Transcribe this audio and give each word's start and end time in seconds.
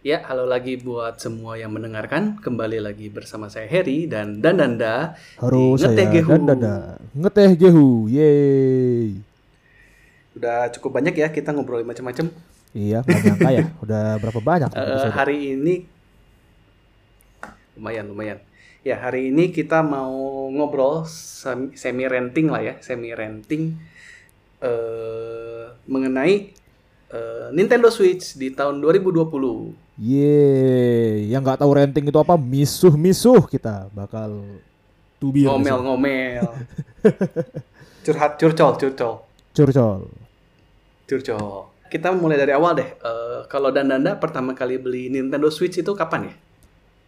Ya, 0.00 0.24
halo 0.24 0.48
lagi 0.48 0.80
buat 0.80 1.20
semua 1.20 1.60
yang 1.60 1.76
mendengarkan. 1.76 2.40
Kembali 2.40 2.80
lagi 2.80 3.12
bersama 3.12 3.52
saya 3.52 3.68
Heri 3.68 4.08
dan 4.08 4.40
Dandanda. 4.40 5.12
Halo 5.36 5.76
di 5.76 5.84
saya 5.84 5.92
Ngeteh 5.92 6.06
Gehu. 6.08 6.30
dan 6.32 6.42
Dada. 6.48 6.76
Ngeteh 7.12 7.50
Gehu. 7.60 8.08
Yeay. 8.08 9.20
Udah 10.32 10.72
cukup 10.72 10.96
banyak 10.96 11.20
ya 11.20 11.28
kita 11.28 11.52
ngobrolin 11.52 11.84
macam-macam. 11.84 12.32
Iya, 12.72 13.04
nyangka 13.04 13.50
ya. 13.52 13.68
Udah 13.84 14.16
berapa 14.24 14.40
banyak 14.40 14.72
episode? 14.72 15.12
hari 15.12 15.52
ini 15.52 15.84
lumayan 17.76 18.08
lumayan. 18.08 18.40
Ya, 18.80 18.96
hari 19.04 19.28
ini 19.28 19.52
kita 19.52 19.84
mau 19.84 20.48
ngobrol 20.48 21.04
semi 21.76 22.08
renting 22.08 22.48
lah 22.48 22.64
ya, 22.64 22.74
semi 22.80 23.12
renting 23.12 23.76
eh 24.64 25.76
mengenai 25.84 26.56
eh, 27.12 27.46
Nintendo 27.52 27.92
Switch 27.92 28.40
di 28.40 28.48
tahun 28.48 28.80
2020. 28.80 29.89
Yeay. 30.00 31.28
Yang 31.28 31.40
nggak 31.44 31.60
tahu 31.60 31.70
renting 31.76 32.08
itu 32.08 32.16
apa? 32.16 32.40
Misuh-misuh 32.40 33.44
kita 33.44 33.92
bakal 33.92 34.40
sini. 35.20 35.44
Ngomel-ngomel. 35.44 36.44
Curhat, 38.04 38.40
curcol, 38.40 38.80
curcol. 38.80 39.14
Curcol. 39.52 40.00
Curcol. 41.04 41.68
Kita 41.92 42.16
mulai 42.16 42.40
dari 42.40 42.56
awal 42.56 42.80
deh. 42.80 42.88
Eh, 42.96 43.40
kalau 43.52 43.68
Dandanda 43.68 44.16
pertama 44.16 44.56
kali 44.56 44.80
beli 44.80 45.12
Nintendo 45.12 45.52
Switch 45.52 45.76
itu 45.76 45.92
kapan 45.92 46.32
ya? 46.32 46.34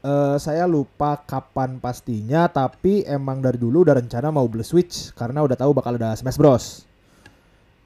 Eh, 0.02 0.36
saya 0.42 0.68
lupa 0.68 1.16
kapan 1.24 1.78
pastinya, 1.80 2.50
tapi 2.50 3.06
emang 3.08 3.40
dari 3.40 3.56
dulu 3.56 3.86
udah 3.88 4.02
rencana 4.02 4.28
mau 4.28 4.44
beli 4.44 4.66
Switch 4.66 5.14
karena 5.16 5.40
udah 5.40 5.56
tahu 5.56 5.72
bakal 5.72 5.96
ada 5.96 6.12
Smash 6.12 6.36
Bros. 6.36 6.84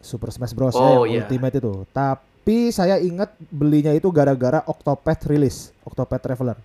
Super 0.03 0.35
Smash 0.35 0.57
Bros 0.57 0.75
ya, 0.75 0.83
Oh, 0.83 1.07
yang 1.07 1.23
iya. 1.23 1.23
Ultimate 1.29 1.55
itu. 1.63 1.75
Tapi 1.95 2.36
saya 2.71 3.03
ingat 3.03 3.35
belinya 3.51 3.91
itu 3.91 4.09
gara-gara 4.09 4.63
Octopath 4.65 5.27
rilis, 5.27 5.75
Octopath 5.83 6.23
Traveler. 6.23 6.57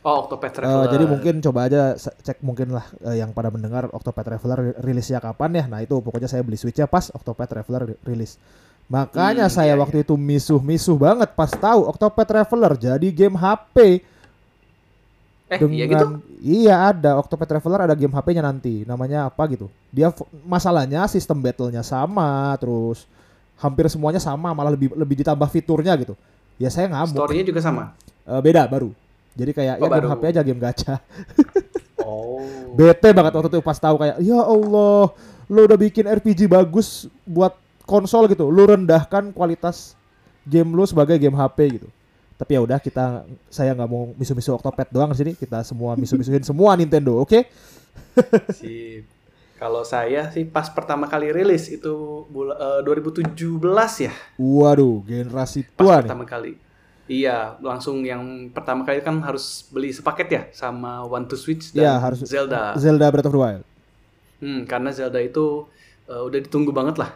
Oh, 0.00 0.24
Octopath 0.24 0.52
Eh, 0.56 0.56
Traveler. 0.56 0.88
jadi 0.88 1.04
mungkin 1.04 1.34
coba 1.40 1.68
aja 1.68 1.92
cek 1.96 2.40
mungkin 2.40 2.72
lah 2.72 2.84
eh, 3.04 3.20
yang 3.20 3.32
pada 3.32 3.48
mendengar 3.48 3.88
Octopath 3.90 4.24
Traveler 4.24 4.76
rilisnya 4.80 5.20
kapan 5.20 5.50
ya. 5.52 5.64
Nah 5.68 5.80
itu 5.80 6.00
pokoknya 6.00 6.24
saya 6.24 6.40
beli 6.40 6.56
Switchnya 6.56 6.88
pas 6.88 7.08
Octopath 7.10 7.48
Traveler 7.48 7.92
ri- 7.92 8.00
rilis. 8.04 8.40
Makanya 8.88 9.46
Hmm, 9.46 9.52
saya 9.52 9.76
iya, 9.76 9.80
waktu 9.80 10.02
itu 10.02 10.16
misuh-misuh 10.16 10.96
banget 10.96 11.30
pas 11.32 11.52
tahu 11.52 11.84
Octopath 11.86 12.26
Traveler 12.26 12.72
jadi 12.76 13.08
game 13.12 13.36
HP 13.36 13.76
eh, 15.50 15.58
dengan 15.58 15.74
iya 15.74 15.84
gitu? 15.86 16.06
iya 16.40 16.74
ada 16.90 17.18
Octopath 17.18 17.48
Traveler 17.48 17.80
ada 17.84 17.94
game 17.94 18.14
HP-nya 18.14 18.42
nanti 18.42 18.86
namanya 18.86 19.28
apa 19.28 19.42
gitu. 19.50 19.66
Dia 19.90 20.10
masalahnya 20.46 21.04
sistem 21.06 21.38
battle-nya 21.38 21.82
sama 21.82 22.54
terus 22.56 23.04
hampir 23.60 23.84
semuanya 23.92 24.18
sama 24.18 24.56
malah 24.56 24.72
lebih 24.72 24.96
lebih 24.96 25.20
ditambah 25.20 25.48
fiturnya 25.52 25.92
gitu. 26.00 26.16
Ya 26.56 26.72
saya 26.72 26.88
ngamuk. 26.88 27.16
Story-nya 27.16 27.44
juga 27.44 27.60
sama. 27.60 27.92
Eh, 28.24 28.40
beda 28.40 28.64
baru. 28.66 28.90
Jadi 29.36 29.52
kayak 29.54 29.74
Oh, 29.78 29.86
ya 29.86 29.88
game 29.88 29.96
baru. 30.00 30.08
HP 30.10 30.22
aja 30.32 30.40
game 30.42 30.60
gacha. 30.60 30.94
Oh. 32.00 32.40
Bete 32.74 33.12
banget 33.12 33.28
waktu 33.36 33.52
itu 33.52 33.60
pas 33.60 33.76
tahu 33.76 34.00
kayak 34.00 34.18
ya 34.24 34.40
Allah, 34.40 35.12
lo 35.46 35.60
udah 35.68 35.78
bikin 35.78 36.08
RPG 36.08 36.48
bagus 36.48 37.06
buat 37.28 37.54
konsol 37.84 38.26
gitu. 38.26 38.48
Lu 38.48 38.66
rendahkan 38.66 39.30
kualitas 39.36 39.94
game 40.48 40.72
lu 40.74 40.82
sebagai 40.88 41.20
game 41.20 41.36
HP 41.36 41.78
gitu. 41.78 41.88
Tapi 42.40 42.56
ya 42.56 42.60
udah 42.64 42.80
kita 42.80 43.28
saya 43.52 43.76
nggak 43.76 43.84
mau 43.86 44.16
misu-misu 44.16 44.56
Octopath 44.56 44.88
doang 44.88 45.12
di 45.12 45.18
sini. 45.20 45.32
Kita 45.36 45.60
semua 45.60 45.92
misu-misuin 45.94 46.40
semua 46.40 46.72
Nintendo, 46.72 47.20
oke? 47.20 47.46
Sip. 48.56 49.04
Kalau 49.60 49.84
saya 49.84 50.32
sih 50.32 50.48
pas 50.48 50.64
pertama 50.66 51.04
kali 51.04 51.28
rilis 51.30 51.68
itu 51.68 51.92
bula, 52.26 52.56
eh, 52.56 52.80
2017 52.80 53.28
ya, 54.00 54.12
Waduh, 54.34 55.04
generasi 55.04 55.68
pas 55.68 55.76
tua 55.76 55.94
nih. 56.00 56.08
pertama 56.08 56.24
kali. 56.24 56.52
Iya, 57.04 57.58
langsung 57.60 58.00
yang 58.00 58.22
pertama 58.48 58.86
kali 58.86 59.02
kan 59.02 59.20
harus 59.20 59.68
beli 59.68 59.90
sepaket 59.90 60.28
ya 60.30 60.42
sama 60.50 61.02
One 61.02 61.26
to 61.26 61.36
Switch 61.36 61.74
dan 61.74 61.82
Iya, 61.84 61.92
harus 61.98 62.24
Zelda. 62.24 62.72
Zelda 62.74 63.10
Breath 63.10 63.28
of 63.28 63.34
the 63.34 63.40
Wild. 63.40 63.64
Hmm, 64.40 64.64
karena 64.64 64.88
Zelda 64.90 65.20
itu 65.20 65.68
eh, 66.06 66.16
udah 66.16 66.40
ditunggu 66.40 66.72
banget 66.72 66.96
lah. 66.96 67.10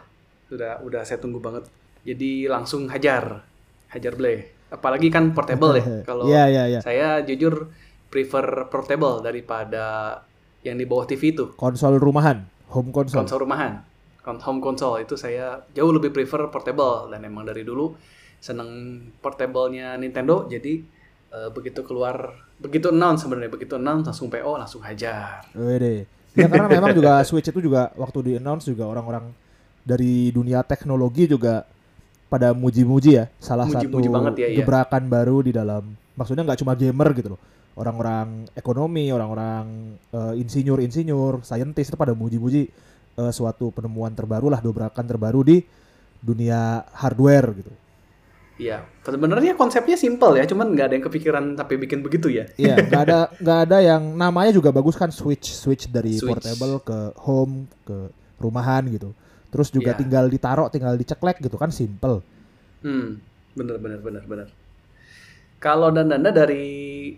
Udah 0.47 0.85
udah 0.85 1.01
saya 1.01 1.17
tunggu 1.17 1.41
banget. 1.41 1.65
Jadi 2.05 2.45
langsung 2.45 2.85
hajar. 2.85 3.41
Hajar 3.89 4.13
play. 4.13 4.45
Apalagi 4.69 5.09
kan 5.09 5.33
portable 5.33 5.79
ya. 5.79 5.85
Kalau 6.11 6.29
Iya, 6.29 6.43
iya, 6.45 6.63
iya. 6.69 6.79
saya 6.79 7.23
jujur 7.23 7.71
prefer 8.05 8.69
portable 8.69 9.23
daripada 9.23 10.19
yang 10.65 10.81
di 10.81 10.85
bawah 10.89 11.05
TV 11.05 11.37
itu. 11.37 11.53
Konsol 11.53 12.01
rumahan, 12.01 12.41
home 12.73 12.89
console. 12.89 13.21
Konsol 13.21 13.45
rumahan. 13.45 13.85
Home 14.25 14.57
console 14.57 15.05
itu 15.05 15.13
saya 15.13 15.61
jauh 15.77 15.93
lebih 15.93 16.09
prefer 16.09 16.49
portable 16.49 17.13
dan 17.13 17.21
emang 17.21 17.45
dari 17.45 17.61
dulu 17.61 17.93
seneng 18.41 19.01
portable-nya 19.21 19.93
Nintendo 20.01 20.49
jadi 20.49 20.81
eh, 21.29 21.49
begitu 21.53 21.85
keluar 21.85 22.33
begitu 22.57 22.89
announce 22.89 23.21
sebenarnya 23.21 23.53
begitu 23.53 23.77
announce 23.77 24.09
langsung 24.09 24.33
PO 24.33 24.51
langsung 24.57 24.81
hajar. 24.81 25.45
Wede. 25.53 26.09
Ya 26.33 26.49
karena 26.49 26.65
memang 26.65 26.97
juga 26.97 27.21
Switch 27.29 27.53
itu 27.53 27.61
juga 27.61 27.93
waktu 27.93 28.17
di 28.25 28.31
announce 28.41 28.65
juga 28.65 28.89
orang-orang 28.89 29.29
dari 29.85 30.33
dunia 30.33 30.65
teknologi 30.65 31.29
juga 31.29 31.69
pada 32.25 32.57
muji-muji 32.57 33.21
ya 33.21 33.25
salah 33.37 33.69
Muji-muji 33.69 34.09
satu 34.09 34.15
banget 34.17 34.33
ya, 34.41 34.47
iya. 34.49 34.57
gebrakan 34.65 35.05
baru 35.05 35.45
di 35.45 35.53
dalam 35.53 35.93
maksudnya 36.17 36.41
nggak 36.41 36.59
cuma 36.65 36.73
gamer 36.73 37.13
gitu 37.13 37.37
loh 37.37 37.41
orang-orang 37.75 38.47
ekonomi 38.55 39.11
orang-orang 39.11 39.95
eh, 40.11 40.33
insinyur-insinyur 40.41 41.43
saintis 41.43 41.91
itu 41.91 41.97
pada 41.99 42.15
muji-muji 42.15 42.71
eh, 43.15 43.31
suatu 43.31 43.71
penemuan 43.71 44.15
terbaru 44.15 44.47
lah 44.47 44.59
dobrakan 44.59 45.05
terbaru 45.05 45.43
di 45.43 45.57
dunia 46.19 46.81
hardware 46.95 47.49
gitu 47.55 47.73
Iya, 48.55 48.87
sebenarnya 49.03 49.59
konsepnya 49.59 49.99
simple 49.99 50.39
ya, 50.39 50.47
cuman 50.47 50.71
nggak 50.71 50.87
ada 50.87 50.95
yang 50.95 51.03
kepikiran 51.11 51.43
sampai 51.59 51.75
bikin 51.75 51.99
begitu 51.99 52.31
ya. 52.31 52.47
Iya, 52.55 52.79
nggak 52.87 53.01
ada 53.03 53.19
nggak 53.35 53.59
ada 53.67 53.77
yang 53.83 54.15
namanya 54.15 54.55
juga 54.55 54.71
bagus 54.71 54.95
kan 54.95 55.11
switch 55.11 55.51
switch 55.51 55.91
dari 55.91 56.15
Switch. 56.15 56.23
portable 56.23 56.79
ke 56.79 57.11
home 57.19 57.67
ke 57.83 58.07
rumahan 58.39 58.87
gitu. 58.87 59.11
Terus 59.51 59.67
juga 59.75 59.91
Iya. 59.91 59.99
tinggal 59.99 60.25
ditaruh, 60.31 60.71
tinggal 60.71 60.95
diceklek 60.95 61.43
gitu 61.43 61.59
kan 61.59 61.67
simple. 61.67 62.23
Hmm, 62.79 63.19
bener 63.59 63.75
bener 63.75 63.99
bener 63.99 64.23
bener. 64.23 64.47
Kalau 65.59 65.91
dan 65.91 66.07
Danda 66.07 66.31
dari 66.31 67.11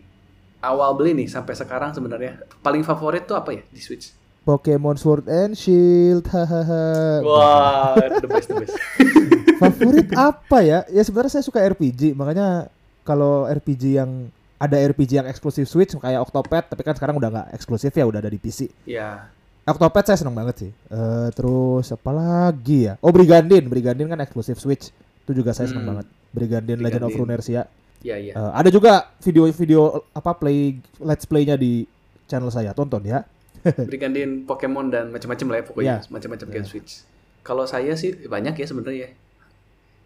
awal 0.60 0.94
beli 0.94 1.14
nih 1.16 1.28
sampai 1.28 1.54
sekarang 1.54 1.92
sebenarnya 1.92 2.32
paling 2.60 2.82
favorit 2.82 3.24
tuh 3.24 3.34
apa 3.34 3.52
ya 3.52 3.64
di 3.66 3.78
Switch? 3.78 4.12
Pokemon 4.44 4.96
Sword 4.96 5.28
and 5.28 5.54
Shield, 5.54 6.24
hahaha. 6.26 7.20
Wah, 7.20 8.00
the 8.00 8.26
best 8.26 8.48
the 8.48 8.56
best. 8.58 8.80
Favorit 9.60 10.08
apa 10.14 10.58
ya? 10.62 10.88
Ya 10.88 11.02
sebenarnya 11.02 11.36
saya 11.36 11.44
suka 11.44 11.60
RPG, 11.60 12.14
makanya 12.14 12.72
kalau 13.04 13.44
RPG 13.44 14.00
yang 14.00 14.32
ada 14.56 14.80
RPG 14.80 15.12
yang 15.16 15.28
eksklusif 15.28 15.68
Switch 15.68 15.92
kayak 15.94 16.24
Octopath, 16.24 16.72
tapi 16.72 16.82
kan 16.82 16.96
sekarang 16.96 17.14
udah 17.14 17.28
nggak 17.28 17.48
eksklusif 17.54 17.92
ya, 17.92 18.08
udah 18.08 18.24
ada 18.24 18.28
di 18.28 18.40
PC. 18.40 18.72
ya, 18.88 19.28
Octopath 19.64 20.08
saya 20.08 20.16
seneng 20.16 20.32
banget 20.32 20.56
sih. 20.58 20.72
Eh 20.88 21.28
terus 21.36 21.92
apa 21.92 22.16
lagi 22.16 22.88
ya? 22.88 22.96
Oh 23.04 23.12
Brigandin, 23.12 23.68
Brigandin 23.68 24.08
kan 24.08 24.24
eksklusif 24.24 24.56
Switch. 24.58 24.96
Itu 25.28 25.36
juga 25.36 25.52
saya 25.52 25.68
seneng 25.68 25.84
Hmm. 25.84 25.92
banget. 25.92 26.08
Brigandin, 26.32 26.80
Legend 26.80 27.04
of 27.04 27.12
Brigandin. 27.12 27.36
Runeterra. 27.36 27.64
Ya 28.00 28.16
ya. 28.16 28.34
Eh, 28.34 28.52
ada 28.54 28.70
juga 28.70 28.94
video-video 29.20 29.82
apa 30.12 30.34
play 30.34 30.74
let's 30.98 31.24
play-nya 31.24 31.56
di 31.56 31.86
channel 32.26 32.50
saya. 32.50 32.72
Tonton 32.72 33.02
ya. 33.02 33.24
Brigandin, 33.90 34.44
Pokemon 34.44 34.88
dan 34.88 35.10
macam-macam 35.10 35.48
lah 35.48 35.58
ya 35.60 35.66
pokoknya, 35.66 35.96
Iya. 36.00 36.08
macam-macam 36.08 36.48
game 36.50 36.64
Switch. 36.64 37.04
Kalau 37.42 37.64
saya 37.64 37.94
sih 37.94 38.16
banyak 38.16 38.54
ya 38.54 38.66
sebenarnya. 38.66 39.10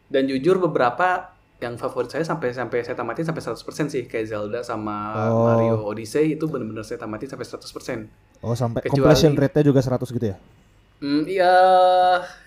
Dan 0.07 0.27
jujur 0.27 0.57
beberapa 0.57 1.31
yang 1.57 1.77
favorit 1.77 2.09
saya 2.09 2.25
sampai 2.25 2.51
sampai 2.51 2.81
saya 2.81 2.97
tamatin 2.97 3.21
sampai 3.21 3.37
100% 3.39 3.53
sih 3.87 4.03
kayak 4.03 4.25
Zelda 4.27 4.59
sama 4.61 5.13
Oh. 5.29 5.45
Mario 5.45 5.85
Odyssey 5.85 6.33
itu 6.33 6.49
benar-benar 6.49 6.81
saya 6.81 6.97
tamatin 6.97 7.29
sampai 7.29 7.45
100%. 7.45 8.09
Oh 8.41 8.57
sampai 8.57 8.81
Kecuali- 8.81 8.97
completion 8.97 9.37
rate-nya 9.37 9.63
juga 9.63 9.79
100 9.79 10.09
gitu 10.09 10.25
ya. 10.25 10.37
Hmm, 10.97 11.25
iya, 11.25 11.53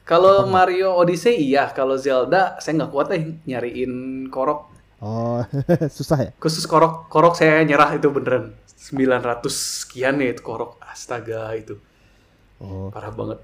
kalau 0.02 0.46
Mario 0.46 0.94
Odyssey 0.94 1.34
iya, 1.44 1.70
kalau 1.70 1.94
Zelda 1.94 2.58
saya 2.58 2.74
nggak 2.76 2.90
kuat 2.90 3.08
eh 3.10 3.22
nyariin 3.44 3.92
korok. 4.28 4.73
Oh, 5.02 5.42
susah 5.96 6.18
ya. 6.28 6.30
Khusus 6.38 6.64
korok, 6.64 7.08
korok 7.08 7.34
saya 7.34 7.62
nyerah 7.66 7.94
itu 7.94 8.08
beneran 8.10 8.54
900 8.78 9.40
sekian 9.50 10.20
ya 10.20 10.30
itu 10.34 10.42
korok. 10.44 10.76
Astaga 10.82 11.54
itu 11.56 11.76
Oh. 12.62 12.88
parah 12.88 13.10
banget. 13.10 13.38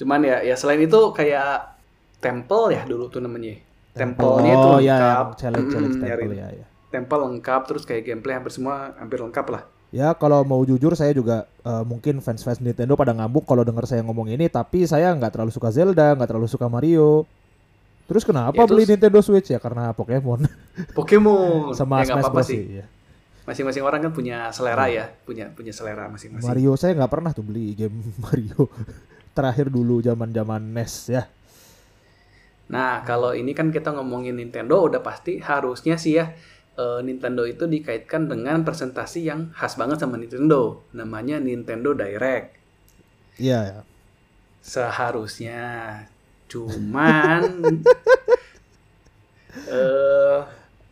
Cuman 0.00 0.20
ya, 0.24 0.42
ya 0.42 0.56
selain 0.56 0.80
itu 0.82 0.98
kayak 1.12 1.76
Temple 2.18 2.72
ya 2.72 2.82
dulu 2.88 3.06
tuh 3.12 3.20
namanya. 3.20 3.60
Temple-nya 3.92 4.52
itu 4.56 4.68
oh 4.68 4.78
ya, 4.80 4.96
lengkap. 4.96 5.26
yang 5.28 5.38
challenge 5.40 5.68
challenge 5.72 5.96
temple 6.00 6.32
ya, 6.36 6.48
ya. 6.52 6.66
Temple 6.92 7.20
lengkap 7.28 7.60
terus 7.68 7.82
kayak 7.88 8.02
gameplay 8.04 8.34
hampir 8.36 8.52
semua 8.52 8.92
hampir 8.96 9.20
lengkap 9.20 9.46
lah. 9.52 9.62
Ya 9.94 10.12
kalau 10.12 10.42
mau 10.44 10.60
jujur 10.66 10.92
saya 10.92 11.12
juga 11.16 11.46
eh, 11.64 11.84
mungkin 11.86 12.20
fans-fans 12.20 12.60
Nintendo 12.60 12.92
pada 12.96 13.12
ngambuk 13.16 13.48
kalau 13.48 13.64
denger 13.64 13.84
saya 13.88 14.02
ngomong 14.04 14.28
ini, 14.28 14.48
tapi 14.52 14.84
saya 14.84 15.12
nggak 15.16 15.32
terlalu 15.32 15.52
suka 15.52 15.72
Zelda, 15.72 16.12
nggak 16.16 16.28
terlalu 16.28 16.48
suka 16.50 16.66
Mario. 16.68 17.24
Terus 18.06 18.22
kenapa 18.22 18.54
Ya, 18.54 18.64
beli 18.64 18.86
terus- 18.86 18.90
Nintendo 18.94 19.18
Switch 19.20 19.50
ya? 19.50 19.58
Karena 19.58 19.90
Pokemon 19.90 20.46
Pokemon 20.94 21.74
sama 21.78 22.02
ya, 22.02 22.14
Smash 22.14 22.30
Bros 22.30 22.46
sih. 22.46 22.82
ya. 22.82 22.86
Masing-masing 23.46 23.82
orang 23.82 24.02
kan 24.02 24.12
punya 24.14 24.50
selera 24.50 24.86
ya, 24.90 25.06
punya 25.22 25.50
punya 25.50 25.70
selera 25.70 26.10
masing-masing. 26.10 26.46
Mario 26.46 26.74
saya 26.74 26.94
nggak 26.94 27.10
pernah 27.10 27.30
tuh 27.30 27.42
beli 27.42 27.74
game 27.74 27.94
Mario. 28.24 28.70
Terakhir 29.30 29.68
dulu 29.68 30.00
zaman-zaman 30.00 30.62
NES 30.72 30.94
ya. 31.12 31.22
Nah, 32.66 33.06
kalau 33.06 33.30
ini 33.30 33.54
kan 33.54 33.70
kita 33.70 33.94
ngomongin 33.94 34.34
Nintendo 34.34 34.82
udah 34.82 34.98
pasti 34.98 35.38
harusnya 35.38 35.94
sih 35.94 36.18
ya 36.18 36.34
eh, 36.74 37.00
Nintendo 37.00 37.46
itu 37.46 37.70
dikaitkan 37.70 38.26
dengan 38.26 38.66
presentasi 38.66 39.22
yang 39.22 39.54
khas 39.54 39.78
banget 39.78 40.02
sama 40.02 40.18
Nintendo, 40.18 40.82
namanya 40.90 41.38
Nintendo 41.38 41.94
Direct. 41.94 42.58
Iya, 43.38 43.58
ya. 43.62 43.80
Seharusnya, 44.60 45.62
cuman 46.46 47.42
eh 49.70 50.40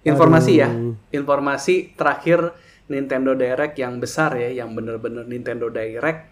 informasi 0.04 0.52
ya, 0.60 0.68
informasi 1.16 1.96
terakhir 1.96 2.52
Nintendo 2.92 3.32
Direct 3.32 3.80
yang 3.80 3.96
besar 3.96 4.36
ya, 4.36 4.52
yang 4.64 4.76
bener-bener 4.76 5.24
Nintendo 5.24 5.72
Direct, 5.72 6.28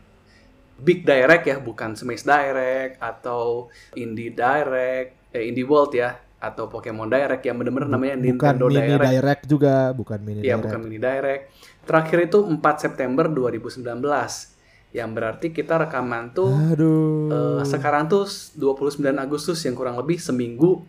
Big 0.76 1.08
Direct 1.08 1.48
ya, 1.48 1.56
bukan 1.56 1.96
Smash 1.96 2.28
Direct 2.28 3.00
atau 3.00 3.72
Indie 3.96 4.36
Direct, 4.36 5.32
eh 5.32 5.48
Indie 5.48 5.64
World 5.64 5.96
ya, 5.96 6.12
atau 6.36 6.68
Pokemon 6.68 7.08
Direct 7.08 7.40
yang 7.48 7.56
bener-bener 7.56 7.88
namanya 7.88 8.20
bukan 8.20 8.28
Nintendo 8.28 8.64
mini 8.68 8.84
Direct. 8.84 9.08
direct. 9.08 9.42
juga, 9.48 9.74
bukan 9.96 10.18
mini 10.20 10.40
Iya, 10.44 10.60
direct. 10.60 10.64
bukan 10.68 10.80
mini 10.84 10.98
direct. 11.00 11.42
Terakhir 11.88 12.18
itu 12.28 12.38
4 12.44 12.76
September 12.76 13.24
2019. 13.32 14.51
Yang 14.92 15.10
berarti 15.10 15.46
kita 15.50 15.80
rekaman 15.80 16.30
tuh 16.30 16.52
Aduh. 16.52 17.32
eh, 17.32 17.64
sekarang 17.64 18.06
tuh 18.06 18.28
29 18.54 19.00
Agustus 19.16 19.58
yang 19.64 19.72
kurang 19.72 19.96
lebih 19.96 20.20
seminggu 20.20 20.84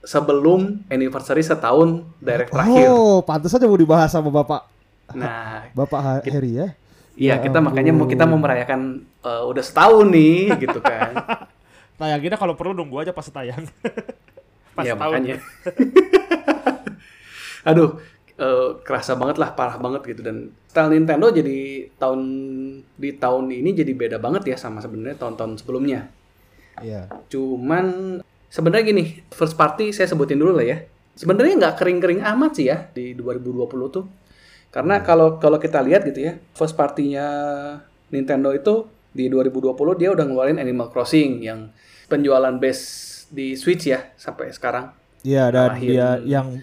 sebelum 0.00 0.84
anniversary 0.86 1.40
setahun 1.40 2.04
direct 2.20 2.52
terakhir. 2.52 2.86
Oh, 2.86 3.24
pantas 3.24 3.50
aja 3.50 3.64
mau 3.64 3.74
dibahas 3.74 4.12
sama 4.12 4.28
Bapak 4.28 4.68
Nah, 5.12 5.64
Bapak 5.78 6.26
Harry 6.26 6.60
ya. 6.60 6.68
iya 7.16 7.34
Ya 7.38 7.40
kita 7.40 7.58
makanya 7.58 7.90
mau 7.90 8.04
kita 8.04 8.28
mau 8.28 8.36
merayakan 8.36 9.00
eh, 9.24 9.42
udah 9.48 9.64
setahun 9.64 10.06
nih 10.12 10.52
gitu 10.62 10.78
kan. 10.78 11.16
Tayanginnya 11.96 12.36
kalau 12.36 12.52
perlu 12.52 12.76
nunggu 12.76 13.00
aja 13.00 13.16
pas 13.16 13.24
tayang. 13.24 13.64
pas 14.76 14.84
Iya 14.84 14.92
tahun. 14.92 15.12
makanya. 15.16 15.36
Aduh, 17.64 17.98
eh, 18.36 18.70
kerasa 18.84 19.16
banget 19.16 19.36
lah, 19.40 19.52
parah 19.56 19.76
banget 19.80 20.16
gitu 20.16 20.20
dan 20.24 20.52
style 20.68 20.92
Nintendo 20.92 21.32
jadi 21.32 21.88
tahun 21.96 22.20
di 23.00 23.10
tahun 23.16 23.48
ini 23.48 23.72
jadi 23.72 23.92
beda 23.96 24.16
banget 24.20 24.52
ya 24.52 24.56
sama 24.60 24.84
sebenarnya 24.84 25.16
tahun-tahun 25.16 25.64
sebelumnya. 25.64 26.12
Iya. 26.84 27.08
Cuman 27.32 28.18
sebenarnya 28.52 28.84
gini, 28.92 29.04
first 29.32 29.56
party 29.56 29.92
saya 29.96 30.08
sebutin 30.08 30.36
dulu 30.36 30.60
lah 30.60 30.66
ya. 30.68 30.78
Sebenarnya 31.16 31.56
nggak 31.56 31.76
kering-kering 31.80 32.20
amat 32.20 32.60
sih 32.60 32.68
ya 32.68 32.92
di 32.92 33.16
2020 33.16 33.88
tuh. 33.88 34.04
Karena 34.68 35.00
kalau 35.00 35.40
kalau 35.40 35.56
kita 35.56 35.80
lihat 35.80 36.04
gitu 36.04 36.20
ya, 36.20 36.36
first 36.52 36.76
partinya 36.76 37.24
Nintendo 38.12 38.52
itu 38.52 38.84
di 39.16 39.32
2020 39.32 39.72
dia 39.96 40.12
udah 40.12 40.24
ngeluarin 40.28 40.60
Animal 40.60 40.92
Crossing 40.92 41.40
yang 41.40 41.72
penjualan 42.12 42.52
base 42.60 42.84
di 43.32 43.56
Switch 43.56 43.88
ya 43.88 44.12
sampai 44.20 44.52
sekarang. 44.52 44.92
Iya 45.24 45.48
dan 45.48 45.80
dia 45.80 46.20
yang 46.22 46.60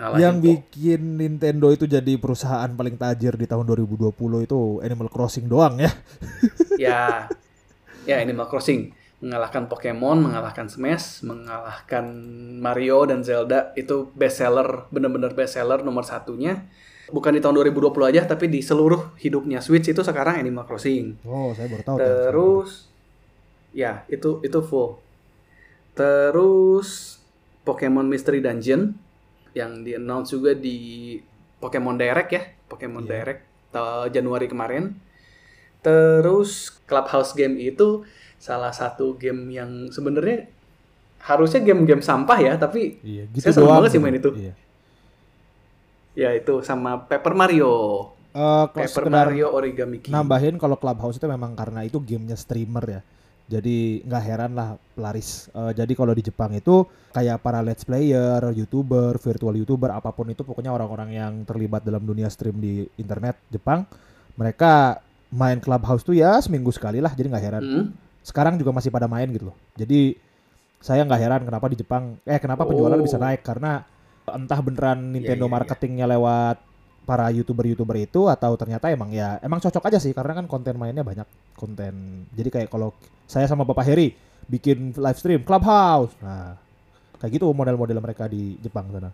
Ngalahin 0.00 0.22
yang 0.24 0.36
Po- 0.40 0.44
bikin 0.48 1.00
Nintendo 1.20 1.68
itu 1.68 1.84
jadi 1.84 2.16
perusahaan 2.16 2.72
paling 2.72 2.96
tajir 2.96 3.36
di 3.36 3.44
tahun 3.44 3.68
2020 3.68 4.16
itu 4.48 4.80
Animal 4.80 5.12
Crossing 5.12 5.44
doang 5.44 5.76
ya. 5.76 5.92
ya 6.88 7.28
ya 8.08 8.16
Animal 8.16 8.48
Crossing 8.48 8.96
mengalahkan 9.20 9.68
Pokemon, 9.68 10.24
mengalahkan 10.24 10.64
Smash, 10.72 11.20
mengalahkan 11.20 12.08
Mario 12.56 13.04
dan 13.04 13.20
Zelda 13.20 13.76
itu 13.76 14.08
best 14.16 14.40
seller, 14.40 14.88
bener-bener 14.88 15.36
best 15.36 15.60
seller 15.60 15.84
nomor 15.84 16.08
satunya. 16.08 16.64
Bukan 17.12 17.36
di 17.36 17.44
tahun 17.44 17.60
2020 17.60 17.92
aja, 18.08 18.24
tapi 18.24 18.48
di 18.48 18.64
seluruh 18.64 19.12
hidupnya 19.20 19.60
Switch 19.60 19.92
itu 19.92 20.00
sekarang 20.00 20.40
Animal 20.40 20.64
Crossing. 20.64 21.20
Oh, 21.28 21.52
saya 21.52 21.68
baru 21.68 21.84
tahu. 21.84 21.96
Terus, 22.00 22.70
ya 23.76 24.08
itu 24.08 24.40
itu 24.40 24.58
full. 24.64 24.96
Terus 25.92 27.20
Pokemon 27.68 28.08
Mystery 28.08 28.40
Dungeon 28.40 28.96
yang 29.52 29.82
di 29.82 29.94
announce 29.94 30.32
juga 30.32 30.52
di 30.52 31.18
Pokemon 31.58 31.96
Direct 31.96 32.30
ya, 32.30 32.42
Pokemon 32.66 33.04
Iya. 33.04 33.10
Direct 33.12 33.42
Januari 34.10 34.46
kemarin. 34.46 34.96
Terus 35.80 36.74
Clubhouse 36.84 37.32
game 37.32 37.56
itu 37.56 38.04
salah 38.36 38.72
satu 38.72 39.14
game 39.14 39.48
yang 39.50 39.88
sebenarnya 39.88 40.48
harusnya 41.20 41.60
game-game 41.60 42.00
sampah 42.00 42.38
ya, 42.40 42.52
tapi 42.56 42.96
Iya, 43.00 43.28
Saya 43.28 43.34
gitu 43.36 43.46
seneng 43.50 43.60
doang. 43.62 43.76
banget 43.78 43.90
sih 43.90 43.98
gitu. 43.98 44.04
main 44.04 44.16
itu. 44.16 44.30
Iya. 44.36 44.54
ya 46.10 46.30
itu 46.34 46.54
sama 46.60 47.06
Paper 47.06 47.32
Mario, 47.32 47.72
kalau 48.34 48.74
Paper 48.74 49.06
Mario 49.06 49.46
Origami 49.54 50.02
King. 50.02 50.10
nambahin 50.10 50.58
kalau 50.58 50.74
Clubhouse 50.74 51.16
itu 51.16 51.24
memang 51.24 51.54
karena 51.54 51.86
itu 51.86 52.02
gamenya 52.02 52.34
streamer 52.34 52.84
ya. 52.84 53.00
Jadi 53.50 54.06
nggak 54.06 54.22
heran 54.22 54.54
lah 54.54 54.78
laris. 54.94 55.50
Eh, 55.50 55.74
jadi 55.74 55.92
kalau 55.98 56.14
di 56.14 56.22
Jepang 56.22 56.54
itu 56.54 56.86
kayak 57.10 57.42
para 57.42 57.58
let's 57.66 57.82
player, 57.82 58.38
youtuber, 58.54 59.18
virtual 59.18 59.58
youtuber, 59.58 59.90
apa 59.90 60.14
pun 60.14 60.30
itu 60.30 60.46
pokoknya 60.46 60.70
orang-orang 60.70 61.10
yang 61.10 61.32
terlibat 61.42 61.82
dalam 61.82 62.06
dunia 62.06 62.30
stream 62.30 62.62
di 62.62 62.86
internet 62.94 63.34
Jepang, 63.50 63.82
mereka 64.38 65.02
main 65.34 65.58
Clubhouse 65.58 66.06
tuh 66.06 66.14
ya 66.14 66.38
seminggu 66.38 66.70
sekali 66.70 67.02
lah. 67.02 67.10
Jadi 67.10 67.26
nggak 67.26 67.44
heran. 67.44 67.62
Hmm. 67.66 67.86
Sekarang 68.22 68.54
juga 68.54 68.70
masih 68.70 68.94
pada 68.94 69.10
main 69.10 69.26
gitu 69.34 69.50
loh. 69.50 69.56
Jadi 69.74 70.14
saya 70.78 71.02
nggak 71.02 71.20
heran 71.20 71.42
kenapa 71.42 71.66
di 71.66 71.76
Jepang, 71.82 72.16
eh 72.22 72.38
kenapa 72.38 72.62
penjualan 72.64 72.96
Oh. 72.96 73.04
bisa 73.04 73.18
naik 73.18 73.42
karena 73.42 73.82
entah 74.30 74.60
beneran 74.62 75.10
Nintendo 75.10 75.44
iya, 75.44 75.50
iya. 75.50 75.56
marketingnya 75.58 76.06
lewat 76.06 76.69
para 77.08 77.26
youtuber-youtuber 77.32 77.96
itu 77.98 78.30
atau 78.30 78.54
ternyata 78.54 78.92
emang 78.92 79.10
ya 79.10 79.40
emang 79.42 79.58
cocok 79.58 79.88
aja 79.90 79.98
sih 79.98 80.14
karena 80.14 80.36
kan 80.36 80.46
konten 80.46 80.76
mainnya 80.76 81.02
banyak 81.02 81.26
konten. 81.58 82.24
Jadi 82.32 82.48
kayak 82.48 82.68
kalau 82.70 82.94
saya 83.26 83.46
sama 83.50 83.66
Bapak 83.66 83.86
Heri 83.86 84.14
bikin 84.46 84.94
live 84.94 85.18
stream 85.18 85.42
Clubhouse. 85.42 86.14
Nah 86.22 86.54
kayak 87.20 87.36
gitu 87.36 87.52
model-model 87.52 88.00
mereka 88.00 88.30
di 88.30 88.56
Jepang 88.62 88.88
sana. 88.94 89.12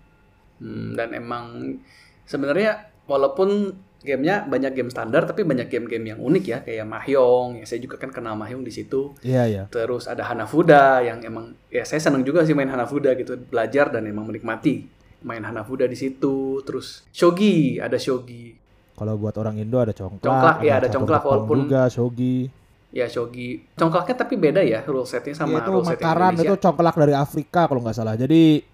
Hmm, 0.62 0.96
dan 0.96 1.12
emang 1.12 1.76
sebenarnya 2.24 2.88
walaupun 3.10 3.74
gamenya 4.06 4.46
banyak 4.46 4.72
game 4.78 4.90
standar 4.92 5.26
tapi 5.26 5.42
banyak 5.42 5.66
game-game 5.66 6.14
yang 6.14 6.20
unik 6.22 6.44
ya 6.46 6.58
kayak 6.62 6.86
Mahjong 6.86 7.58
ya 7.58 7.64
saya 7.66 7.82
juga 7.82 7.98
kan 7.98 8.14
kenal 8.14 8.38
Mahjong 8.38 8.62
di 8.62 8.72
situ. 8.72 9.16
Iya 9.26 9.42
iya. 9.50 9.64
Terus 9.66 10.06
ada 10.06 10.22
Hanafuda 10.22 11.02
yang 11.02 11.18
emang 11.26 11.58
ya 11.72 11.82
saya 11.82 11.98
senang 11.98 12.22
juga 12.22 12.46
sih 12.46 12.54
main 12.54 12.70
Hanafuda 12.70 13.18
gitu 13.18 13.34
belajar 13.50 13.90
dan 13.90 14.06
emang 14.06 14.30
menikmati 14.30 14.86
main 15.20 15.40
Hanafuda 15.40 15.84
di 15.84 15.94
situ 15.94 16.36
terus 16.62 17.06
Shogi 17.10 17.78
ada 17.78 17.96
Shogi. 17.96 18.52
Kalau 18.92 19.14
buat 19.14 19.36
orang 19.36 19.56
Indo 19.56 19.76
ada 19.76 19.92
congklak 19.92 20.24
Congklak, 20.24 20.56
iya, 20.60 20.80
ada 20.80 20.88
congklak, 20.88 21.20
walaupun- 21.22 21.68
juga 21.68 21.84
shogi. 21.86 22.48
Ya 22.90 23.04
Shogi. 23.04 23.60
Congklaknya 23.74 24.17
tapi 24.17 24.34
beda 24.34 24.60
ya 24.60 24.81
rule 24.82 25.05
setnya 25.05 25.36
sama 25.36 25.52
Iya, 25.52 25.60
itu 25.60 25.70
rule 25.70 25.84
set 25.84 25.98
makaran 25.98 26.32
Indonesia. 26.32 26.48
itu 26.48 26.55
congklak 26.58 26.96
dari 26.96 27.14
Afrika 27.14 27.60
kalau 27.67 27.81
nggak 27.84 27.93
salah. 27.94 28.17
Jadi 28.17 28.64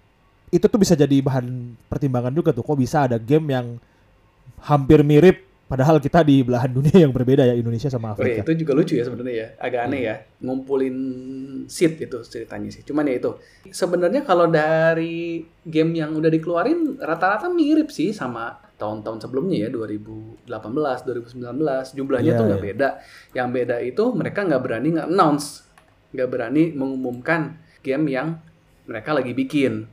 itu 0.47 0.65
tuh 0.65 0.79
bisa 0.79 0.93
jadi 0.93 1.17
bahan 1.19 1.45
pertimbangan 1.87 2.31
juga 2.31 2.49
tuh. 2.49 2.63
Kok 2.63 2.77
bisa 2.77 3.03
ada 3.03 3.17
game 3.17 3.51
yang 3.51 3.67
hampir 4.61 5.03
mirip 5.03 5.43
padahal 5.63 5.97
kita 5.97 6.21
di 6.21 6.43
belahan 6.43 6.69
dunia 6.69 7.07
yang 7.07 7.11
berbeda 7.15 7.47
ya 7.47 7.55
Indonesia 7.55 7.89
sama 7.89 8.11
Oh 8.11 8.19
Afrika 8.19 8.45
itu 8.45 8.65
juga 8.65 8.73
lucu 8.77 8.93
ya 8.99 9.03
sebenarnya 9.07 9.33
ya, 9.33 9.47
agak 9.57 9.81
aneh 9.89 10.01
ya, 10.05 10.15
ngumpulin 10.43 10.95
seed 11.65 11.97
itu 11.97 12.17
ceritanya 12.27 12.69
sih. 12.69 12.83
Cuman 12.85 13.07
ya 13.09 13.17
itu, 13.17 13.31
sebenarnya 13.71 14.21
kalau 14.27 14.51
dari 14.51 15.41
game 15.65 15.91
yang 15.97 16.13
udah 16.13 16.29
dikeluarin 16.29 16.99
rata-rata 16.99 17.49
mirip 17.49 17.89
sih 17.89 18.11
sama 18.11 18.59
tahun-tahun 18.77 19.23
sebelumnya 19.23 19.65
ya, 19.65 19.69
2018, 19.71 20.43
2019, 20.45 21.95
jumlahnya 21.95 22.31
Iya, 22.35 22.39
tuh 22.39 22.45
nggak 22.51 22.61
iya. 22.61 22.67
beda. 22.69 22.89
Yang 23.33 23.49
beda 23.55 23.75
itu 23.81 24.03
mereka 24.13 24.39
nggak 24.43 24.61
berani 24.61 24.89
nge-announce, 24.99 25.47
nggak 26.13 26.29
berani 26.29 26.63
mengumumkan 26.75 27.57
game 27.81 28.05
yang 28.11 28.27
mereka 28.83 29.15
lagi 29.15 29.31
bikin. 29.31 29.87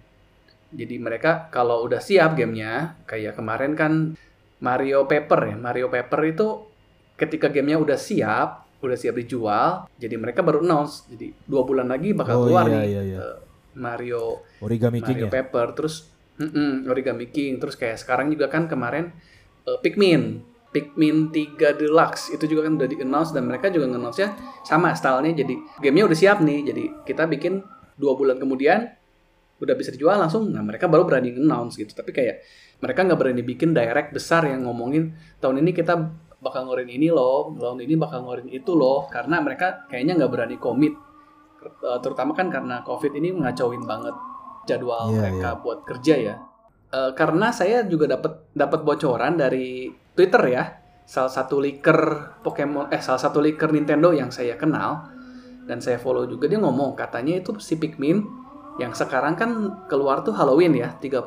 Jadi 0.71 1.03
mereka 1.03 1.51
kalau 1.51 1.83
udah 1.83 1.99
siap 1.99 2.39
gamenya, 2.39 2.95
kayak 3.07 3.35
kemarin 3.35 3.75
kan 3.75 4.15
Mario 4.61 5.05
Paper 5.05 5.41
ya. 5.47 5.57
Mario 5.57 5.87
Paper 5.89 6.21
itu 6.25 6.47
ketika 7.17 7.49
gamenya 7.49 7.77
udah 7.77 7.97
siap, 7.97 8.49
udah 8.81 8.97
siap 8.97 9.17
dijual, 9.17 9.89
jadi 9.97 10.17
mereka 10.17 10.41
baru 10.41 10.61
announce. 10.61 11.05
Jadi 11.09 11.33
dua 11.45 11.65
bulan 11.65 11.89
lagi 11.89 12.13
bakal 12.13 12.41
Oh, 12.41 12.43
keluar 12.47 12.65
iya, 12.65 12.73
nih 12.73 12.83
iya, 12.87 13.03
iya. 13.05 13.19
eh, 13.21 13.37
Mario 13.77 14.45
Origami 14.61 15.01
King 15.01 15.21
Mario 15.21 15.27
ya 15.27 15.33
Paper. 15.33 15.67
Terus 15.75 15.95
mm-mm, 16.37 16.87
Origami 16.87 17.27
King. 17.29 17.57
Terus 17.57 17.77
kayak 17.77 17.97
sekarang 17.99 18.29
juga 18.29 18.49
kan 18.49 18.65
kemarin 18.65 19.13
eh, 19.65 19.79
Pikmin. 19.81 20.47
Pikmin 20.71 21.35
3 21.35 21.59
Deluxe 21.75 22.31
itu 22.31 22.47
juga 22.47 22.63
kan 22.63 22.79
udah 22.79 22.87
di 22.87 22.95
announce 22.95 23.35
dan 23.35 23.43
mereka 23.43 23.75
juga 23.75 23.91
nge-announce-nya 23.91 24.39
sama 24.63 24.95
stylenya 24.95 25.43
jadi 25.43 25.59
gamenya 25.83 26.07
udah 26.07 26.15
siap 26.15 26.39
nih 26.39 26.63
jadi 26.63 26.85
kita 27.03 27.27
bikin 27.27 27.59
dua 27.99 28.15
bulan 28.15 28.39
kemudian 28.39 28.87
udah 29.59 29.75
bisa 29.75 29.91
dijual 29.91 30.15
langsung 30.15 30.47
nah 30.47 30.63
mereka 30.63 30.87
baru 30.87 31.03
berani 31.03 31.35
announce 31.35 31.75
gitu 31.75 31.91
tapi 31.91 32.15
kayak 32.15 32.47
mereka 32.81 33.01
nggak 33.07 33.21
berani 33.21 33.43
bikin 33.45 33.77
direct 33.77 34.11
besar 34.13 34.49
yang 34.49 34.65
ngomongin 34.65 35.13
tahun 35.39 35.61
ini 35.61 35.71
kita 35.77 35.95
bakal 36.41 36.65
ngeluarin 36.65 36.89
ini 36.89 37.13
loh 37.13 37.53
tahun 37.57 37.85
ini 37.85 37.95
bakal 38.01 38.25
ngeluarin 38.25 38.49
itu 38.49 38.73
loh 38.73 39.07
karena 39.13 39.41
mereka 39.45 39.85
kayaknya 39.87 40.17
nggak 40.17 40.33
berani 40.33 40.57
komit 40.57 40.97
Eh, 41.61 41.99
terutama 42.01 42.33
kan 42.33 42.49
karena 42.49 42.81
covid 42.81 43.13
ini 43.21 43.37
ngacauin 43.37 43.85
banget 43.85 44.17
jadwal 44.65 45.13
Iya, 45.13 45.21
mereka 45.21 45.49
buat 45.61 45.85
kerja 45.85 46.15
ya. 46.17 46.35
Eh, 46.89 47.13
karena 47.13 47.53
saya 47.53 47.85
juga 47.85 48.09
dapat 48.09 48.49
dapat 48.57 48.81
bocoran 48.81 49.37
dari 49.37 49.93
Twitter 50.17 50.41
ya 50.49 50.65
salah 51.05 51.29
satu 51.29 51.61
leaker 51.61 52.33
Pokemon 52.41 52.89
eh 52.95 53.03
salah 53.03 53.21
satu 53.21 53.45
leaker 53.45 53.69
Nintendo 53.75 54.15
yang 54.15 54.33
saya 54.33 54.57
kenal 54.57 55.05
dan 55.69 55.85
saya 55.85 56.01
follow 56.01 56.25
juga 56.25 56.49
dia 56.49 56.57
ngomong 56.57 56.97
katanya 56.97 57.37
itu 57.45 57.53
si 57.61 57.77
Pikmin 57.77 58.41
Yang 58.81 59.05
sekarang 59.05 59.37
kan 59.37 59.51
keluar 59.93 60.25
tuh 60.25 60.33
Halloween 60.33 60.73
ya, 60.73 60.97
31 60.97 61.21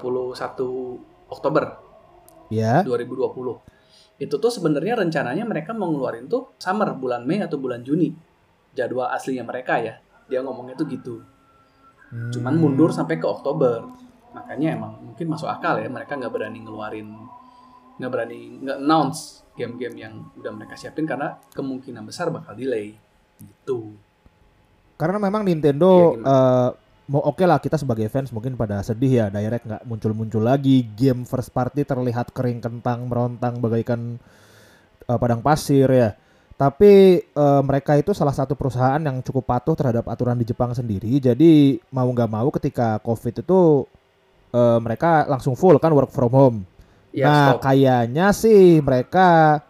Oktober 1.33 1.65
Ya. 2.53 2.85
2020. 2.85 3.57
Itu 4.21 4.37
tuh 4.37 4.51
sebenarnya 4.53 5.01
rencananya 5.01 5.41
mereka 5.41 5.73
mau 5.73 5.89
ngeluarin 5.89 6.29
tuh 6.29 6.53
summer 6.61 6.93
bulan 6.93 7.25
Mei 7.25 7.41
atau 7.41 7.57
bulan 7.57 7.81
Juni. 7.81 8.13
Jadwal 8.73 9.09
aslinya 9.09 9.41
mereka 9.41 9.81
ya. 9.81 9.97
Dia 10.29 10.45
ngomongnya 10.45 10.77
tuh 10.77 10.85
gitu. 10.85 11.15
Cuman 12.29 12.53
Hmm. 12.53 12.61
mundur 12.61 12.93
sampai 12.93 13.17
ke 13.17 13.25
Oktober. 13.25 13.89
Makanya 14.33 14.77
emang 14.77 15.01
mungkin 15.01 15.33
masuk 15.33 15.49
akal 15.49 15.81
ya 15.81 15.89
mereka 15.89 16.13
nggak 16.13 16.29
berani 16.29 16.61
ngeluarin 16.61 17.09
nggak 17.97 18.09
berani 18.09 18.57
nggak 18.61 18.77
announce 18.81 19.45
game-game 19.53 19.97
yang 19.97 20.13
udah 20.33 20.49
mereka 20.49 20.73
siapin 20.73 21.05
karena 21.05 21.37
kemungkinan 21.53 22.01
besar 22.05 22.33
bakal 22.33 22.57
delay 22.57 22.97
gitu. 23.37 23.93
Karena 24.97 25.17
memang 25.21 25.45
Nintendo 25.45 26.13
Iya, 26.13 26.17
gimana? 26.17 26.33
Mau 27.11 27.19
oke 27.19 27.43
lah 27.43 27.59
kita 27.59 27.75
sebagai 27.75 28.07
fans 28.07 28.31
mungkin 28.31 28.55
pada 28.55 28.79
sedih 28.79 29.11
ya 29.11 29.25
direct 29.27 29.67
nggak 29.67 29.83
muncul-muncul 29.83 30.39
lagi 30.39 30.87
game 30.95 31.27
first 31.27 31.51
party 31.51 31.83
terlihat 31.83 32.31
kering 32.31 32.63
kentang 32.63 33.11
merontang 33.11 33.59
bagaikan 33.59 34.15
eh, 35.07 35.17
padang 35.19 35.43
pasir 35.43 35.89
ya. 35.91 36.15
Tapi 36.55 37.19
eh, 37.19 37.61
mereka 37.65 37.99
itu 37.99 38.15
salah 38.15 38.31
satu 38.31 38.55
perusahaan 38.55 39.01
yang 39.03 39.19
cukup 39.19 39.43
patuh 39.43 39.75
terhadap 39.75 40.07
aturan 40.07 40.39
di 40.39 40.47
Jepang 40.47 40.71
sendiri. 40.71 41.19
Jadi 41.19 41.75
mau 41.91 42.07
nggak 42.07 42.31
mau 42.31 42.47
ketika 42.55 43.03
COVID 43.03 43.43
itu 43.43 43.83
eh, 44.55 44.79
mereka 44.79 45.27
langsung 45.27 45.59
full 45.59 45.75
kan 45.83 45.91
work 45.91 46.13
from 46.13 46.31
home. 46.31 46.59
Ya, 47.13 47.29
nah 47.29 47.45
stop. 47.53 47.69
kayaknya 47.69 48.27
sih 48.33 48.81
mereka 48.81 49.61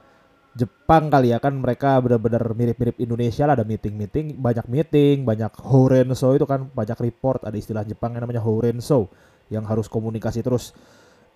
Jepang 0.53 1.09
kali 1.09 1.33
ya 1.33 1.41
kan 1.41 1.57
mereka 1.57 1.97
benar-benar 1.97 2.45
mirip-mirip 2.53 3.01
Indonesia 3.01 3.49
lah 3.49 3.57
ada 3.57 3.65
meeting-meeting 3.65 4.37
banyak 4.37 4.65
meeting 4.69 5.25
banyak 5.25 5.49
horenso 5.65 6.29
itu 6.37 6.45
kan 6.45 6.69
banyak 6.69 6.93
report 7.01 7.41
ada 7.41 7.57
istilah 7.57 7.81
Jepang 7.81 8.13
yang 8.13 8.21
namanya 8.29 8.45
horenso 8.45 9.09
yang 9.49 9.65
harus 9.65 9.89
komunikasi 9.89 10.45
terus. 10.45 10.69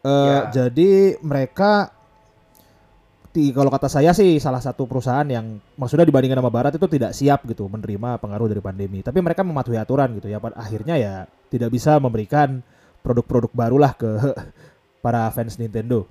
Eh, 0.02 0.10
Ya. 0.10 0.46
jadi 0.54 1.18
mereka 1.26 1.90
ti- 3.34 3.54
kalau 3.54 3.70
kata 3.70 3.90
saya 3.90 4.14
sih 4.14 4.38
salah 4.38 4.62
satu 4.62 4.86
perusahaan 4.86 5.26
yang 5.26 5.58
maksudnya 5.78 6.06
dibandingkan 6.06 6.38
sama 6.42 6.54
Barat 6.54 6.74
itu 6.78 6.88
tidak 6.90 7.12
siap 7.14 7.42
gitu 7.46 7.66
menerima 7.66 8.22
pengaruh 8.22 8.48
dari 8.50 8.62
pandemi. 8.62 9.00
Tapi 9.02 9.18
mereka 9.22 9.42
mematuhi 9.42 9.78
aturan 9.78 10.14
gitu 10.18 10.30
ya 10.30 10.38
Pada 10.38 10.58
akhirnya 10.58 10.96
ya 10.98 11.14
tidak 11.50 11.74
bisa 11.74 11.98
memberikan 11.98 12.62
produk-produk 13.02 13.52
barulah 13.54 13.94
ke 13.98 14.10
para 15.04 15.26
fans 15.34 15.58
Nintendo 15.58 16.06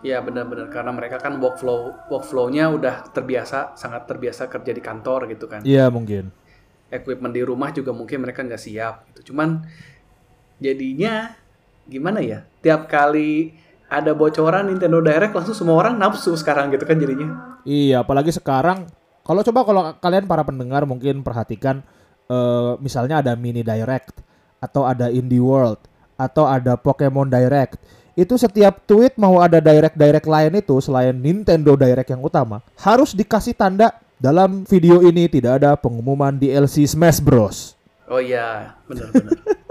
Ya 0.00 0.22
benar-benar 0.22 0.70
karena 0.70 0.94
mereka 0.94 1.18
kan 1.18 1.42
workflow 1.42 1.94
workflow-nya 2.06 2.70
udah 2.70 3.10
terbiasa 3.10 3.74
sangat 3.74 4.06
terbiasa 4.06 4.46
kerja 4.46 4.70
di 4.70 4.82
kantor 4.82 5.26
gitu 5.30 5.50
kan. 5.50 5.66
Iya 5.66 5.90
mungkin. 5.90 6.30
Equipment 6.88 7.34
di 7.34 7.42
rumah 7.44 7.74
juga 7.74 7.90
mungkin 7.92 8.22
mereka 8.22 8.46
nggak 8.46 8.62
siap 8.62 9.10
gitu. 9.12 9.32
Cuman 9.32 9.66
jadinya 10.62 11.34
gimana 11.84 12.22
ya? 12.22 12.46
Tiap 12.62 12.86
kali 12.86 13.52
ada 13.88 14.12
bocoran 14.12 14.68
Nintendo 14.68 15.00
Direct 15.00 15.32
langsung 15.32 15.56
semua 15.56 15.80
orang 15.80 15.96
nafsu 15.96 16.36
sekarang 16.36 16.68
gitu 16.70 16.84
kan 16.84 17.00
jadinya. 17.00 17.58
Iya, 17.64 18.04
apalagi 18.04 18.30
sekarang 18.30 18.86
kalau 19.24 19.44
coba 19.44 19.60
kalau 19.64 19.82
kalian 20.00 20.24
para 20.24 20.44
pendengar 20.44 20.88
mungkin 20.88 21.20
perhatikan 21.20 21.84
eh, 22.28 22.72
misalnya 22.80 23.20
ada 23.20 23.32
mini 23.36 23.60
direct 23.60 24.24
atau 24.62 24.84
ada 24.84 25.08
indie 25.08 25.42
world 25.42 25.80
atau 26.18 26.44
ada 26.50 26.74
Pokemon 26.74 27.30
Direct. 27.30 27.78
Itu 28.18 28.34
setiap 28.34 28.82
tweet 28.82 29.14
mau 29.14 29.38
ada 29.38 29.62
direct-direct 29.62 30.26
lain 30.26 30.58
itu 30.58 30.82
selain 30.82 31.14
Nintendo 31.14 31.78
Direct 31.78 32.10
yang 32.10 32.18
utama 32.18 32.58
harus 32.82 33.14
dikasih 33.14 33.54
tanda 33.54 33.94
dalam 34.18 34.66
video 34.66 34.98
ini 35.06 35.30
tidak 35.30 35.62
ada 35.62 35.78
pengumuman 35.78 36.34
DLC 36.34 36.82
Smash 36.82 37.22
Bros. 37.22 37.78
Oh 38.10 38.18
iya, 38.18 38.74
benar-benar. 38.90 39.38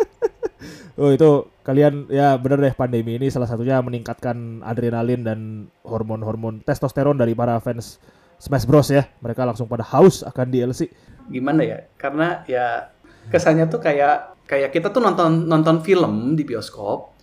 Oh 0.98 1.13
itu 1.13 1.46
kalian 1.62 2.10
ya 2.10 2.34
bener 2.42 2.58
deh 2.58 2.74
pandemi 2.74 3.22
ini 3.22 3.30
salah 3.30 3.46
satunya 3.46 3.77
meningkatkan 3.86 4.66
adrenalin 4.66 5.22
dan 5.22 5.39
hormon-hormon 5.86 6.66
testosteron 6.66 7.13
dari 7.13 7.38
para 7.38 7.62
fans 7.62 8.01
Smash 8.42 8.66
Bros 8.66 8.89
ya. 8.89 9.06
Mereka 9.22 9.46
langsung 9.46 9.70
pada 9.70 9.86
haus 9.86 10.25
akan 10.25 10.50
DLC. 10.50 10.89
gimana 11.30 11.62
ya? 11.62 11.86
Karena 12.01 12.42
ya 12.50 12.89
kesannya 13.30 13.70
tuh 13.70 13.77
kayak 13.77 14.42
kayak 14.50 14.74
kita 14.74 14.89
tuh 14.89 15.04
nonton 15.06 15.46
nonton 15.46 15.86
film 15.86 16.34
di 16.34 16.42
bioskop, 16.42 17.13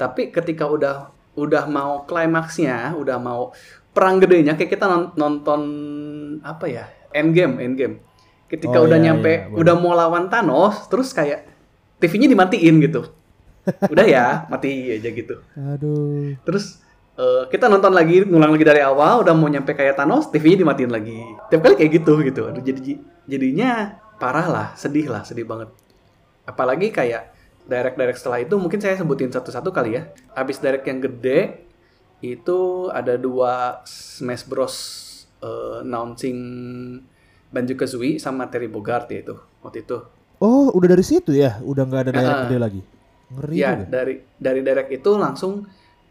tapi 0.00 0.32
ketika 0.32 0.64
udah 0.64 1.12
udah 1.36 1.68
mau 1.68 2.08
klimaksnya, 2.08 2.96
udah 2.96 3.20
mau 3.20 3.52
perang 3.92 4.16
gedenya, 4.16 4.56
kayak 4.56 4.72
kita 4.72 4.86
non- 4.88 5.12
nonton 5.12 5.60
apa 6.40 6.64
ya? 6.64 6.84
Endgame, 7.12 7.60
Endgame. 7.60 8.00
Ketika 8.48 8.80
Oh, 8.80 8.88
udah 8.88 8.98
iya, 8.98 9.12
nyampe, 9.12 9.32
iya, 9.46 9.52
udah 9.52 9.74
mau 9.76 9.92
lawan 9.92 10.32
Thanos, 10.32 10.88
terus 10.88 11.12
kayak 11.12 11.46
TV-nya 12.00 12.32
dimatiin 12.32 12.80
gitu. 12.80 13.12
Udah 13.92 14.08
ya, 14.08 14.48
mati 14.48 14.88
aja 14.88 15.12
gitu. 15.12 15.36
Aduh. 15.52 16.32
Terus 16.48 16.80
eh, 17.14 17.44
kita 17.52 17.68
nonton 17.68 17.92
lagi, 17.92 18.24
ngulang 18.24 18.56
lagi 18.56 18.64
dari 18.64 18.80
awal, 18.80 19.20
udah 19.20 19.36
mau 19.36 19.52
nyampe 19.52 19.76
kayak 19.76 20.00
Thanos, 20.00 20.32
TV-nya 20.32 20.64
dimatiin 20.64 20.90
lagi. 20.90 21.20
Tiap 21.52 21.60
kali 21.60 21.76
kayak 21.76 21.92
gitu 22.00 22.24
gitu. 22.24 22.48
Aduh, 22.48 22.64
jadi 22.64 22.98
jadinya 23.28 24.00
parah 24.16 24.48
lah, 24.48 24.66
sedih 24.80 25.12
lah, 25.12 25.22
sedih 25.28 25.44
banget. 25.44 25.70
Apalagi 26.48 26.88
kayak 26.88 27.29
direct-direct 27.70 28.18
setelah 28.18 28.42
itu 28.42 28.58
mungkin 28.58 28.82
saya 28.82 28.98
sebutin 28.98 29.30
satu-satu 29.30 29.70
kali 29.70 29.94
ya. 29.94 30.02
Habis 30.34 30.58
direct 30.58 30.82
yang 30.84 30.98
gede 30.98 31.62
itu 32.20 32.58
ada 32.90 33.14
dua 33.14 33.80
Smash 33.86 34.44
Bros 34.44 34.76
eh, 35.40 35.80
announcing 35.80 36.36
Banjo 37.48 37.74
Kazooie 37.74 38.18
sama 38.18 38.46
Terry 38.46 38.66
Bogard 38.66 39.06
ya 39.06 39.22
itu 39.22 39.34
waktu 39.62 39.82
itu. 39.82 39.98
Oh, 40.38 40.72
udah 40.72 40.88
dari 40.88 41.04
situ 41.04 41.30
ya? 41.30 41.60
Udah 41.60 41.84
nggak 41.84 42.02
ada 42.02 42.12
direct 42.12 42.34
Ah. 42.34 42.42
gede 42.44 42.58
lagi. 42.58 42.82
Ngeri 43.30 43.54
Ya, 43.54 43.70
juga. 43.72 43.86
dari 43.88 44.14
dari 44.36 44.60
direct 44.60 44.90
itu 44.90 45.10
langsung 45.14 45.64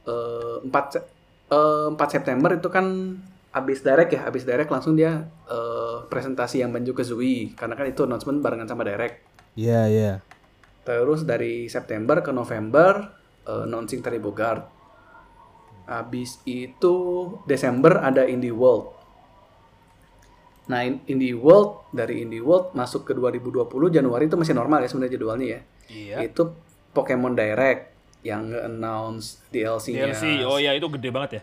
eh, 0.03 0.55
4 0.63 0.85
Se- 0.89 1.05
eh, 1.49 1.87
4 1.91 1.99
September 2.09 2.49
itu 2.51 2.67
kan 2.67 2.85
habis 3.49 3.81
direct 3.81 4.13
ya, 4.13 4.21
habis 4.23 4.45
direct 4.45 4.69
langsung 4.69 4.93
dia 4.93 5.25
eh, 5.45 5.97
presentasi 6.05 6.61
yang 6.61 6.71
Banjo 6.71 6.93
Kazooie 6.93 7.53
karena 7.53 7.73
kan 7.73 7.85
itu 7.85 8.01
announcement 8.03 8.39
barengan 8.39 8.65
sama 8.65 8.81
direct. 8.81 9.21
Iya, 9.53 9.81
iya. 9.89 10.13
Terus 10.81 11.23
dari 11.23 11.67
September 11.67 12.19
ke 12.19 12.29
November 12.29 13.09
eh, 13.43 13.63
announcing 13.65 13.99
Terry 13.99 14.17
Bogard. 14.17 14.63
Habis 15.85 16.37
itu 16.45 16.95
Desember 17.43 17.97
ada 17.97 18.21
Indie 18.23 18.53
World. 18.53 18.93
Nah, 20.69 20.85
in- 20.85 21.01
Indie 21.07 21.33
World 21.33 21.89
dari 21.89 22.21
Indie 22.21 22.45
World 22.45 22.77
masuk 22.77 23.01
ke 23.03 23.13
2020 23.13 23.65
Januari 23.89 24.29
itu 24.29 24.37
masih 24.37 24.53
normal 24.53 24.85
ya 24.85 24.87
sebenarnya 24.87 25.13
jadwalnya 25.17 25.47
ya. 25.49 25.61
Iya. 25.89 26.17
Itu 26.29 26.53
Pokemon 26.93 27.33
Direct 27.33 27.89
yang 28.21 28.53
nge-announce 28.53 29.49
DLC-nya. 29.49 30.13
DLC. 30.13 30.45
Oh 30.45 30.61
ya 30.61 30.77
itu 30.77 30.85
gede 30.91 31.09
banget 31.09 31.31
ya. 31.31 31.41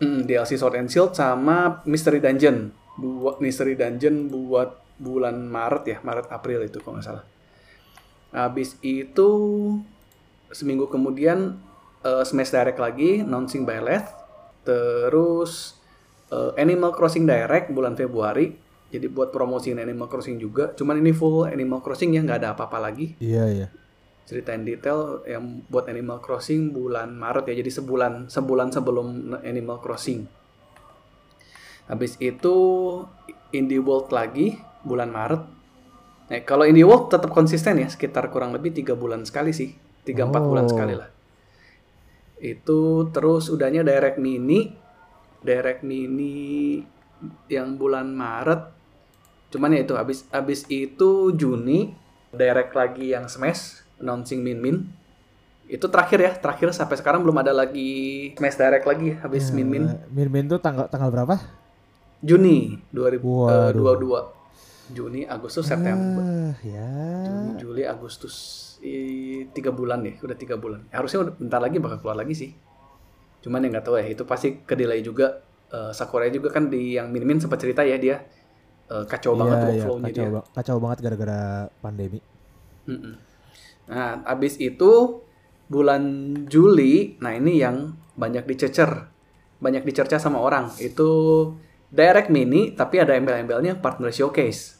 Hmm, 0.00 0.24
DLC 0.24 0.56
Sword 0.56 0.80
and 0.80 0.88
Shield 0.88 1.12
sama 1.12 1.84
Mystery 1.84 2.18
Dungeon. 2.18 2.72
Buat 2.96 3.44
Mystery 3.44 3.76
Dungeon 3.76 4.32
buat 4.32 4.80
bulan 4.96 5.36
Maret 5.44 5.84
ya, 5.86 5.98
Maret 6.00 6.32
April 6.32 6.64
itu 6.64 6.80
kalau 6.80 6.96
nggak 6.96 7.06
salah. 7.06 7.24
Habis 8.32 8.80
itu 8.80 9.28
seminggu 10.48 10.88
kemudian 10.88 11.60
eh, 12.02 12.24
Smash 12.24 12.50
Direct 12.50 12.80
lagi, 12.80 13.20
announcing 13.20 13.62
by 13.62 13.78
Leth. 13.78 14.08
Terus 14.64 15.76
eh, 16.28 16.50
Animal 16.56 16.96
Crossing 16.96 17.24
Direct 17.24 17.70
bulan 17.70 17.94
Februari. 17.94 18.56
Jadi 18.92 19.08
buat 19.08 19.32
promosiin 19.32 19.80
Animal 19.80 20.08
Crossing 20.08 20.36
juga. 20.36 20.72
Cuman 20.76 21.00
ini 21.00 21.12
full 21.12 21.48
Animal 21.48 21.80
Crossing 21.80 22.12
ya, 22.12 22.20
nggak 22.20 22.44
ada 22.44 22.52
apa-apa 22.52 22.76
lagi 22.76 23.16
Iya, 23.16 23.44
iya. 23.48 23.68
ceritain 24.22 24.62
detail 24.62 25.24
yang 25.24 25.64
buat 25.66 25.88
Animal 25.88 26.20
Crossing 26.20 26.70
bulan 26.72 27.12
Maret 27.16 27.48
ya 27.48 27.58
jadi 27.58 27.68
sebulan 27.72 28.30
sebulan 28.30 28.70
sebelum 28.70 29.34
Animal 29.42 29.82
Crossing 29.82 30.24
habis 31.90 32.14
itu 32.22 32.54
Indie 33.50 33.82
World 33.82 34.14
lagi 34.14 34.56
bulan 34.86 35.10
Maret 35.10 35.42
nah, 36.32 36.40
kalau 36.42 36.64
Indie 36.64 36.82
World 36.82 37.12
tetap 37.12 37.28
konsisten 37.28 37.76
ya 37.76 37.86
sekitar 37.86 38.32
kurang 38.32 38.56
lebih 38.56 38.72
tiga 38.72 38.96
bulan 38.96 39.22
sekali 39.22 39.52
sih. 39.52 39.76
Tiga 40.02 40.24
empat 40.24 40.42
Oh. 40.42 40.48
bulan 40.48 40.66
sekali 40.66 40.96
lah. 40.96 41.12
Itu 42.40 43.12
terus 43.12 43.46
udahnya 43.46 43.84
Direct 43.84 44.16
Mini. 44.16 44.72
Direct 45.42 45.84
Mini 45.84 46.80
yang 47.46 47.76
bulan 47.76 48.10
Maret. 48.10 48.72
Cuman 49.52 49.76
ya 49.76 49.84
itu 49.84 49.94
habis 49.94 50.24
habis 50.32 50.64
itu 50.66 51.30
Juni 51.32 51.92
Direct 52.32 52.72
lagi 52.72 53.12
yang 53.12 53.28
Smash 53.28 53.84
announcing 54.00 54.40
Min 54.40 54.58
Min. 54.58 54.76
Itu 55.68 55.86
terakhir 55.86 56.18
ya 56.18 56.32
terakhir 56.34 56.74
sampai 56.74 56.98
sekarang 56.98 57.22
belum 57.22 57.38
ada 57.38 57.54
lagi 57.54 58.32
Smash 58.34 58.58
Direct 58.58 58.86
lagi 58.86 59.14
habis 59.14 59.54
Min 59.54 59.68
Min. 59.68 59.84
Eh, 59.86 60.02
Min 60.10 60.28
Min 60.32 60.44
tuh 60.48 60.58
tanggal 60.58 60.90
tanggal 60.90 61.14
berapa? 61.14 61.36
Juni 62.22 62.78
2022 62.90 63.82
Waduh. 63.82 64.41
Juni 64.92 65.24
Agustus 65.24 65.64
September 65.64 66.22
Ah, 66.22 66.54
ya. 66.62 66.88
Juni 67.24 67.50
Juli 67.58 67.82
Agustus 67.82 68.34
I- 68.80 69.48
tiga 69.50 69.70
bulan 69.70 70.02
nih 70.02 70.20
udah 70.20 70.36
tiga 70.36 70.56
bulan 70.56 70.84
harusnya 70.88 71.24
udah 71.24 71.32
bentar 71.34 71.58
lagi 71.58 71.76
bakal 71.78 71.98
keluar 71.98 72.18
lagi 72.18 72.34
sih 72.34 72.50
cuman 73.40 73.64
ya 73.64 73.68
nggak 73.72 73.84
tahu 73.84 73.96
ya 73.98 74.06
itu 74.06 74.22
pasti 74.22 74.60
kedelay 74.62 75.00
juga 75.00 75.42
Eh, 75.72 75.88
Sakura 75.96 76.28
juga 76.28 76.52
kan 76.52 76.68
di 76.68 77.00
yang 77.00 77.08
Min 77.08 77.24
Min 77.24 77.40
sempat 77.40 77.56
cerita 77.56 77.80
ya 77.80 77.96
dia 77.96 78.20
eh, 78.92 79.04
kacau 79.08 79.32
banget 79.32 79.56
Iya, 79.56 79.64
iya, 79.64 79.72
workflow-nya 79.88 80.04
kacau, 80.12 80.20
dia 80.28 80.40
kacau 80.52 80.76
banget 80.76 80.98
gara-gara 81.00 81.40
pandemi. 81.80 82.20
Mm-mm. 82.84 83.14
Nah, 83.88 84.20
abis 84.28 84.60
itu 84.60 85.24
bulan 85.72 86.04
Juli, 86.44 87.16
nah 87.24 87.32
ini 87.32 87.56
yang 87.56 87.96
banyak 88.20 88.44
dicecer, 88.44 89.08
banyak 89.64 89.80
dicerca 89.88 90.20
sama 90.20 90.44
orang. 90.44 90.68
Itu 90.76 91.08
Direct 91.88 92.28
Mini, 92.28 92.76
tapi 92.76 93.00
ada 93.00 93.16
embel-embelnya 93.16 93.80
Partner 93.80 94.12
Showcase. 94.12 94.76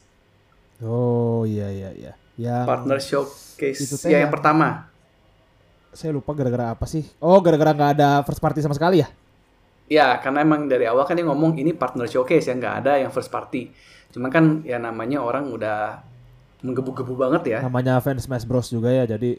Oh 0.81 1.45
iya 1.45 1.69
iya 1.69 1.89
iya. 1.93 2.13
Yang 2.33 2.65
Partner 2.65 2.97
Showcase 2.97 3.79
itu 3.83 3.95
ya 4.05 4.09
yang- 4.09 4.21
yang 4.25 4.33
pertama. 4.33 4.89
saya 5.93 6.09
lupa 6.09 6.33
gara-gara 6.33 6.73
apa 6.73 6.89
sih? 6.89 7.05
Oh 7.21 7.37
gara-gara 7.37 7.69
nggak 7.69 7.91
ada 8.01 8.09
first 8.25 8.41
party 8.41 8.65
sama 8.65 8.73
sekali 8.73 9.05
ya? 9.05 9.07
Ya, 9.85 10.17
karena 10.17 10.41
emang 10.41 10.65
dari 10.65 10.89
awal 10.89 11.05
kan 11.05 11.13
dia 11.13 11.21
ngomong 11.21 11.53
ini 11.53 11.69
partner 11.69 12.09
showcase 12.09 12.49
ya, 12.49 12.57
nggak 12.57 12.75
ada 12.81 12.97
yang 12.97 13.13
first 13.13 13.29
party. 13.29 13.69
Cuma 14.09 14.33
kan 14.33 14.65
ya 14.65 14.81
namanya 14.81 15.21
orang 15.21 15.53
udah 15.53 16.01
menggebu-gebu 16.65 17.13
banget 17.13 17.43
ya. 17.45 17.59
Namanya 17.61 18.01
fans 18.01 18.25
Smash 18.25 18.47
Bros 18.49 18.73
juga 18.73 18.89
ya, 18.89 19.05
jadi 19.05 19.37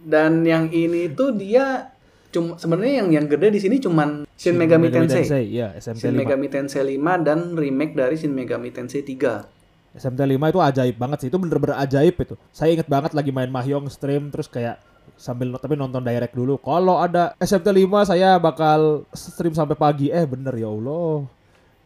Dan 0.00 0.44
yang 0.44 0.68
ini 0.68 1.08
tuh 1.12 1.32
dia 1.32 1.92
cuma 2.34 2.58
sebenarnya 2.58 3.06
yang 3.06 3.08
yang 3.14 3.26
gede 3.30 3.54
di 3.54 3.60
sini 3.62 3.78
cuman 3.78 4.26
Shin 4.34 4.58
Megami, 4.58 4.90
Tensei. 4.90 5.22
Iya, 5.46 5.78
SMT 5.78 6.02
Shin 6.02 6.14
5. 6.18 6.20
Megami 6.26 6.46
Tensei 6.50 6.82
5 6.82 7.22
dan 7.22 7.54
remake 7.54 7.94
dari 7.94 8.18
Shin 8.18 8.34
Megami 8.34 8.74
Tensei 8.74 9.06
3. 9.06 9.46
SMT 9.94 10.20
5 10.26 10.50
itu 10.50 10.58
ajaib 10.58 10.96
banget 10.98 11.18
sih. 11.22 11.28
Itu 11.30 11.38
bener-bener 11.38 11.78
ajaib 11.78 12.18
itu. 12.18 12.34
Saya 12.50 12.74
inget 12.74 12.90
banget 12.90 13.14
lagi 13.14 13.30
main 13.30 13.46
Mahjong 13.46 13.86
stream 13.86 14.34
terus 14.34 14.50
kayak 14.50 14.82
sambil 15.14 15.54
tapi 15.54 15.78
nonton 15.78 16.02
direct 16.02 16.34
dulu. 16.34 16.58
Kalau 16.58 16.98
ada 16.98 17.38
SMT 17.38 17.70
5 17.70 18.10
saya 18.10 18.42
bakal 18.42 19.06
stream 19.14 19.54
sampai 19.54 19.78
pagi. 19.78 20.10
Eh 20.10 20.26
bener 20.26 20.58
ya 20.58 20.66
Allah. 20.66 21.30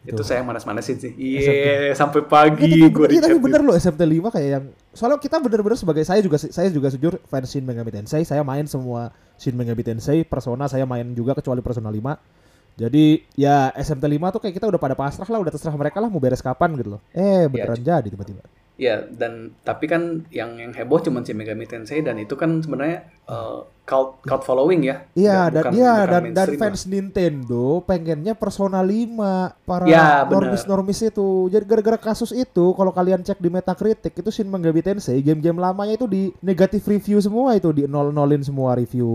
Itu 0.07 0.23
saya 0.23 0.41
manas-manasin 0.47 0.97
sih. 0.97 1.11
Iya, 1.15 1.91
sampai 1.91 2.23
Iya, 2.23 2.29
pagi 2.31 2.71
gue 2.87 3.05
iya, 3.11 3.19
tapi 3.19 3.35
bener 3.35 3.61
loh 3.61 3.75
SMT 3.75 3.99
5 3.99 4.31
kayak 4.31 4.49
yang 4.49 4.65
soalnya 4.95 5.19
kita 5.19 5.43
bener-bener 5.43 5.75
sebagai 5.75 6.03
saya 6.07 6.23
juga 6.23 6.39
saya 6.39 6.71
juga 6.71 6.87
jujur 6.87 7.19
fans 7.27 7.51
Shin 7.51 7.67
Megami 7.67 7.91
Tensei 7.91 8.23
saya 8.23 8.41
main 8.41 8.65
semua 8.65 9.11
Shin 9.35 9.53
Megami 9.53 9.83
Tensei 9.83 10.23
Persona 10.23 10.65
saya 10.71 10.87
main 10.87 11.13
juga 11.13 11.35
kecuali 11.35 11.59
Persona 11.59 11.91
5 11.91 12.39
jadi 12.79 13.19
ya 13.35 13.75
SMT 13.75 14.07
5 14.07 14.35
tuh 14.39 14.41
kayak 14.47 14.55
kita 14.55 14.67
udah 14.71 14.79
pada 14.79 14.95
pasrah 14.95 15.27
lah 15.27 15.43
udah 15.43 15.51
terserah 15.51 15.75
mereka 15.75 15.99
lah 15.99 16.07
mau 16.07 16.23
beres 16.23 16.39
kapan 16.39 16.79
gitu 16.79 16.95
loh. 16.95 17.01
Eh 17.11 17.51
beneran 17.51 17.83
jadi 17.83 18.07
tiba-tiba. 18.07 18.39
Ya, 18.79 19.03
dan 19.03 19.51
tapi 19.67 19.91
kan 19.91 20.23
yang 20.31 20.55
yang 20.55 20.71
heboh 20.71 21.03
cuma 21.03 21.19
Shin 21.27 21.35
Megami 21.35 21.67
Tensei 21.67 21.99
dan 21.99 22.15
itu 22.15 22.39
kan 22.39 22.63
sebenarnya 22.63 23.11
uh, 23.27 23.67
cult 23.89 24.21
cult 24.21 24.45
following 24.45 24.85
ya. 24.85 25.09
Iya 25.17 25.49
dan 25.49 25.63
iya 25.73 25.93
dan 26.05 26.29
dan 26.29 26.47
mainstream 26.47 26.53
lah. 26.53 26.61
fans 26.61 26.81
Nintendo 26.85 27.63
pengennya 27.81 28.37
Persona 28.37 28.85
5 28.85 29.65
para 29.65 29.89
Ya, 29.89 30.21
normis-normis 30.29 31.01
itu. 31.01 31.49
Jadi 31.49 31.65
gara-gara 31.65 31.97
kasus 31.97 32.29
itu 32.29 32.65
kalau 32.77 32.93
kalian 32.93 33.25
cek 33.25 33.41
di 33.41 33.49
Metacritic 33.49 34.13
itu 34.13 34.29
Shin 34.29 34.45
Megami 34.45 34.85
Tensei 34.85 35.17
game-game 35.19 35.57
lamanya 35.57 35.97
itu 35.97 36.05
di 36.05 36.29
negatif 36.39 36.85
review 36.85 37.17
semua 37.17 37.57
itu 37.57 37.73
di 37.73 37.89
nol-nolin 37.89 38.45
semua 38.45 38.77
review 38.77 39.09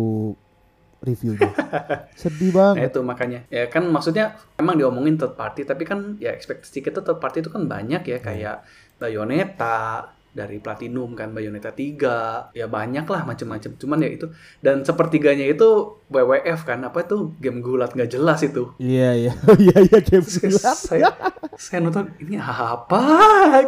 reviewnya. 1.01 1.53
Sedih 2.17 2.51
Nah 2.51 2.81
banget. 2.81 2.89
itu 2.89 3.01
makanya 3.05 3.45
ya 3.53 3.69
kan 3.69 3.85
maksudnya 3.87 4.35
emang 4.57 4.75
diomongin 4.75 5.15
third 5.15 5.37
party 5.37 5.63
tapi 5.63 5.85
kan 5.85 6.17
ya 6.17 6.33
ekspektasi 6.33 6.81
kita 6.81 7.05
third 7.05 7.21
party 7.21 7.45
itu 7.45 7.53
kan 7.53 7.69
banyak 7.69 8.03
ya 8.03 8.19
kayak 8.19 8.65
Bayonetta 8.97 10.14
dari 10.35 10.59
Platinum 10.59 11.15
kan 11.15 11.31
Bayonetta 11.31 11.71
3 11.71 12.53
ya 12.53 12.67
banyak 12.67 13.07
lah 13.07 13.23
macem-macem 13.23 13.79
cuman 13.79 14.03
ya 14.03 14.11
itu 14.11 14.27
dan 14.61 14.83
sepertiganya 14.83 15.47
itu 15.47 16.03
WWF 16.11 16.67
kan 16.67 16.83
apa 16.83 17.07
itu 17.07 17.33
game 17.39 17.63
gulat 17.63 17.95
nggak 17.95 18.11
jelas 18.11 18.43
itu 18.43 18.75
Iya 18.83 19.11
iya. 19.15 19.33
Iya 19.65 19.79
iya 19.87 19.99
game 20.03 20.27
gelap. 20.27 20.77
saya 20.77 21.09
saya 21.55 21.79
nonton 21.81 22.11
ini 22.19 22.35
apa 22.37 23.01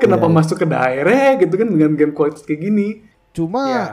kenapa 0.03 0.27
iya. 0.27 0.35
masuk 0.35 0.57
ke 0.61 0.67
direct 0.67 1.47
gitu 1.47 1.55
kan 1.55 1.69
dengan 1.71 1.93
game 1.95 2.13
kualitas 2.13 2.43
kayak 2.43 2.61
gini 2.67 3.07
Cuma 3.31 3.63
ya 3.71 3.87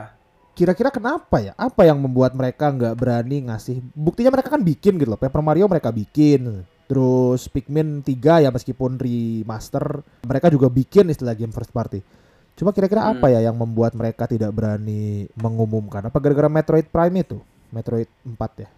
kira-kira 0.54 0.94
kenapa 0.94 1.42
ya? 1.42 1.54
Apa 1.58 1.90
yang 1.90 1.98
membuat 1.98 2.38
mereka 2.38 2.70
nggak 2.70 2.94
berani 2.94 3.50
ngasih? 3.50 3.82
Buktinya 3.98 4.30
mereka 4.30 4.54
kan 4.54 4.62
bikin 4.62 5.02
gitu 5.02 5.10
loh. 5.10 5.20
Paper 5.20 5.42
Mario 5.42 5.66
mereka 5.66 5.90
bikin. 5.90 6.62
Terus 6.86 7.50
Pikmin 7.50 8.06
3 8.06 8.46
ya 8.46 8.50
meskipun 8.54 9.02
remaster, 9.02 10.06
mereka 10.30 10.54
juga 10.54 10.70
bikin 10.70 11.10
istilah 11.10 11.34
game 11.34 11.50
first 11.50 11.74
party. 11.74 12.06
Cuma 12.54 12.70
kira-kira 12.70 13.02
Hmm. 13.04 13.18
apa 13.18 13.28
ya 13.28 13.40
yang 13.42 13.56
membuat 13.56 13.94
mereka 13.94 14.26
tidak 14.26 14.52
berani 14.52 15.26
mengumumkan? 15.34 16.06
Apa 16.06 16.18
gara-gara 16.18 16.48
Metroid 16.48 16.86
Prime 16.86 17.16
itu? 17.20 17.38
Metroid 17.70 18.08
4 18.22 18.52
ya? 18.60 18.70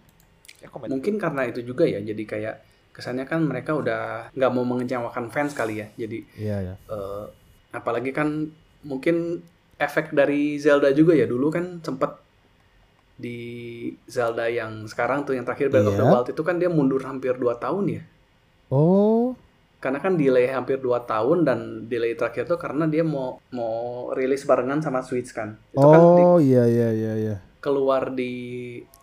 Ya, 0.59 0.67
komen. 0.67 0.89
mungkin 0.89 1.19
karena 1.19 1.45
itu 1.45 1.61
juga 1.61 1.85
ya 1.85 2.01
jadi 2.01 2.23
kayak 2.25 2.55
kesannya 2.89 3.27
kan 3.27 3.43
mereka 3.43 3.75
udah 3.75 4.31
nggak 4.33 4.49
mau 4.49 4.65
mengecewakan 4.65 5.29
fans 5.29 5.53
kali 5.53 5.77
ya 5.77 5.87
jadi 5.93 6.19
Iya 6.33 6.57
ya. 6.63 6.75
Eh, 6.89 7.25
apalagi 7.69 8.09
kan 8.09 8.49
mungkin 8.81 9.43
efek 9.75 10.09
dari 10.09 10.55
Zelda 10.57 10.89
juga 10.89 11.13
ya 11.13 11.27
dulu 11.27 11.51
kan 11.51 11.83
sempet 11.83 12.17
di 13.15 13.37
Zelda 14.05 14.47
yang 14.47 14.83
sekarang 14.85 15.21
tuh 15.21 15.35
yang 15.35 15.43
terakhir 15.43 15.69
Breath 15.69 15.85
of 15.85 15.95
the 15.95 16.01
Iya. 16.01 16.11
Wild 16.11 16.27
itu 16.31 16.41
kan 16.41 16.55
dia 16.57 16.67
mundur 16.67 17.03
hampir 17.03 17.35
2 17.35 17.55
tahun 17.55 17.85
ya 17.91 18.03
Oh, 18.67 19.37
karena 19.85 20.01
kan 20.01 20.17
delay 20.17 20.49
hampir 20.49 20.81
2 20.81 20.89
tahun 21.05 21.45
dan 21.45 21.59
delay 21.85 22.17
terakhir 22.17 22.49
tuh 22.49 22.57
karena 22.57 22.89
dia 22.89 23.05
mau 23.05 23.37
mau 23.53 23.75
rilis 24.11 24.41
barengan 24.41 24.81
sama 24.81 25.05
Switch 25.05 25.29
kan 25.29 25.53
itu 25.69 25.85
kan 25.85 26.01
di- 26.17 26.25
oh 26.25 26.39
iya 26.41 26.65
iya 26.65 26.89
iya 26.91 27.13
iya. 27.15 27.35
keluar 27.61 28.09
di 28.09 28.33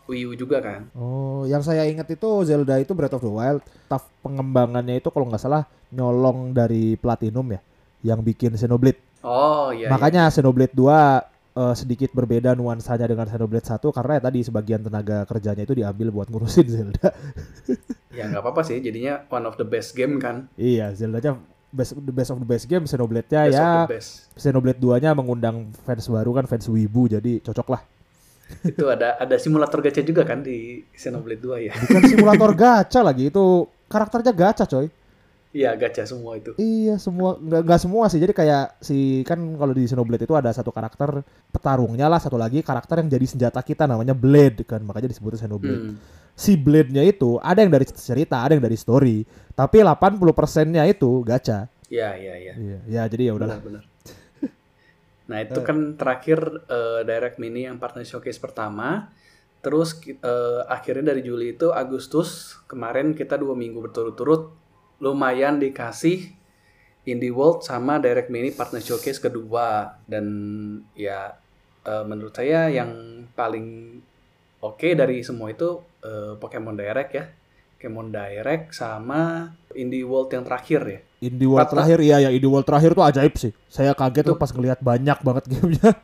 Wii 0.03 0.25
U 0.27 0.33
juga 0.35 0.59
kan 0.59 0.90
Oh, 0.92 1.47
yang 1.47 1.62
saya 1.62 1.87
ingat 1.87 2.11
itu 2.11 2.27
Zelda 2.42 2.75
itu 2.77 2.90
Breath 2.90 3.14
of 3.14 3.23
the 3.23 3.31
Wild. 3.31 3.62
Staff 3.87 4.11
pengembangannya 4.18 4.99
itu 4.99 5.09
kalau 5.09 5.31
nggak 5.31 5.38
salah 5.38 5.62
nyolong 5.90 6.51
dari 6.51 6.99
Platinum 6.99 7.47
ya, 7.49 7.61
yang 8.03 8.18
bikin 8.21 8.59
Xenoblade. 8.59 8.99
oh 9.23 9.71
iya 9.71 9.87
iya. 9.87 9.88
Makanya 9.88 10.27
Xenoblade 10.27 10.75
2 10.75 10.83
eh, 11.55 11.75
sedikit 11.79 12.11
berbeda 12.11 12.59
nuansanya 12.59 13.07
dengan 13.07 13.31
Xenoblade 13.31 13.62
1 13.62 13.79
karena 13.79 14.12
ya 14.18 14.23
tadi 14.23 14.38
sebagian 14.42 14.83
tenaga 14.83 15.23
kerjanya 15.23 15.62
itu 15.62 15.75
diambil 15.77 16.11
buat 16.11 16.27
ngurusin 16.27 16.66
Zelda. 16.75 17.09
Ya 18.12 18.29
nggak 18.29 18.42
apa-apa 18.44 18.62
sih 18.62 18.79
jadinya 18.79 19.25
one 19.33 19.48
of 19.48 19.57
the 19.57 19.64
best 19.64 19.96
game 19.96 20.20
kan 20.20 20.46
iya, 20.61 20.92
Zeldanya 20.92 21.40
best 21.72 21.96
the 21.96 22.12
best 22.12 22.29
of 22.29 22.37
the 22.37 22.44
best 22.44 22.68
game, 22.68 22.85
Xenoblade-nya 22.85 23.48
best 23.48 23.57
ya 23.57 23.68
best 23.88 24.11
Xenoblade 24.37 24.77
2-nya 24.77 25.16
mengundang 25.16 25.72
fans 25.88 26.05
baru 26.05 26.37
kan 26.37 26.44
fans 26.44 26.68
wibu 26.68 27.09
jadi 27.09 27.40
cocok 27.40 27.68
lah. 27.72 27.83
itu 28.68 28.85
ada 28.85 29.16
ada 29.16 29.40
simulator 29.40 29.81
gacha 29.81 30.05
juga 30.05 30.29
kan 30.29 30.44
di 30.44 30.85
Xenoblade 30.92 31.40
2 31.40 31.66
ya 31.66 31.72
Bukan 31.72 32.03
simulator 32.05 32.53
gacha 32.62 33.01
lagi, 33.01 33.33
itu 33.33 33.44
karakternya 33.88 34.33
gacha 34.37 34.68
coy. 34.68 34.92
iya 35.57 35.72
gacha 35.72 36.05
semua 36.05 36.37
itu 36.37 36.53
Iya 36.61 37.01
semua 37.01 37.40
nggak 37.40 37.61
nggak 37.64 37.81
semua 37.81 38.05
sih 38.12 38.20
jadi 38.20 38.37
kayak 38.37 38.85
si 38.85 39.25
kan 39.25 39.40
kalau 39.57 39.72
di 39.72 39.88
Xenoblade 39.88 40.29
itu 40.29 40.37
ada 40.37 40.53
satu 40.53 40.68
karakter 40.68 41.25
petarungnya 41.48 42.12
lah 42.12 42.20
satu 42.20 42.37
lagi 42.37 42.61
karakter 42.61 43.01
yang 43.01 43.09
jadi 43.09 43.25
senjata 43.25 43.64
kita 43.64 43.88
namanya 43.88 44.12
Blade 44.12 44.68
kan 44.68 44.85
makanya 44.85 45.09
disebutnya 45.09 45.40
Xenoblade. 45.40 45.81
Hmm. 45.88 45.96
Si 46.33 46.57
Blade-nya 46.57 47.05
itu 47.05 47.37
ada 47.38 47.61
yang 47.61 47.71
dari 47.71 47.85
cerita 47.87 48.40
ada 48.40 48.57
yang 48.57 48.64
dari 48.64 48.77
story 48.77 49.25
tapi 49.53 49.85
80 49.85 50.18
persennya 50.33 50.83
itu 50.88 51.21
gacha. 51.23 51.68
Iya, 51.92 52.16
iya, 52.16 52.35
iya. 52.40 52.55
Iya 52.57 52.79
ya 52.88 53.03
jadi 53.05 53.23
ya 53.31 53.33
udahlah. 53.37 53.61
Benar, 53.61 53.85
benar. 53.85 53.85
Nah, 55.33 55.38
itu 55.40 55.61
kan 55.64 55.97
terakhir 55.97 56.40
eh, 56.66 57.01
Direct 57.09 57.40
Mini 57.40 57.64
yang 57.64 57.81
partner 57.81 58.05
showcase 58.05 58.37
pertama. 58.37 59.09
Terus 59.62 59.97
eh, 60.05 60.62
akhirnya 60.66 61.14
dari 61.14 61.23
Juli 61.23 61.55
itu 61.55 61.71
Agustus 61.71 62.59
kemarin 62.66 63.14
kita 63.14 63.38
dua 63.38 63.55
minggu 63.55 63.79
berturut-turut 63.79 64.53
lumayan 64.99 65.57
dikasih 65.62 66.35
Indie 67.07 67.35
World 67.35 67.66
sama 67.66 67.99
Direct 67.99 68.31
Mini 68.31 68.55
partner 68.55 68.83
showcase 68.83 69.23
kedua 69.23 69.99
dan 70.07 70.27
ya 70.99 71.38
eh, 71.87 72.05
menurut 72.05 72.35
saya 72.35 72.68
yang 72.68 73.25
paling 73.38 73.91
oke 74.62 74.88
dari 74.94 75.27
semua 75.27 75.51
itu 75.51 75.83
eh, 76.07 76.38
Pokemon 76.38 76.79
Direct 76.79 77.12
ya. 77.12 77.25
Pokemon 77.77 78.14
Direct 78.14 78.79
sama 78.79 79.51
Indie 79.75 80.07
World 80.07 80.31
yang 80.31 80.46
terakhir 80.46 80.81
ya. 80.87 81.01
Indie 81.22 81.51
World 81.51 81.66
Patah. 81.66 81.72
terakhir 81.83 81.98
iya 82.03 82.16
yang 82.31 82.33
Indie 82.38 82.51
World 82.51 82.66
terakhir 82.66 82.94
tuh 82.94 83.05
ajaib 83.05 83.35
sih. 83.35 83.53
Saya 83.66 83.90
kaget 83.92 84.25
tuh 84.31 84.38
pas 84.38 84.51
ngelihat 84.55 84.79
banyak 84.79 85.18
banget 85.20 85.44
gamenya. 85.51 85.90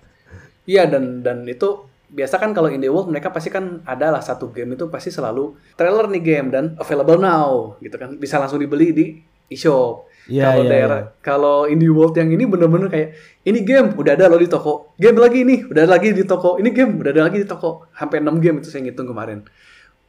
Iya 0.68 0.84
dan 0.84 1.24
dan 1.24 1.48
itu 1.48 1.88
biasa 2.12 2.36
kan 2.36 2.52
kalau 2.52 2.68
Indie 2.68 2.92
World 2.92 3.08
mereka 3.08 3.32
pasti 3.32 3.48
kan 3.48 3.80
ada 3.88 4.12
lah 4.12 4.20
satu 4.20 4.52
game 4.52 4.76
itu 4.76 4.84
pasti 4.92 5.08
selalu 5.08 5.56
trailer 5.80 6.12
nih 6.12 6.20
game 6.20 6.48
dan 6.52 6.76
available 6.76 7.16
now 7.16 7.72
gitu 7.80 7.96
kan 7.96 8.20
bisa 8.20 8.36
langsung 8.36 8.60
dibeli 8.60 8.92
di 8.92 9.06
eShop. 9.48 10.07
Iya 10.28 10.50
kalau 10.50 10.62
iya. 10.66 10.70
daerah 10.70 11.00
iya. 11.00 11.08
kalau 11.22 11.56
Indie 11.70 11.88
World 11.88 12.18
yang 12.18 12.28
ini 12.34 12.44
bener-bener 12.44 12.88
kayak 12.90 13.08
ini 13.46 13.64
game 13.64 13.96
udah 13.96 14.12
ada 14.12 14.28
loh 14.28 14.40
di 14.40 14.50
toko, 14.50 14.92
game 14.98 15.16
lagi 15.16 15.40
nih 15.46 15.70
udah 15.70 15.80
ada 15.86 15.92
lagi 15.96 16.12
di 16.12 16.24
toko, 16.26 16.60
ini 16.60 16.68
game 16.74 17.00
udah 17.00 17.10
ada 17.14 17.22
lagi 17.30 17.38
di 17.40 17.48
toko, 17.48 17.88
sampai 17.96 18.20
6 18.20 18.44
game 18.44 18.56
itu 18.60 18.68
saya 18.68 18.84
ngitung 18.84 19.08
kemarin. 19.08 19.40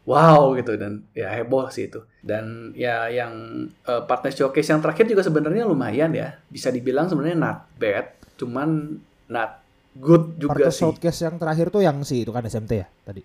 Wow 0.04 0.58
gitu 0.58 0.74
dan 0.76 1.06
ya 1.14 1.30
heboh 1.32 1.70
sih 1.70 1.88
itu. 1.88 2.02
Dan 2.20 2.74
ya 2.74 3.08
yang 3.08 3.64
eh, 3.86 4.02
partner 4.10 4.34
showcase 4.34 4.74
yang 4.74 4.82
terakhir 4.82 5.06
juga 5.06 5.22
sebenarnya 5.24 5.64
lumayan 5.70 6.12
ya, 6.12 6.36
bisa 6.52 6.68
dibilang 6.74 7.08
sebenarnya 7.08 7.38
not 7.38 7.58
bad, 7.80 8.18
cuman 8.36 9.00
not 9.32 9.62
good 9.96 10.36
juga 10.36 10.68
Partner 10.68 10.74
sih. 10.74 10.84
showcase 10.84 11.20
yang 11.24 11.36
terakhir 11.38 11.68
tuh 11.72 11.82
yang 11.86 12.02
si 12.04 12.26
itu 12.26 12.32
kan 12.34 12.44
SMT 12.44 12.72
ya 12.76 12.88
tadi. 13.06 13.22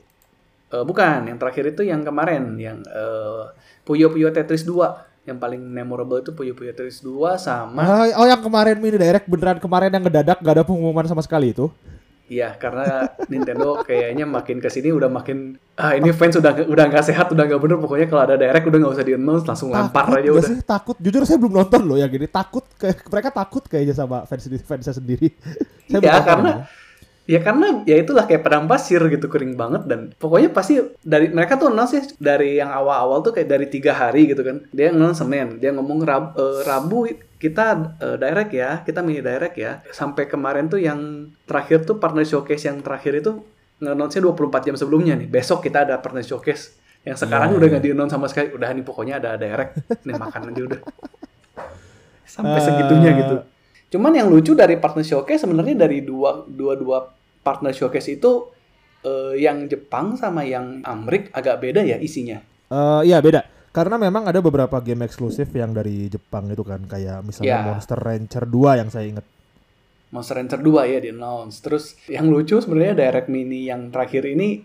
Eh, 0.74 0.84
bukan, 0.84 1.30
yang 1.30 1.38
terakhir 1.38 1.70
itu 1.70 1.86
yang 1.86 2.02
kemarin, 2.02 2.58
yang 2.58 2.82
eh, 2.82 3.44
Puyo 3.86 4.10
Puyo 4.10 4.34
Tetris 4.34 4.66
2. 4.66 5.13
Yang 5.24 5.36
paling 5.36 5.60
memorable 5.60 6.20
itu 6.20 6.30
Puyo 6.30 6.52
Puyo 6.52 6.70
Tetris 6.70 7.00
2 7.00 7.36
sama 7.36 7.80
Ah, 7.80 8.04
oh 8.20 8.26
yang 8.28 8.40
kemarin 8.40 8.76
mini 8.76 8.96
direct 8.96 9.24
beneran 9.24 9.56
kemarin 9.56 9.88
yang 9.88 10.04
ngedadak 10.04 10.38
gak 10.38 10.54
ada 10.54 10.64
pengumuman 10.64 11.04
sama 11.04 11.24
sekali 11.24 11.50
itu. 11.50 11.72
Iya, 12.24 12.56
karena 12.56 13.04
Nintendo 13.28 13.84
kayaknya 13.84 14.24
makin 14.24 14.56
ke 14.56 14.72
sini 14.72 14.88
udah 14.88 15.12
makin 15.12 15.60
ah 15.76 15.92
ini 15.92 16.08
fans 16.08 16.40
udah 16.40 16.56
udah 16.64 16.84
nggak 16.88 17.04
sehat, 17.04 17.28
udah 17.28 17.44
nggak 17.44 17.60
bener. 17.60 17.76
Pokoknya 17.76 18.08
kalau 18.08 18.22
ada 18.24 18.36
direct 18.40 18.64
udah 18.64 18.78
nggak 18.80 18.94
usah 18.96 19.04
di 19.04 19.12
announce, 19.12 19.44
langsung 19.44 19.68
lempar 19.68 20.08
Takut 20.08 20.16
aja 20.16 20.28
nggak 20.32 20.40
udah. 20.40 20.48
sih? 20.48 20.56
Takut. 20.64 20.96
Jujur 21.04 21.20
saya 21.28 21.36
belum 21.36 21.52
nonton 21.52 21.84
loh 21.84 22.00
yang 22.00 22.08
gini. 22.08 22.24
Takut 22.24 22.64
kayak 22.80 23.04
mereka 23.12 23.28
takut 23.28 23.62
kayaknya 23.68 23.92
sama 23.92 24.24
fans 24.24 24.48
fansnya 24.64 24.96
sendiri. 24.96 25.36
Saya 25.84 26.00
Iya, 26.00 26.16
karena 26.24 26.48
ya. 26.48 26.56
Ya 27.24 27.40
karena 27.40 27.80
ya 27.88 27.96
itulah 27.96 28.28
kayak 28.28 28.44
padang 28.44 28.68
pasir 28.68 29.00
gitu 29.08 29.32
kering 29.32 29.56
banget 29.56 29.88
dan 29.88 30.12
pokoknya 30.20 30.52
pasti 30.52 30.76
dari 31.00 31.32
mereka 31.32 31.56
tuh 31.56 31.72
announce 31.72 31.96
ya 31.96 32.02
dari 32.20 32.60
yang 32.60 32.68
awal-awal 32.68 33.24
tuh 33.24 33.32
kayak 33.32 33.48
dari 33.48 33.66
tiga 33.72 33.96
hari 33.96 34.28
gitu 34.28 34.44
kan. 34.44 34.60
Dia 34.70 34.92
announce 34.92 35.24
Senin, 35.24 35.56
dia 35.56 35.72
ngomong 35.72 36.04
Rab- 36.04 36.36
eh, 36.36 36.60
Rabu 36.62 37.08
kita 37.40 37.96
eh, 37.96 38.16
direct 38.16 38.52
ya, 38.52 38.70
kita 38.84 39.00
mini 39.00 39.24
direct 39.24 39.56
ya. 39.56 39.80
Sampai 39.88 40.28
kemarin 40.28 40.68
tuh 40.68 40.80
yang 40.80 41.32
terakhir 41.44 41.84
tuh 41.84 41.96
partner 41.96 42.24
showcase 42.24 42.68
yang 42.68 42.84
terakhir 42.84 43.20
itu 43.20 43.40
nge-announce-nya 43.80 44.22
24 44.22 44.66
jam 44.70 44.76
sebelumnya 44.76 45.16
nih. 45.16 45.28
Besok 45.28 45.64
kita 45.64 45.84
ada 45.84 45.96
partner 45.98 46.24
showcase. 46.24 46.76
Yang 47.04 47.24
sekarang 47.28 47.52
Iya, 47.52 47.56
udah 47.56 47.66
iya. 47.68 47.72
nggak 47.76 47.84
di-announce 47.84 48.12
sama 48.16 48.26
sekali. 48.32 48.48
Udah 48.52 48.68
nih 48.72 48.84
pokoknya 48.84 49.14
ada 49.20 49.36
direct. 49.36 49.76
Nih 50.04 50.16
makan 50.16 50.52
aja 50.52 50.60
udah. 50.64 50.80
Sampai 52.34 52.60
segitunya 52.60 53.10
gitu. 53.16 53.36
Cuman 53.90 54.12
yang 54.14 54.28
lucu 54.28 54.56
dari 54.56 54.76
partner 54.80 55.06
showcase 55.06 55.46
sebenarnya 55.46 55.86
dari 55.86 56.02
dua 56.02 56.44
dua 56.46 56.74
dua 56.74 56.98
partner 57.44 57.70
showcase 57.70 58.16
itu 58.16 58.48
eh, 59.04 59.38
yang 59.38 59.68
Jepang 59.68 60.16
sama 60.16 60.42
yang 60.42 60.80
Amrik 60.82 61.30
agak 61.30 61.60
beda 61.60 61.84
ya 61.84 62.00
isinya. 62.00 62.40
Eh, 62.72 63.00
iya 63.06 63.20
beda. 63.20 63.44
Karena 63.74 63.98
memang 63.98 64.30
ada 64.30 64.38
beberapa 64.38 64.78
game 64.78 65.02
eksklusif 65.02 65.50
yang 65.50 65.74
dari 65.74 66.06
Jepang 66.06 66.46
itu 66.46 66.62
kan 66.62 66.86
kayak 66.86 67.26
misalnya 67.26 67.58
Ya. 67.58 67.66
Monster 67.66 67.98
Rancher 67.98 68.44
2 68.46 68.78
yang 68.78 68.88
saya 68.88 69.06
inget. 69.10 69.26
Monster 70.14 70.38
Rancher 70.38 70.62
2 70.62 70.94
ya 70.94 70.98
di 71.02 71.10
announce. 71.10 71.58
Terus 71.58 71.98
yang 72.06 72.30
lucu 72.30 72.62
sebenarnya 72.62 72.94
Direct 72.94 73.26
Mini 73.26 73.66
yang 73.66 73.90
terakhir 73.90 74.30
ini 74.30 74.62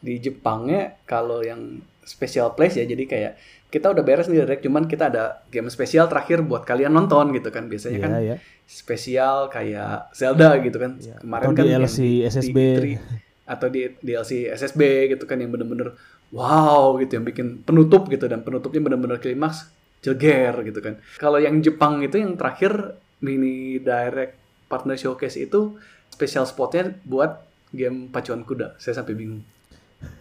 di 0.00 0.20
Jepangnya 0.20 1.00
kalau 1.08 1.40
yang 1.40 1.80
special 2.04 2.52
place 2.52 2.76
ya 2.76 2.84
jadi 2.84 3.04
kayak 3.08 3.32
kita 3.70 3.86
udah 3.88 4.02
beres 4.02 4.26
nih 4.26 4.42
Direct 4.42 4.62
cuman 4.62 4.84
kita 4.84 5.08
ada 5.08 5.24
game 5.46 5.70
spesial 5.70 6.06
terakhir 6.06 6.42
buat 6.42 6.62
kalian 6.62 6.90
nonton 6.90 7.30
gitu 7.30 7.48
kan. 7.48 7.66
Biasanya 7.66 7.96
Iya 7.96 8.02
kan 8.02 8.10
ya. 8.20 8.36
spesial 8.66 9.36
kayak 9.46 10.10
Zelda 10.12 10.58
gitu 10.58 10.76
kan. 10.76 10.98
Iya. 10.98 11.16
Kemarin 11.18 11.44
Atau 11.44 11.54
kan 11.54 11.64
DLC 11.64 11.98
SSB. 12.26 12.56
di 12.58 12.94
E3 12.94 13.28
atau 13.46 13.66
di 13.66 13.80
DLC 13.98 14.46
SSB 14.46 14.80
gitu 15.10 15.26
kan 15.26 15.34
yang 15.34 15.50
bener-bener 15.50 15.90
wow 16.30 16.94
gitu 16.96 17.18
yang 17.18 17.26
bikin 17.26 17.62
penutup 17.62 18.06
gitu 18.06 18.26
dan 18.26 18.42
penutupnya 18.42 18.78
bener-bener 18.80 19.18
klimaks 19.18 19.66
jeger 20.00 20.54
gitu 20.62 20.78
kan. 20.78 20.98
Kalau 21.16 21.36
yang 21.36 21.58
Jepang 21.58 21.98
itu 22.00 22.14
yang 22.16 22.34
terakhir 22.34 22.94
mini 23.18 23.78
direct 23.78 24.38
partner 24.66 24.94
showcase 24.94 25.34
itu 25.36 25.74
special 26.08 26.46
spotnya 26.46 26.94
buat 27.02 27.42
game 27.70 28.06
pacuan 28.06 28.42
kuda. 28.42 28.78
Saya 28.78 28.98
sampai 28.98 29.14
bingung. 29.14 29.42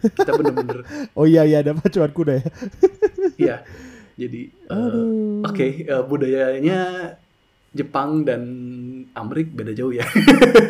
Kita 0.02 0.36
bener-bener 0.36 0.84
Oh 1.18 1.24
iya 1.24 1.46
iya 1.46 1.62
ada 1.62 1.72
pacuan 1.72 2.12
kuda 2.12 2.34
ya. 2.36 2.44
Iya. 3.40 3.56
Jadi 4.20 4.52
Aduh. 4.68 5.48
oke 5.48 5.68
eh, 5.88 6.04
budayanya 6.04 6.80
Jepang 7.72 8.26
dan 8.28 8.42
Amerik 9.16 9.54
beda 9.56 9.72
jauh 9.72 9.94
ya. 9.96 10.04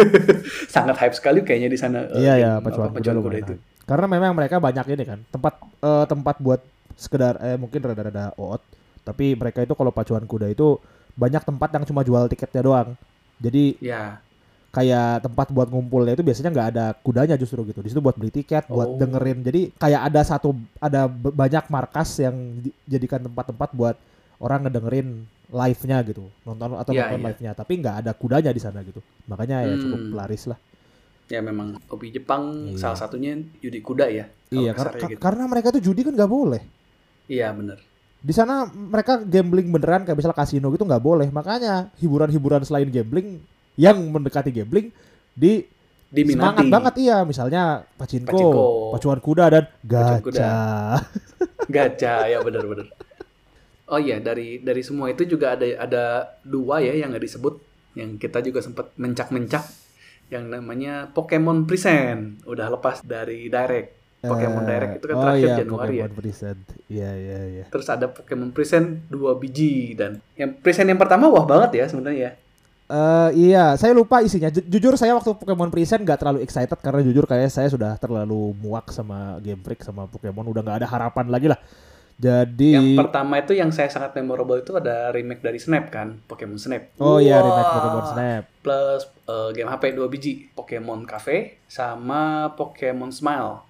Sangat 0.74 1.00
hype 1.02 1.16
sekali 1.18 1.42
kayaknya 1.42 1.70
di 1.72 1.80
sana. 1.80 2.06
eh, 2.14 2.22
Iya 2.28 2.34
ya 2.38 2.52
game, 2.60 2.66
pacuan 2.70 2.88
apa, 2.94 3.26
kuda 3.26 3.38
hype. 3.42 3.56
Karena 3.90 4.06
memang 4.06 4.32
mereka 4.38 4.62
banyak 4.62 4.86
ini 4.94 5.04
kan 5.08 5.20
tempat 5.34 5.54
eh, 5.82 6.06
tempat 6.06 6.36
buat 6.38 6.62
sekedar 6.94 7.42
eh 7.42 7.58
mungkin 7.58 7.82
rada-rada 7.82 8.36
out. 8.38 8.62
Tapi 9.02 9.34
mereka 9.34 9.66
itu 9.66 9.74
kalau 9.74 9.90
pacuan 9.90 10.28
kuda 10.30 10.52
itu 10.52 10.78
banyak 11.18 11.42
tempat 11.42 11.70
yang 11.74 11.84
cuma 11.90 12.06
jual 12.06 12.30
tiketnya 12.30 12.62
doang. 12.62 12.94
Jadi 13.42 13.80
Ya. 13.82 14.22
Kayak 14.70 15.26
tempat 15.26 15.50
buat 15.50 15.66
ngumpulnya 15.66 16.14
itu 16.14 16.22
biasanya 16.22 16.54
nggak 16.54 16.68
ada 16.72 16.86
kudanya 16.96 17.34
justru 17.34 17.66
gitu. 17.66 17.82
Di 17.82 17.90
situ 17.90 18.00
buat 18.00 18.14
beli 18.14 18.30
tiket, 18.30 18.70
buat 18.70 18.86
Oh. 18.86 18.98
dengerin. 18.98 19.42
Jadi 19.42 19.62
kayak 19.74 20.02
ada 20.06 20.22
satu 20.22 20.54
ada 20.78 21.10
banyak 21.10 21.66
markas 21.68 22.22
yang 22.22 22.36
dijadikan 22.62 23.26
tempat-tempat 23.26 23.70
buat 23.74 23.96
orang 24.38 24.70
ngedengerin 24.70 25.26
live-nya 25.50 25.98
gitu, 26.06 26.30
nonton 26.46 26.78
atau 26.78 26.94
Iya, 26.94 27.10
nonton 27.10 27.20
iya. 27.20 27.28
live-nya. 27.34 27.52
Tapi 27.58 27.74
nggak 27.82 27.96
ada 28.06 28.12
kudanya 28.14 28.52
di 28.54 28.62
sana 28.62 28.86
gitu. 28.86 29.02
Makanya 29.26 29.66
ya 29.66 29.76
cukup 29.76 30.00
Hmm. 30.06 30.14
laris 30.14 30.46
lah. 30.46 30.60
Ya 31.30 31.42
memang 31.42 31.78
hobi 31.90 32.10
Jepang 32.10 32.70
Iya. 32.70 32.78
salah 32.78 32.98
satunya 32.98 33.34
judi 33.58 33.82
kuda 33.82 34.06
ya. 34.10 34.30
Iya, 34.50 34.74
kar- 34.74 34.94
kasarnya 34.94 35.02
kar- 35.02 35.12
gitu. 35.14 35.22
karena 35.22 35.44
mereka 35.46 35.68
tuh 35.70 35.82
judi 35.82 36.02
kan 36.02 36.14
nggak 36.14 36.30
boleh. 36.30 36.62
Iya 37.26 37.50
bener. 37.54 37.78
Di 38.20 38.34
sana 38.34 38.66
mereka 38.68 39.18
gambling 39.22 39.70
beneran 39.70 40.04
kayak 40.04 40.18
misalnya 40.18 40.38
kasino 40.38 40.70
gitu 40.70 40.86
nggak 40.86 41.02
boleh. 41.02 41.28
Makanya 41.30 41.90
hiburan-hiburan 41.98 42.62
selain 42.62 42.90
gambling 42.90 43.42
yang 43.80 43.96
mendekati 44.12 44.52
gambling 44.52 44.92
di 45.32 45.64
Diminati. 46.10 46.36
semangat 46.36 46.66
banget 46.68 46.94
iya. 47.00 47.18
Misalnya 47.22 47.86
pacinko, 47.96 48.34
Pachinko. 48.34 48.66
pacuan 48.92 49.20
kuda 49.22 49.46
dan 49.48 49.64
Pacuan 49.86 50.20
kuda. 50.20 50.40
gacha. 50.42 50.54
Gacha 51.70 52.16
ya 52.28 52.38
bener-bener. 52.42 52.88
Oh 53.88 53.98
iya 53.98 54.18
dari 54.18 54.60
dari 54.60 54.82
semua 54.82 55.10
itu 55.10 55.26
juga 55.26 55.54
ada 55.54 55.66
ada 55.80 56.04
dua 56.42 56.78
ya 56.78 56.94
yang 56.94 57.10
nggak 57.10 57.26
disebut 57.26 57.58
yang 57.98 58.18
kita 58.18 58.42
juga 58.42 58.62
sempat 58.62 58.94
mencak-mencak 58.96 59.66
yang 60.30 60.46
namanya 60.46 61.10
Pokemon 61.10 61.66
Present 61.66 62.42
udah 62.46 62.70
lepas 62.70 63.02
dari 63.02 63.50
Direct. 63.50 63.98
Pokemon 64.20 64.62
Eh, 64.62 64.68
Direct 64.68 64.94
itu 65.00 65.06
kan 65.08 65.16
oh 65.16 65.22
terakhir 65.24 65.48
iya, 65.48 65.56
Januari 65.64 65.94
ya. 65.96 66.06
Pokemon 66.06 66.18
Present. 66.18 66.60
Iya 66.86 67.12
iya 67.16 67.40
iya. 67.50 67.66
Terus 67.72 67.88
ada 67.88 68.06
Pokemon 68.10 68.50
Present 68.52 68.88
dua 69.10 69.38
biji 69.38 69.94
dan 69.94 70.22
yang 70.36 70.54
Present 70.58 70.86
yang 70.86 71.00
pertama 71.00 71.30
wah 71.30 71.46
banget 71.46 71.82
ya 71.82 71.86
sebenarnya 71.86 72.34
Eh 72.90 73.30
iya, 73.40 73.78
saya 73.78 73.94
lupa 73.94 74.18
isinya. 74.20 74.50
Ju- 74.50 74.66
jujur 74.66 74.98
saya 74.98 75.14
waktu 75.14 75.30
Pokemon 75.32 75.70
Present 75.70 76.02
nggak 76.02 76.18
terlalu 76.18 76.40
excited 76.42 76.74
karena 76.76 77.00
jujur 77.00 77.24
kayak 77.24 77.48
saya 77.48 77.70
sudah 77.70 77.94
terlalu 77.96 78.58
muak 78.58 78.90
sama 78.90 79.38
Game 79.40 79.62
Freak 79.62 79.86
sama 79.86 80.10
Pokemon 80.10 80.50
udah 80.50 80.62
nggak 80.62 80.78
ada 80.82 80.90
harapan 80.90 81.30
lagi 81.30 81.48
lah. 81.48 81.62
Jadi 82.20 82.76
Yang 82.76 83.00
pertama 83.00 83.40
itu 83.40 83.54
yang 83.54 83.70
saya 83.70 83.88
sangat 83.88 84.12
memorable 84.12 84.58
itu 84.58 84.76
ada 84.76 85.08
remake 85.10 85.40
dari 85.40 85.56
Snap 85.56 85.88
kan, 85.88 86.20
Pokemon 86.26 86.58
Snap. 86.58 86.98
Oh 86.98 87.16
iya 87.16 87.40
remake. 87.40 87.72
Pokemon 87.72 88.06
Snap. 88.10 88.44
Plus 88.60 89.02
eh, 89.24 89.50
game 89.54 89.70
HP 89.70 89.84
dua 89.94 90.08
biji, 90.10 90.34
Pokemon 90.52 91.06
Cafe 91.06 91.62
sama 91.64 92.52
Pokemon 92.52 93.14
Smile. 93.14 93.64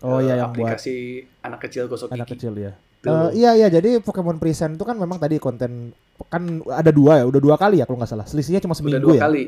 Oh 0.00 0.16
Eh, 0.16 0.28
iya 0.28 0.36
yang 0.38 0.52
buat 0.52 0.68
aplikasi 0.76 0.94
anak 1.40 1.64
kecil 1.64 1.88
gosok 1.88 2.12
anak 2.12 2.28
gigi. 2.28 2.44
kecil 2.44 2.54
ya. 2.60 2.72
Tuh. 3.00 3.32
Eh, 3.32 3.40
iya 3.40 3.56
iya 3.56 3.68
jadi 3.68 3.98
Pokemon 3.98 4.36
Present 4.36 4.76
itu 4.76 4.84
kan 4.84 4.94
memang 4.94 5.16
tadi 5.16 5.40
konten 5.40 5.90
kan 6.28 6.42
ada 6.66 6.90
dua 6.90 7.18
ya, 7.18 7.24
udah 7.24 7.40
dua 7.40 7.56
kali 7.56 7.78
ya 7.78 7.86
kalau 7.86 7.96
nggak 7.96 8.10
salah. 8.10 8.26
Selisihnya 8.26 8.60
cuma 8.60 8.72
Udah 8.72 8.80
seminggu 8.82 9.00
dua 9.02 9.16
ya. 9.16 9.22
kali. 9.24 9.44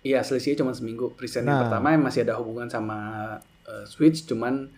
Iya, 0.00 0.20
selisihnya 0.22 0.62
cuma 0.62 0.72
seminggu. 0.72 1.12
Present 1.12 1.42
yang 1.42 1.52
Nah. 1.52 1.62
pertama 1.66 1.90
yang 1.90 2.02
masih 2.02 2.22
ada 2.22 2.34
hubungan 2.36 2.66
sama 2.66 2.98
eh, 3.66 3.84
Switch, 3.84 4.22
cuman 4.24 4.70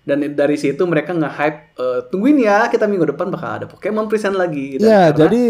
dan 0.00 0.22
dari 0.32 0.54
situ 0.54 0.78
mereka 0.82 1.10
nge-hype 1.10 1.60
eh, 1.74 2.00
tungguin 2.08 2.38
ya 2.38 2.70
kita 2.70 2.86
minggu 2.86 3.10
depan 3.10 3.26
bakal 3.26 3.50
ada 3.52 3.66
Pokemon 3.66 4.06
Present 4.06 4.32
lagi. 4.32 4.78
Iya, 4.78 5.10
karena- 5.10 5.18
jadi 5.18 5.44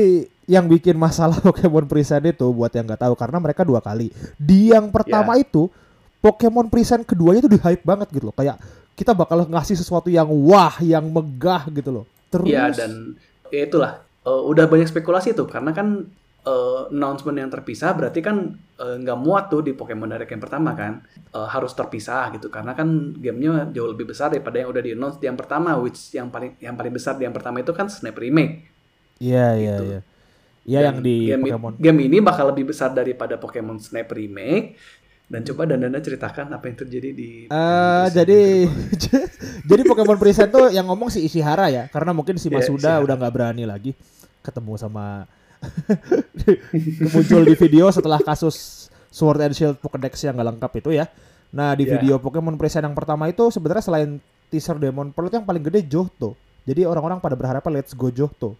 yang 0.46 0.64
bikin 0.64 0.96
masalah 0.96 1.36
Pokemon 1.44 1.84
Present 1.84 2.24
itu 2.24 2.48
buat 2.48 2.70
yang 2.70 2.88
nggak 2.88 3.02
tahu 3.02 3.14
karena 3.14 3.36
mereka 3.36 3.62
dua 3.62 3.78
kali. 3.78 4.08
Di 4.34 4.72
yang 4.72 4.88
pertama 4.88 5.36
Ya. 5.36 5.44
itu 5.44 5.68
Pokemon 6.18 6.66
Present 6.66 7.04
keduanya 7.04 7.38
itu 7.38 7.50
di 7.50 7.60
hype 7.60 7.84
banget 7.84 8.08
gitu 8.10 8.26
loh. 8.26 8.34
Kayak 8.34 8.56
kita 8.96 9.12
bakal 9.12 9.44
ngasih 9.44 9.76
sesuatu 9.76 10.08
yang 10.08 10.24
wah, 10.26 10.72
yang 10.80 11.04
megah 11.04 11.68
gitu 11.68 11.92
loh. 11.92 12.04
Terus 12.26 12.48
Iya 12.48 12.72
dan 12.72 13.12
ya 13.52 13.62
itulah 13.62 14.00
eh, 14.26 14.42
udah 14.44 14.66
banyak 14.66 14.86
spekulasi 14.86 15.32
tuh 15.32 15.46
karena 15.46 15.70
kan 15.70 16.04
eh, 16.42 16.80
announcement 16.90 17.36
yang 17.36 17.48
terpisah 17.48 17.90
berarti 17.90 18.20
kan 18.20 18.36
eh, 18.76 18.96
nggak 18.98 19.18
muat 19.18 19.48
tuh 19.48 19.62
di 19.62 19.72
Pokemon 19.72 20.10
Direct 20.10 20.30
yang 20.30 20.42
pertama 20.42 20.74
kan 20.74 21.02
Eh, 21.28 21.48
harus 21.52 21.68
terpisah 21.70 22.32
gitu 22.32 22.48
karena 22.48 22.72
kan 22.72 22.88
gamenya 23.12 23.68
jauh 23.68 23.92
lebih 23.92 24.08
besar 24.08 24.32
daripada 24.32 24.56
yang 24.56 24.72
udah 24.72 24.80
di 24.80 24.90
announce 24.90 25.16
di 25.16 25.26
yang 25.26 25.36
pertama 25.36 25.76
which 25.76 26.08
yang 26.10 26.32
paling 26.32 26.56
yang 26.56 26.72
paling 26.72 26.88
besar 26.88 27.12
di 27.12 27.22
yang 27.22 27.34
pertama 27.34 27.60
itu 27.60 27.70
kan 27.70 27.86
Snap 27.86 28.16
Remake 28.16 28.64
Iya, 29.18 29.46
iya, 29.54 29.74
gitu. 29.74 29.84
iya. 29.86 30.00
Iya 30.64 30.78
yang 30.82 30.96
di 30.98 31.16
game, 31.28 31.44
Pokemon. 31.44 31.72
game 31.76 31.98
ini 32.02 32.18
bakal 32.18 32.48
lebih 32.48 32.66
besar 32.66 32.90
daripada 32.90 33.36
Pokemon 33.36 33.76
Snap 33.78 34.08
Remake 34.08 34.80
dan 35.26 35.44
coba 35.44 35.66
Dandana 35.66 35.98
ceritakan 35.98 36.48
apa 36.48 36.64
yang 36.64 36.76
terjadi 36.78 37.10
di 37.12 37.28
Pokemon 37.46 38.08
jadi 38.08 38.40
jadi 39.70 39.82
Pokemon 39.84 40.16
Present 40.16 40.48
tuh 40.48 40.66
yang 40.70 40.86
ngomong 40.86 41.06
si 41.06 41.20
Ishihara 41.20 41.68
ya, 41.68 41.84
karena 41.86 42.10
mungkin 42.10 42.34
si 42.34 42.48
Iya, 42.48 42.56
Masuda 42.56 42.80
Ishihara. 42.94 43.04
udah 43.04 43.14
nggak 43.14 43.32
berani 43.34 43.64
lagi 43.64 43.92
ketemu 44.46 44.72
sama 44.76 45.26
muncul 47.08 47.42
di 47.42 47.54
video 47.54 47.88
setelah 47.88 48.20
kasus 48.20 48.86
Sword 49.08 49.40
and 49.42 49.54
Shield 49.54 49.76
Pokédex 49.76 50.20
yang 50.20 50.36
nggak 50.36 50.48
lengkap 50.54 50.72
itu 50.78 50.90
ya. 50.94 51.08
Nah 51.50 51.72
di 51.72 51.84
Iya. 51.84 51.96
video 51.96 52.14
Pokemon 52.16 52.54
Present 52.54 52.84
yang 52.84 52.92
pertama 52.92 53.26
itu 53.26 53.48
sebenarnya 53.48 53.82
selain 53.82 54.10
teaser 54.46 54.76
Demon 54.76 55.10
Pearl 55.10 55.26
itu 55.26 55.36
yang 55.36 55.48
paling 55.48 55.62
gede 55.62 55.80
Johto. 55.84 56.36
Jadi 56.62 56.82
orang-orang 56.82 57.18
pada 57.18 57.32
berharap 57.32 57.62
Let's 57.66 57.92
Go 57.92 58.10
Johto. 58.10 58.58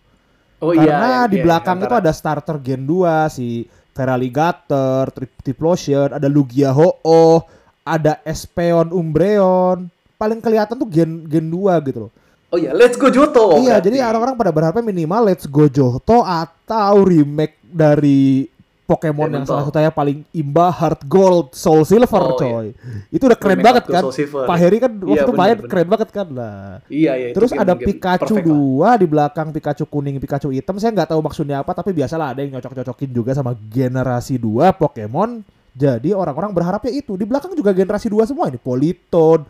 Oh 0.56 0.72
Karena 0.72 1.26
yang- 1.26 1.30
di 1.30 1.36
iya, 1.36 1.44
belakang 1.44 1.76
itu 1.76 1.86
antara- 1.86 2.00
ada 2.00 2.12
starter 2.12 2.56
Gen 2.58 2.82
2 2.82 3.28
si 3.28 3.68
Feraligatr, 3.92 5.08
Trip- 5.10 5.40
Tiplosion, 5.42 6.12
ada 6.12 6.28
Lugia 6.28 6.72
Ho-Oh, 6.72 7.44
ada 7.82 8.20
Espeon 8.22 8.88
Umbreon. 8.88 9.88
Paling 10.16 10.40
kelihatan 10.40 10.76
tuh 10.76 10.88
Gen 10.88 11.28
Gen 11.28 11.46
2 11.46 11.76
gitu 11.82 12.08
loh. 12.08 12.12
Oh 12.46 12.58
ya, 12.58 12.70
Let's 12.70 12.94
Go 12.94 13.10
Johto. 13.10 13.58
iya, 13.58 13.76
berarti. 13.82 13.86
jadi 13.90 13.96
orang-orang 14.06 14.34
pada 14.38 14.50
berharap 14.54 14.78
minimal 14.78 15.26
Let's 15.26 15.50
Go 15.50 15.66
Johto 15.66 16.22
atau 16.22 17.02
remake 17.02 17.58
dari 17.66 18.46
Pokemon 18.86 19.34
yang 19.34 19.42
salah 19.42 19.66
satunya 19.66 19.90
paling 19.90 20.22
imba 20.30 20.70
Heart 20.70 21.10
Gold, 21.10 21.58
Soul 21.58 21.82
Silver, 21.82 22.22
Oh, 22.22 22.38
coy. 22.38 22.70
Itu 23.10 23.26
udah 23.26 23.34
keren 23.34 23.58
Remake 23.58 23.66
banget 23.66 23.84
kan? 23.90 24.02
Pak 24.46 24.58
Heri 24.62 24.78
kan 24.78 24.94
waktu 24.94 25.10
Iya, 25.10 25.22
itu 25.26 25.32
main 25.34 25.58
keren 25.66 25.88
banget 25.90 26.08
kan 26.14 26.26
lah. 26.30 26.78
Iya, 26.86 27.12
iya. 27.18 27.28
Terus 27.34 27.50
ada 27.50 27.74
Pikachu 27.74 28.38
lah. 28.38 28.46
dua 28.46 28.88
di 28.94 29.06
belakang 29.10 29.50
Pikachu 29.50 29.90
kuning, 29.90 30.22
Pikachu 30.22 30.54
hitam. 30.54 30.78
Saya 30.78 30.94
nggak 30.94 31.10
tahu 31.10 31.18
maksudnya 31.18 31.66
apa, 31.66 31.74
tapi 31.74 31.90
biasalah 31.90 32.30
ada 32.30 32.46
yang 32.46 32.54
nyocok-cocokin 32.54 33.10
juga 33.10 33.34
sama 33.34 33.58
generasi 33.58 34.38
2 34.38 34.70
Pokemon. 34.78 35.42
Jadi 35.74 36.14
orang-orang 36.14 36.54
berharapnya 36.54 36.94
itu. 36.94 37.18
Di 37.18 37.26
belakang 37.26 37.58
juga 37.58 37.74
generasi 37.74 38.06
2 38.06 38.22
semua 38.22 38.46
ini. 38.54 38.58
Politon, 38.62 39.42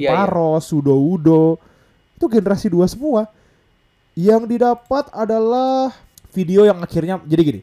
Iya, 0.00 0.16
Amparo, 0.16 0.56
Sudowoodo. 0.64 1.60
Itu 2.18 2.26
generasi 2.26 2.66
2 2.66 2.82
semua. 2.90 3.30
Yang 4.12 4.50
didapat 4.50 5.06
adalah 5.14 5.94
video 6.34 6.66
yang 6.66 6.82
akhirnya 6.82 7.22
jadi 7.22 7.42
gini. 7.46 7.60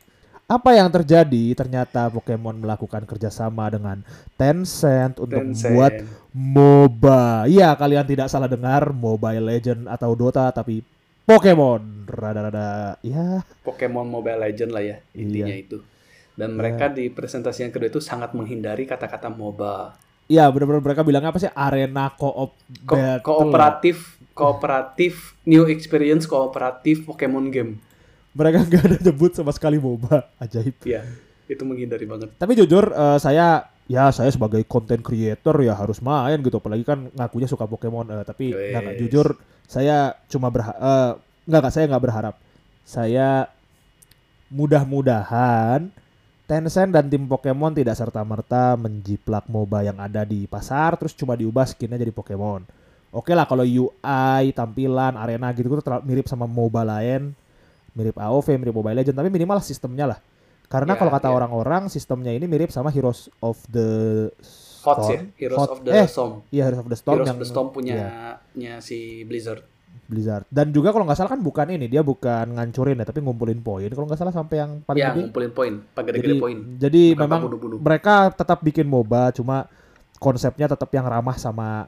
Apa 0.48 0.72
yang 0.72 0.88
terjadi? 0.88 1.52
Ternyata 1.52 2.08
Pokemon 2.08 2.64
melakukan 2.64 3.04
kerjasama 3.04 3.68
dengan 3.68 4.00
Tencent 4.40 5.20
untuk 5.20 5.42
Tencent. 5.42 5.68
membuat 5.68 5.94
MOBA. 6.32 7.52
Iya, 7.52 7.76
kalian 7.76 8.06
tidak 8.06 8.32
salah 8.32 8.48
dengar 8.48 8.96
Mobile 8.96 9.44
Legend 9.44 9.92
atau 9.92 10.16
Dota 10.16 10.48
tapi 10.54 10.80
Pokemon. 11.26 12.08
Rada-rada 12.08 12.96
ya. 13.02 13.44
Pokemon 13.66 14.08
Mobile 14.08 14.40
Legend 14.40 14.72
lah 14.72 14.84
ya 14.86 14.98
intinya 15.12 15.52
Iya. 15.52 15.60
itu. 15.60 15.78
Dan 16.36 16.56
mereka 16.56 16.88
di 16.88 17.10
presentasi 17.10 17.66
yang 17.66 17.74
kedua 17.74 17.90
itu 17.90 18.00
sangat 18.00 18.32
menghindari 18.32 18.86
kata-kata 18.86 19.28
MOBA. 19.28 19.98
Iya, 20.26 20.50
benar-benar 20.50 20.82
mereka 20.82 21.02
bilang 21.02 21.22
apa 21.22 21.38
sih? 21.38 21.50
Arena 21.54 22.10
co-op 22.12 22.58
Ko- 22.86 23.22
kooperatif, 23.22 24.15
kooperatif, 24.36 25.40
new 25.48 25.64
experience 25.72 26.28
kooperatif 26.28 27.08
Pokemon 27.08 27.50
game. 27.50 27.80
Mereka 28.36 28.68
nggak 28.68 28.84
ada 28.84 28.98
nyebut 29.00 29.32
sama 29.32 29.56
sekali 29.56 29.80
MOBA. 29.80 30.28
Ajaib. 30.44 30.76
Iya, 30.84 31.08
itu 31.48 31.64
menghindari 31.64 32.04
banget. 32.04 32.36
Tapi 32.36 32.54
jujur 32.60 32.92
eh, 32.92 33.18
saya 33.18 33.72
ya 33.88 34.12
saya 34.12 34.34
sebagai 34.34 34.60
content 34.68 35.00
creator 35.00 35.56
ya 35.62 35.78
harus 35.78 36.02
main 36.02 36.42
gitu 36.42 36.58
apalagi 36.58 36.84
kan 36.84 37.08
ngakunya 37.16 37.48
suka 37.48 37.70
Pokemon 37.70 38.10
eh, 38.12 38.26
tapi 38.26 38.50
nggak 38.50 38.82
nggak, 38.82 38.98
jujur 38.98 39.38
saya 39.70 40.18
cuma 40.26 40.50
berha 40.50 40.74
eh, 40.74 41.12
nggak 41.46 41.60
nggak 41.62 41.74
saya 41.74 41.86
nggak 41.94 42.04
berharap 42.04 42.36
saya 42.82 43.46
mudah-mudahan 44.50 45.94
Tencent 46.46 46.94
dan 46.94 47.10
tim 47.10 47.26
Pokemon 47.26 47.74
tidak 47.74 47.98
serta-merta 47.98 48.78
menjiplak 48.78 49.50
MOBA 49.50 49.90
yang 49.90 49.98
ada 49.98 50.22
di 50.22 50.46
pasar 50.46 50.94
terus 50.94 51.18
cuma 51.18 51.34
diubah 51.34 51.66
skinnya 51.66 51.98
jadi 51.98 52.14
Pokemon. 52.14 52.70
Oke 53.16 53.32
lah 53.32 53.48
kalau 53.48 53.64
UI, 53.64 54.44
tampilan, 54.52 55.16
arena 55.16 55.48
gitu 55.52 55.66
itu 55.66 55.80
terlalu 55.80 56.04
mirip 56.06 56.28
sama 56.28 56.44
MOBA 56.44 56.84
lain, 56.84 57.32
mirip 57.94 58.14
AoV, 58.14 58.60
mirip 58.60 58.76
Mobile 58.76 59.00
Legends, 59.00 59.16
tapi 59.16 59.32
minimal 59.32 59.64
sistemnya 59.64 60.06
lah. 60.06 60.20
Karena 60.66 60.94
Ya, 60.94 61.00
kalau 61.00 61.12
kata 61.14 61.30
ya. 61.30 61.34
orang-orang 61.34 61.88
sistemnya 61.88 62.30
ini 62.30 62.44
mirip 62.44 62.70
sama 62.70 62.90
Heroes 62.90 63.32
of 63.40 63.56
the 63.70 63.88
HOTS 64.84 65.00
ya, 65.00 65.16
Storm. 65.16 65.24
Heroes 65.34 65.58
Hot- 65.58 65.72
of 65.72 65.80
the 65.80 65.92
eh, 65.94 66.06
Storm. 66.06 66.32
Iya 66.50 66.64
Heroes 66.66 66.82
of 66.82 66.88
the 66.88 66.98
Storm 66.98 67.16
Heroes 67.16 67.28
yang 67.28 67.38
of 67.38 67.42
the 67.42 67.48
Storm 67.48 67.68
punya 67.72 67.96
nya 68.52 68.74
si 68.80 69.24
Blizzard. 69.24 69.64
Blizzard. 70.06 70.44
Dan 70.52 70.70
juga 70.70 70.92
kalau 70.92 71.08
nggak 71.08 71.16
salah 71.16 71.32
kan 71.32 71.40
bukan 71.40 71.72
ini, 71.72 71.88
dia 71.88 72.04
bukan 72.04 72.52
ngancurin 72.52 73.00
ya, 73.00 73.08
tapi 73.08 73.24
ngumpulin 73.24 73.58
poin. 73.58 73.88
Kalau 73.88 74.06
nggak 74.06 74.20
salah 74.20 74.36
sampai 74.36 74.60
yang 74.60 74.72
paling 74.84 75.00
Ya, 75.00 75.10
gede. 75.10 75.22
ngumpulin 75.24 75.52
poin, 75.52 75.74
pakai 75.88 76.12
Jadi, 76.12 76.20
gede 76.20 76.34
poin. 76.36 76.58
jadi 76.76 77.04
Bukan 77.10 77.22
memang 77.24 77.40
bunuh-bunuh. 77.48 77.78
mereka 77.80 78.14
tetap 78.30 78.60
bikin 78.60 78.86
MOBA, 78.86 79.32
cuma 79.32 79.72
konsepnya 80.18 80.68
tetap 80.68 80.92
yang 80.92 81.06
ramah 81.06 81.38
sama 81.38 81.88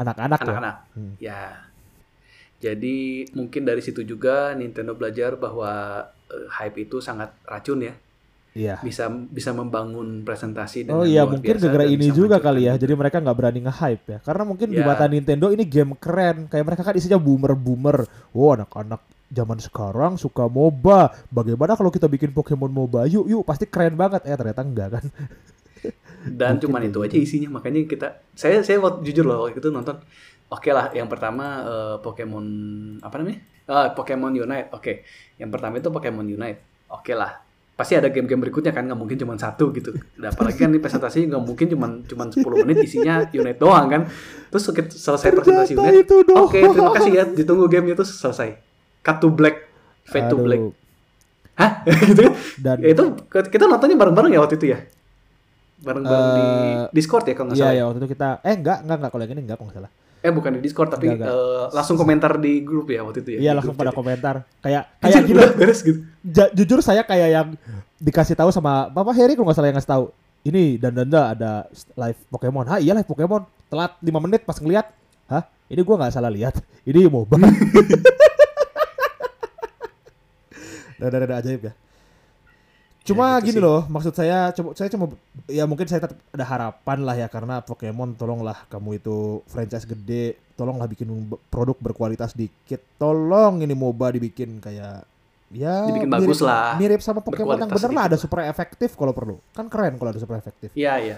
anak-anak 0.00 0.38
ya. 0.38 0.44
Anak-anak. 0.48 0.76
Hmm. 0.96 1.12
Ya. 1.20 1.42
Jadi 2.60 2.96
mungkin 3.32 3.64
dari 3.64 3.80
situ 3.80 4.00
juga 4.02 4.52
Nintendo 4.52 4.92
belajar 4.92 5.36
bahwa 5.36 6.04
eh, 6.28 6.46
hype 6.60 6.88
itu 6.88 7.00
sangat 7.00 7.32
racun 7.44 7.84
ya. 7.84 7.94
Iya. 8.50 8.82
Bisa 8.82 9.06
bisa 9.08 9.54
membangun 9.54 10.26
presentasi 10.26 10.82
dengan 10.82 11.00
Oh 11.00 11.06
iya 11.06 11.22
mungkin 11.22 11.54
gara-gara 11.54 11.86
ini 11.86 12.10
juga 12.10 12.42
kali 12.42 12.66
ya. 12.66 12.74
juga. 12.74 12.82
Jadi 12.82 12.92
mereka 12.98 13.16
nggak 13.22 13.36
berani 13.38 13.60
nge-hype 13.62 14.04
ya. 14.10 14.18
Karena 14.20 14.42
mungkin 14.42 14.68
di 14.68 14.82
Ya. 14.82 14.86
mata 14.86 15.06
Nintendo 15.06 15.48
ini 15.48 15.62
game 15.64 15.94
keren. 15.96 16.50
Kayak 16.50 16.66
mereka 16.66 16.82
kan 16.82 16.98
isinya 16.98 17.16
boomer-boomer. 17.16 18.04
Oh 18.34 18.50
anak-anak 18.50 19.00
zaman 19.30 19.62
sekarang 19.62 20.18
suka 20.18 20.50
MOBA. 20.50 21.14
Bagaimana 21.30 21.78
kalau 21.78 21.94
kita 21.94 22.10
bikin 22.10 22.34
Pokemon 22.34 22.74
MOBA? 22.74 23.06
Yuk 23.06 23.30
yuk 23.30 23.42
pasti 23.46 23.70
keren 23.70 23.94
banget. 23.94 24.26
Eh 24.26 24.34
ternyata 24.34 24.66
enggak 24.66 24.88
kan. 24.98 25.04
Dan 26.20 26.60
Mungkin 26.60 26.62
cuman 26.68 26.80
itu 26.84 26.98
aja 27.00 27.16
isinya. 27.16 27.48
Makanya 27.56 27.88
kita 27.88 28.08
saya 28.36 28.60
saya 28.60 28.76
jujur 29.00 29.24
loh 29.24 29.48
waktu 29.48 29.56
itu 29.56 29.72
nonton 29.72 29.96
oke 30.46 30.70
lah 30.70 30.92
yang 30.92 31.08
pertama 31.08 31.64
eh, 31.64 31.96
Pokemon 32.04 32.44
apa 33.00 33.14
namanya? 33.16 33.40
Ah, 33.64 33.88
Pokemon 33.94 34.34
Unite 34.34 34.68
oke. 34.70 34.92
Yang 35.38 35.50
pertama 35.54 35.78
itu 35.78 35.88
Pokemon 35.88 36.26
Unite 36.28 36.60
oke 36.88 37.12
lah. 37.14 37.40
Pasti 37.72 37.96
ada 37.96 38.12
game-game 38.12 38.44
berikutnya 38.44 38.76
kan 38.76 38.84
nggak 38.84 38.98
mungkin 38.98 39.16
cuma 39.16 39.32
satu 39.40 39.72
gitu. 39.72 39.96
Dan 40.12 40.28
apalagi 40.28 40.60
kan 40.60 40.68
di 40.68 40.76
presentasi 40.76 41.24
nggak 41.24 41.40
mungkin 41.40 41.66
cuma 41.72 41.86
cuma 42.04 42.24
10 42.28 42.44
menit 42.68 42.84
isinya 42.84 43.24
Unite 43.32 43.56
doang 43.56 43.88
kan. 43.88 44.02
Terus 44.52 44.62
selesai 45.00 45.28
presentasi 45.32 45.72
Ternyata 45.72 45.88
Unite 45.88 46.04
itu 46.04 46.16
doang. 46.28 46.44
oke 46.44 46.58
terima 46.60 46.92
kasih 46.92 47.12
ya 47.16 47.24
ditunggu 47.24 47.64
game 47.72 47.96
itu 47.96 48.04
selesai. 48.04 48.60
Cut 49.00 49.16
to 49.24 49.32
black 49.32 49.64
fade 50.04 50.28
to 50.28 50.36
Aduh. 50.36 50.44
black. 50.44 50.60
Hah? 51.56 51.70
Gitu 52.10 52.20
kan? 52.20 52.32
Dan 52.60 52.76
Ya, 52.84 52.88
itu 52.92 53.04
kita 53.30 53.64
nontonnya 53.64 53.96
bareng-bareng 53.96 54.32
ya 54.32 54.40
waktu 54.44 54.60
itu 54.60 54.76
ya 54.76 54.80
bareng-bareng 55.80 56.28
di 56.30 56.42
Eh, 56.42 56.84
Discord 56.92 57.24
ya 57.24 57.32
kalau 57.32 57.46
nggak 57.46 57.56
Iya 57.56 57.64
salah 57.64 57.74
ya 57.74 57.84
waktu 57.84 57.98
itu 57.98 58.08
kita 58.10 58.28
eh 58.40 58.54
enggak 58.54 58.78
enggak 58.80 58.96
enggak 58.96 59.10
kalau 59.10 59.22
yang 59.22 59.32
ini 59.32 59.42
enggak 59.42 59.56
kalau 59.56 59.68
nggak 59.68 59.78
salah. 59.78 59.90
Eh 60.20 60.28
bukan 60.28 60.50
di 60.52 60.60
Discord 60.60 60.88
tapi 60.88 61.06
Enggak, 61.06 61.26
enggak. 61.26 61.32
eh, 61.32 61.64
langsung 61.72 61.96
komentar 61.96 62.32
di 62.36 62.52
grup 62.60 62.86
ya 62.86 63.00
waktu 63.00 63.18
itu 63.20 63.30
ya. 63.34 63.38
Iya 63.40 63.52
langsung 63.54 63.72
pada 63.72 63.88
chat 63.88 63.92
ya. 63.92 63.98
komentar. 63.98 64.34
Kayak 64.60 64.82
kayak 65.02 65.22
gila. 65.24 65.40
udah 65.40 65.50
beres 65.56 65.80
gitu. 65.80 65.98
Ja- 66.22 66.52
jujur 66.52 66.80
saya 66.80 67.02
kayak 67.02 67.28
yang 67.30 67.48
dikasih 67.96 68.34
tahu 68.34 68.50
sama 68.50 68.86
Bapak 68.86 69.12
Heri 69.12 69.32
kalau 69.32 69.48
nggak 69.48 69.56
salah 69.56 69.68
yang 69.68 69.76
ngasih 69.76 69.88
tahu. 69.90 70.04
Ini 70.40 70.62
dan 70.76 70.92
danda 70.94 71.20
ada 71.30 71.52
live 71.94 72.20
Pokemon. 72.28 72.64
Hah 72.64 72.78
iya 72.78 72.92
live 72.92 73.04
Pokemon. 73.04 73.44
Telat 73.66 73.92
5 73.96 74.08
menit 74.20 74.40
pas 74.42 74.56
ngeliat. 74.56 74.88
Hah 75.26 75.42
ini 75.66 75.80
gua 75.80 75.96
nggak 75.98 76.12
salah 76.12 76.28
lihat. 76.28 76.56
Ini 76.82 77.06
MOBA. 77.06 77.36
Dada-dada 80.98 81.40
ajaib 81.40 81.60
ya. 81.62 81.72
Cuma 83.00 83.40
Ya, 83.40 83.40
gitu 83.40 83.56
gini 83.56 83.58
sih. 83.58 83.64
loh, 83.64 83.80
maksud 83.88 84.12
saya 84.12 84.52
cuma 84.52 84.76
saya 84.76 84.88
cuma 84.92 85.08
ya 85.48 85.64
mungkin 85.64 85.88
saya 85.88 86.04
tetap 86.04 86.20
ada 86.36 86.44
harapan 86.44 86.98
lah 87.00 87.16
ya 87.16 87.28
karena 87.32 87.64
Pokemon 87.64 88.12
tolonglah 88.12 88.68
kamu 88.68 89.00
itu 89.00 89.40
franchise 89.48 89.88
gede, 89.88 90.36
tolonglah 90.52 90.84
bikin 90.84 91.08
produk 91.48 91.74
berkualitas 91.80 92.36
dikit. 92.36 92.84
Tolong 93.00 93.64
ini 93.64 93.72
MOBA 93.72 94.20
dibikin 94.20 94.60
kayak 94.60 95.08
ya 95.50 95.88
Dibikin 95.88 96.12
mirip, 96.12 96.22
bagus 96.28 96.38
lah. 96.44 96.76
Mirip 96.76 97.00
sama 97.00 97.24
Pokemon 97.24 97.56
yang 97.58 97.72
bener 97.72 97.90
lah 97.90 98.04
ada 98.12 98.18
super 98.20 98.44
efektif 98.44 98.92
kalau 98.94 99.16
perlu. 99.16 99.40
Kan 99.56 99.72
keren 99.72 99.96
kalau 99.96 100.12
ada 100.12 100.20
super 100.20 100.36
efektif. 100.36 100.68
Iya 100.76 100.94
iya. 101.00 101.16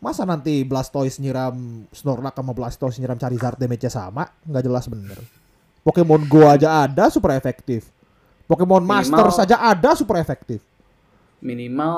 Masa 0.00 0.24
nanti 0.24 0.64
Blastoise 0.64 1.20
nyiram 1.20 1.84
Snorlax 1.92 2.34
sama 2.36 2.52
Blastoise 2.56 2.96
nyiram 3.00 3.20
Charizard 3.20 3.60
damage-nya 3.60 3.92
sama? 3.92 4.28
Nggak 4.48 4.64
jelas 4.64 4.84
bener. 4.88 5.18
Pokemon 5.84 6.24
Go 6.26 6.48
aja 6.48 6.88
ada 6.88 7.12
super 7.12 7.36
efektif. 7.36 7.92
Pokemon 8.48 8.82
Master 8.82 9.28
saja 9.30 9.60
ada 9.60 9.92
super 9.92 10.16
efektif. 10.18 10.64
Minimal 11.40 11.96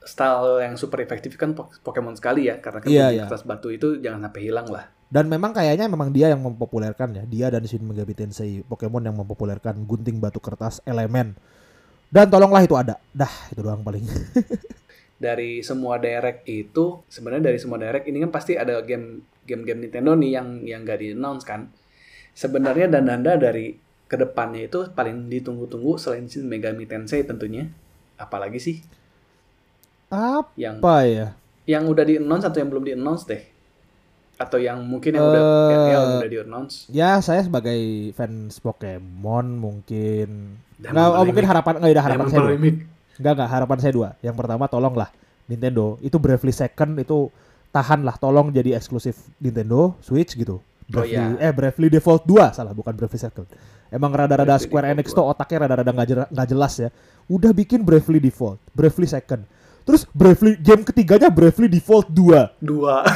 style 0.00 0.64
yang 0.64 0.74
super 0.80 0.98
efektif 1.04 1.36
kan 1.36 1.52
po- 1.52 1.68
Pokemon 1.84 2.16
sekali 2.16 2.48
ya 2.48 2.58
karena 2.58 2.80
kan 2.80 2.88
Iya, 2.88 3.04
kunci 3.08 3.16
iya. 3.16 3.24
kertas 3.28 3.44
batu 3.44 3.68
itu 3.68 4.00
jangan 4.00 4.24
sampai 4.28 4.40
hilang 4.42 4.68
lah. 4.70 4.84
Dan 5.10 5.26
memang 5.26 5.50
kayaknya 5.50 5.90
memang 5.90 6.14
dia 6.14 6.30
yang 6.30 6.40
mempopulerkan 6.40 7.10
ya. 7.18 7.24
Dia 7.26 7.46
dan 7.50 7.66
Shin 7.66 7.82
Megami 7.82 8.14
Tensei 8.14 8.62
Pokemon 8.62 9.02
yang 9.02 9.18
mempopulerkan 9.18 9.82
gunting 9.84 10.22
batu 10.22 10.38
kertas 10.38 10.78
elemen. 10.86 11.34
Dan 12.10 12.30
tolonglah 12.30 12.62
itu 12.62 12.74
ada. 12.78 12.98
Dah, 13.10 13.30
itu 13.50 13.58
doang 13.58 13.82
paling. 13.82 14.06
Dari 15.20 15.60
semua 15.60 16.00
direct 16.00 16.48
itu 16.48 17.04
sebenarnya 17.12 17.52
dari 17.52 17.58
semua 17.60 17.76
direct 17.76 18.08
ini 18.08 18.24
kan 18.24 18.32
pasti 18.32 18.56
ada 18.56 18.80
game 18.80 19.20
game-game 19.44 19.84
Nintendo 19.84 20.16
nih 20.16 20.30
yang 20.32 20.48
yang 20.64 20.80
gak 20.80 20.96
di 21.04 21.12
announce 21.12 21.44
kan. 21.44 21.68
Sebenarnya 22.32 22.88
dan 22.88 23.04
danda 23.04 23.36
dari 23.36 23.76
ke 24.08 24.16
depannya 24.16 24.64
itu 24.64 24.88
paling 24.90 25.28
ditunggu-tunggu 25.28 26.00
selain 26.00 26.24
Shin 26.24 26.48
Megami 26.48 26.88
Tensei 26.88 27.20
tentunya. 27.20 27.68
Apalagi 28.20 28.60
sih 28.60 28.76
Apa 30.12 30.52
yang 30.60 30.82
ya? 31.08 31.28
yang 31.64 31.86
udah 31.86 32.04
di 32.04 32.18
announce 32.18 32.44
atau 32.44 32.58
yang 32.60 32.68
belum 32.68 32.84
di 32.84 32.92
announce 32.98 33.24
deh 33.24 33.42
atau 34.40 34.56
yang 34.56 34.80
mungkin 34.84 35.12
yang 35.12 35.24
udah 35.24 35.42
Eh, 35.42 35.68
yang, 35.70 35.82
yang 35.92 36.04
udah 36.18 36.30
di 36.32 36.38
announce 36.40 36.74
Ya, 36.88 37.20
saya 37.20 37.44
sebagai 37.44 37.76
fans 38.16 38.56
Pokemon 38.58 39.60
mungkin 39.60 40.56
Diamond 40.80 40.96
Nggak, 40.96 41.08
oh, 41.12 41.24
mungkin 41.28 41.44
harapan 41.44 41.74
nggak 41.76 41.92
ada 41.92 42.04
harapan 42.04 42.26
saya 42.32 42.40
dua. 42.40 42.50
Remake. 42.56 42.78
Enggak 43.20 43.32
enggak 43.36 43.50
harapan 43.52 43.78
saya 43.84 43.92
dua. 43.92 44.08
Yang 44.24 44.36
pertama 44.40 44.64
tolonglah 44.64 45.08
Nintendo 45.44 46.00
itu 46.00 46.16
Bravely 46.16 46.54
Second 46.56 46.96
itu 46.96 47.28
tahan 47.68 48.00
lah 48.00 48.16
tolong 48.16 48.48
jadi 48.48 48.80
eksklusif 48.80 49.20
Nintendo 49.36 49.92
Switch 50.00 50.32
gitu. 50.34 50.64
Bravely, 50.90 51.36
iya. 51.38 51.38
eh 51.38 51.52
Bravely 51.54 51.86
Default 51.86 52.26
2 52.26 52.56
salah 52.56 52.72
bukan 52.74 52.96
Bravely 52.96 53.20
Second. 53.20 53.46
Emang 53.92 54.10
rada-rada 54.10 54.56
Bravely 54.56 54.64
Square 54.64 54.86
Default 54.88 54.98
Enix 54.98 55.06
tuh 55.12 55.24
otaknya 55.28 55.58
rada-rada 55.68 55.90
nggak 55.92 56.08
nggak 56.32 56.48
jelas 56.48 56.74
ya. 56.80 56.88
Udah 57.30 57.54
bikin 57.54 57.86
Bravely 57.86 58.18
Default, 58.18 58.58
Bravely 58.74 59.06
Second. 59.06 59.46
Terus 59.86 60.02
Bravely 60.10 60.58
game 60.58 60.82
ketiganya 60.82 61.30
Bravely 61.30 61.70
Default 61.70 62.10
2. 62.10 62.58
dua 62.58 63.06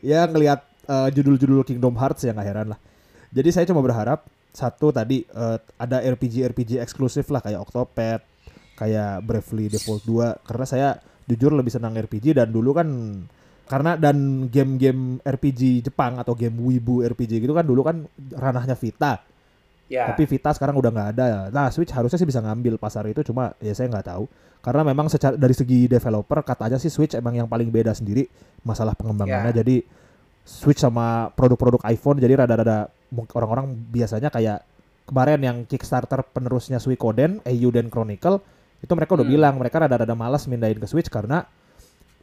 ya 0.00 0.24
ngelihat 0.24 0.64
eh, 0.88 1.08
judul-judul 1.12 1.68
Kingdom 1.68 1.94
Hearts 2.00 2.24
ya 2.24 2.32
nggak 2.32 2.48
heran 2.48 2.66
lah. 2.72 2.80
Jadi 3.28 3.48
saya 3.52 3.68
cuma 3.68 3.84
berharap 3.84 4.24
satu 4.56 4.88
tadi 4.88 5.28
eh, 5.28 5.58
ada 5.76 6.00
RPG 6.00 6.48
RPG 6.48 6.80
eksklusif 6.80 7.28
lah 7.28 7.44
kayak 7.44 7.60
Octopath, 7.60 8.24
kayak 8.80 9.20
Bravely 9.22 9.68
Default 9.68 10.02
2 10.08 10.48
karena 10.48 10.64
saya 10.64 10.88
jujur 11.28 11.52
lebih 11.52 11.72
senang 11.72 11.96
RPG 11.96 12.36
dan 12.36 12.52
dulu 12.52 12.76
kan 12.76 12.88
karena 13.64 13.96
dan 13.96 14.48
game-game 14.52 15.24
RPG 15.24 15.88
Jepang 15.88 16.20
atau 16.20 16.36
game 16.36 16.56
Wibu 16.60 17.00
RPG 17.00 17.40
gitu 17.40 17.56
kan 17.56 17.64
dulu 17.64 17.80
kan 17.84 18.04
ranahnya 18.32 18.76
Vita. 18.76 19.24
Ya. 19.84 20.08
Tapi 20.08 20.24
Vita 20.24 20.50
sekarang 20.56 20.80
udah 20.80 20.90
nggak 20.90 21.08
ada. 21.16 21.26
Nah, 21.52 21.68
Switch 21.68 21.92
harusnya 21.92 22.16
sih 22.16 22.24
bisa 22.24 22.40
ngambil 22.40 22.80
pasar 22.80 23.04
itu, 23.04 23.20
cuma 23.20 23.52
ya 23.60 23.76
saya 23.76 23.92
nggak 23.92 24.06
tahu. 24.08 24.24
Karena 24.64 24.80
memang 24.80 25.12
secara 25.12 25.36
dari 25.36 25.52
segi 25.52 25.84
developer 25.84 26.40
katanya 26.40 26.80
sih 26.80 26.88
Switch 26.88 27.12
emang 27.12 27.36
yang 27.36 27.44
paling 27.44 27.68
beda 27.68 27.92
sendiri 27.92 28.24
masalah 28.64 28.96
pengembangannya. 28.96 29.52
Ya. 29.52 29.60
Jadi 29.60 29.84
Switch 30.44 30.80
sama 30.80 31.28
produk-produk 31.36 31.84
iPhone 31.88 32.16
jadi 32.16 32.36
rada-rada 32.36 32.88
orang-orang 33.36 33.76
biasanya 33.92 34.32
kayak 34.32 34.64
kemarin 35.04 35.40
yang 35.44 35.56
Kickstarter 35.68 36.24
penerusnya 36.24 36.80
Suikoden, 36.80 37.44
Eiyuden 37.44 37.92
Chronicle 37.92 38.40
itu 38.80 38.92
mereka 38.92 39.16
udah 39.20 39.24
Hmm. 39.28 39.34
bilang 39.36 39.54
mereka 39.60 39.84
rada-rada 39.84 40.12
malas 40.16 40.48
mindahin 40.48 40.80
ke 40.80 40.88
Switch 40.88 41.12
karena 41.12 41.44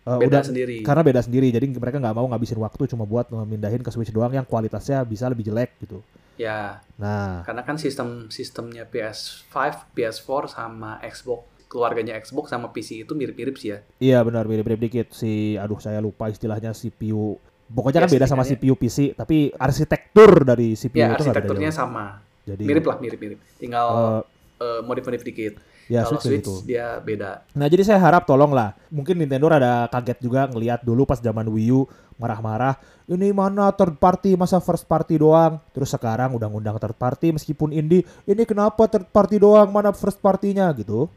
uh, 0.03 0.17
Beda 0.17 0.39
udah 0.39 0.41
sendiri. 0.43 0.77
karena 0.81 1.01
beda 1.01 1.21
sendiri. 1.21 1.47
Jadi 1.49 1.65
mereka 1.73 1.97
nggak 1.97 2.13
mau 2.13 2.27
ngabisin 2.27 2.57
waktu 2.57 2.85
cuma 2.87 3.03
buat 3.03 3.27
mindahin 3.43 3.79
ke 3.79 3.89
Switch 3.89 4.09
doang 4.09 4.31
yang 4.31 4.43
kualitasnya 4.43 5.01
bisa 5.03 5.25
lebih 5.25 5.45
jelek 5.45 5.77
gitu. 5.79 6.01
Ya, 6.35 6.81
Nah, 6.97 7.45
karena 7.45 7.61
kan 7.61 7.77
sistem 7.77 8.25
sistemnya 8.27 8.81
PS5, 8.83 9.53
PS4 9.93 10.29
sama 10.49 10.97
Xbox 11.03 11.45
keluarganya 11.65 12.17
Xbox 12.17 12.49
sama 12.49 12.67
PC 12.67 13.05
itu 13.05 13.13
mirip-mirip 13.13 13.55
sih 13.55 13.71
ya. 13.71 13.79
Iya 13.97 14.19
benar 14.21 14.43
mirip-mirip 14.43 14.81
dikit 14.81 15.07
si 15.13 15.55
aduh 15.55 15.77
saya 15.77 16.01
lupa 16.01 16.27
istilahnya 16.27 16.73
CPU 16.73 17.39
pokoknya 17.69 18.03
kan 18.03 18.09
Ya, 18.09 18.15
beda 18.19 18.25
sama. 18.27 18.43
CPU 18.43 18.75
PC 18.75 19.13
tapi 19.13 19.55
arsitektur 19.55 20.43
dari 20.43 20.73
CPU 20.73 20.97
Ya, 20.97 21.13
itu 21.13 21.23
beda 21.23 21.31
arsitekturnya 21.31 21.71
sama. 21.71 22.19
jadi 22.43 22.63
Mirip 22.65 22.83
lah, 22.83 22.97
mirip-mirip. 22.99 23.39
Tinggal 23.55 23.87
eh, 23.87 24.21
eh, 24.59 24.81
modif-modif 24.83 25.21
dikit. 25.23 25.53
Ya 25.91 26.07
Kalau 26.07 26.23
Switch, 26.23 26.47
Switch 26.47 26.47
gitu. 26.47 26.53
dia 26.63 26.95
beda. 27.03 27.43
Nah 27.51 27.67
jadi 27.67 27.83
saya 27.83 27.99
harap 27.99 28.23
tolong 28.23 28.55
lah 28.55 28.71
mungkin 28.87 29.19
Nintendo 29.19 29.51
ada 29.51 29.91
kaget 29.91 30.23
juga 30.23 30.47
ngelihat 30.47 30.87
dulu 30.87 31.03
pas 31.03 31.19
zaman 31.19 31.43
Wii 31.51 31.75
U 31.75 31.83
marah-marah 32.15 32.79
ini 33.11 33.35
mana 33.35 33.67
third 33.75 33.99
party 33.99 34.39
masa 34.39 34.63
first 34.63 34.87
party 34.87 35.19
doang 35.19 35.59
terus 35.75 35.91
sekarang 35.91 36.31
udah 36.31 36.47
ngundang 36.47 36.79
third 36.79 36.95
party 36.95 37.35
meskipun 37.35 37.75
indie 37.75 38.07
ini 38.23 38.47
kenapa 38.47 38.87
third 38.87 39.11
party 39.11 39.35
doang 39.41 39.67
mana 39.67 39.91
first 39.91 40.23
partinya 40.23 40.71
gitu 40.71 41.11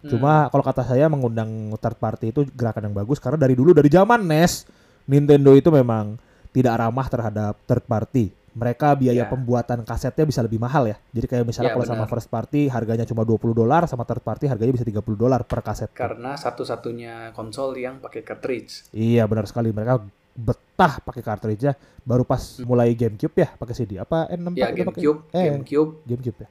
Hmm. 0.00 0.16
Cuma 0.16 0.48
kalau 0.48 0.64
kata 0.64 0.82
saya 0.88 1.12
mengundang 1.12 1.76
third 1.76 2.00
party 2.00 2.32
itu 2.32 2.40
gerakan 2.56 2.88
yang 2.88 2.96
bagus 2.96 3.20
karena 3.20 3.36
dari 3.36 3.52
dulu 3.52 3.76
dari 3.76 3.92
zaman 3.92 4.24
NES 4.24 4.64
Nintendo 5.04 5.52
itu 5.52 5.68
memang 5.68 6.16
tidak 6.56 6.80
ramah 6.80 7.06
terhadap 7.06 7.54
third 7.68 7.84
party. 7.84 8.32
Mereka 8.50 8.98
biaya 8.98 9.24
Ya. 9.24 9.30
pembuatan 9.30 9.82
kasetnya 9.82 10.24
bisa 10.24 10.40
lebih 10.40 10.58
mahal 10.58 10.86
ya. 10.86 10.96
Jadi 11.10 11.26
kayak 11.26 11.44
misalnya 11.44 11.70
Ya, 11.70 11.74
kalau 11.74 11.86
sama 11.86 12.04
first 12.04 12.26
party 12.26 12.66
harganya 12.66 13.04
cuma 13.04 13.22
20 13.22 13.54
dolar 13.54 13.86
sama 13.86 14.02
third 14.02 14.20
party 14.20 14.46
harganya 14.46 14.72
bisa 14.72 14.82
30 14.82 15.14
dolar 15.14 15.46
per 15.46 15.60
kaset. 15.60 15.86
karena 15.90 16.34
satu-satunya 16.34 17.30
konsol 17.30 17.74
yang 17.74 17.98
pakai 17.98 18.20
cartridge. 18.20 18.90
Iya 18.90 19.24
benar 19.24 19.46
sekali 19.46 19.70
mereka 19.70 20.02
betah 20.32 20.98
pakai 21.00 21.20
cartridge-nya 21.20 21.74
baru 22.00 22.22
pas 22.22 22.40
mulai 22.60 22.94
GameCube 22.94 23.36
ya 23.36 23.48
pakai 23.52 23.74
CD 23.76 23.92
apa 23.96 24.26
N64 24.28 24.56
Ya 24.56 24.68
GameCube, 24.72 25.20
eh 25.30 25.44
GameCube, 25.48 25.90
GameCube 26.04 26.38
ya. 26.38 26.48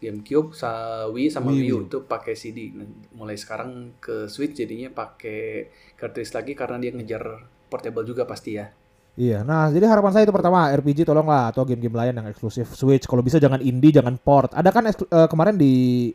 GameCube, 0.00 0.50
sa 0.50 0.70
Wii 1.06 1.30
sama 1.30 1.54
Wii 1.54 1.60
Wii 1.60 1.70
U 1.70 1.76
U. 1.76 1.86
itu 1.86 1.98
pakai 2.02 2.34
CD. 2.34 2.74
Nah, 2.74 2.82
mulai 3.14 3.38
sekarang 3.38 3.94
ke 3.98 4.26
Switch 4.26 4.50
jadinya 4.52 4.90
pakai 4.90 5.70
cartridge 5.94 6.32
lagi 6.32 6.52
karena 6.52 6.76
dia 6.76 6.90
ngejar 6.90 7.22
portable 7.68 8.02
juga 8.02 8.26
pasti 8.26 8.58
ya. 8.58 8.66
Iya, 9.12 9.44
nah 9.44 9.68
jadi 9.68 9.84
harapan 9.84 10.08
saya 10.10 10.24
itu 10.24 10.32
pertama 10.32 10.72
RPG 10.72 11.04
tolonglah 11.04 11.52
atau 11.52 11.68
game-game 11.68 11.92
lain 11.92 12.14
yang 12.16 12.26
eksklusif 12.26 12.72
Switch. 12.72 13.04
Kalau 13.04 13.20
bisa 13.20 13.36
jangan 13.36 13.60
indie, 13.60 13.92
jangan 13.92 14.16
port. 14.16 14.56
Ada 14.56 14.72
kan 14.72 14.88
eh, 14.88 14.94
kemarin 15.28 15.60
di 15.60 16.08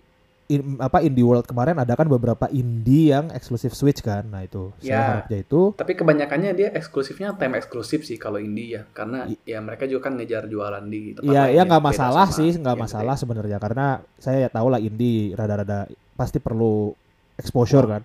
in- 0.48 0.80
apa 0.80 1.04
Indie 1.04 1.22
World 1.22 1.44
kemarin 1.44 1.76
ada 1.76 1.92
kan 1.94 2.08
beberapa 2.08 2.48
indie 2.50 3.12
yang 3.12 3.30
eksklusif 3.30 3.76
Switch 3.76 4.02
kan. 4.02 4.26
Nah 4.26 4.42
itu 4.42 4.74
saya 4.80 4.90
Ya. 4.90 5.02
harapnya 5.14 5.38
itu 5.44 5.62
Tapi 5.76 5.94
kebanyakannya 5.94 6.52
dia 6.56 6.70
eksklusifnya 6.74 7.36
time 7.36 7.60
eksklusif 7.60 8.02
sih 8.02 8.18
kalau 8.18 8.40
indie 8.40 8.80
ya, 8.80 8.88
karena 8.90 9.30
ya 9.44 9.60
mereka 9.60 9.86
juga 9.86 10.10
kan 10.10 10.18
ngejar 10.18 10.48
jualan 10.48 10.82
di 10.88 11.14
tempat 11.14 11.28
Iya, 11.28 11.44
lain 11.44 11.54
ya 11.54 11.62
nggak 11.68 11.84
masalah 11.86 12.28
sih, 12.32 12.50
nggak 12.56 12.78
masalah 12.80 13.14
sebenarnya 13.14 13.58
karena 13.60 13.86
saya 14.18 14.48
ya 14.48 14.50
tahu 14.50 14.68
lah 14.72 14.80
indie 14.80 15.36
rada-rada 15.36 15.86
pasti 16.16 16.40
perlu 16.40 16.96
exposure 17.36 17.86
kan. 17.86 18.02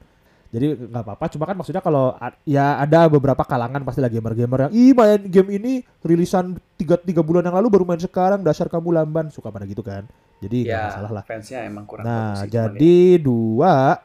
Jadi 0.52 0.66
nggak 0.84 1.00
apa-apa. 1.02 1.24
Cuma 1.32 1.48
kan 1.48 1.56
maksudnya 1.56 1.80
kalau 1.80 2.12
ya 2.44 2.76
ada 2.76 3.08
beberapa 3.08 3.40
kalangan 3.40 3.80
pasti 3.88 4.04
lah 4.04 4.12
gamer-gamer 4.12 4.68
yang 4.68 4.72
ih 4.76 4.92
main 4.92 5.20
game 5.24 5.48
ini 5.56 5.72
rilisan 6.04 6.60
tiga 6.76 7.00
tiga 7.00 7.24
bulan 7.24 7.40
yang 7.48 7.56
lalu 7.56 7.72
baru 7.72 7.88
main 7.88 7.96
sekarang 7.96 8.44
dasar 8.44 8.68
kamu 8.68 8.92
lamban 8.92 9.32
suka 9.32 9.48
pada 9.48 9.64
gitu 9.64 9.80
kan. 9.80 10.04
Jadi 10.44 10.68
Ya, 10.68 10.92
masalah 10.92 11.10
lah. 11.10 11.24
fansnya 11.24 11.64
emang 11.64 11.88
kurang 11.88 12.04
Nah, 12.04 12.36
sih, 12.44 12.52
jadi 12.52 13.16
dua 13.16 13.96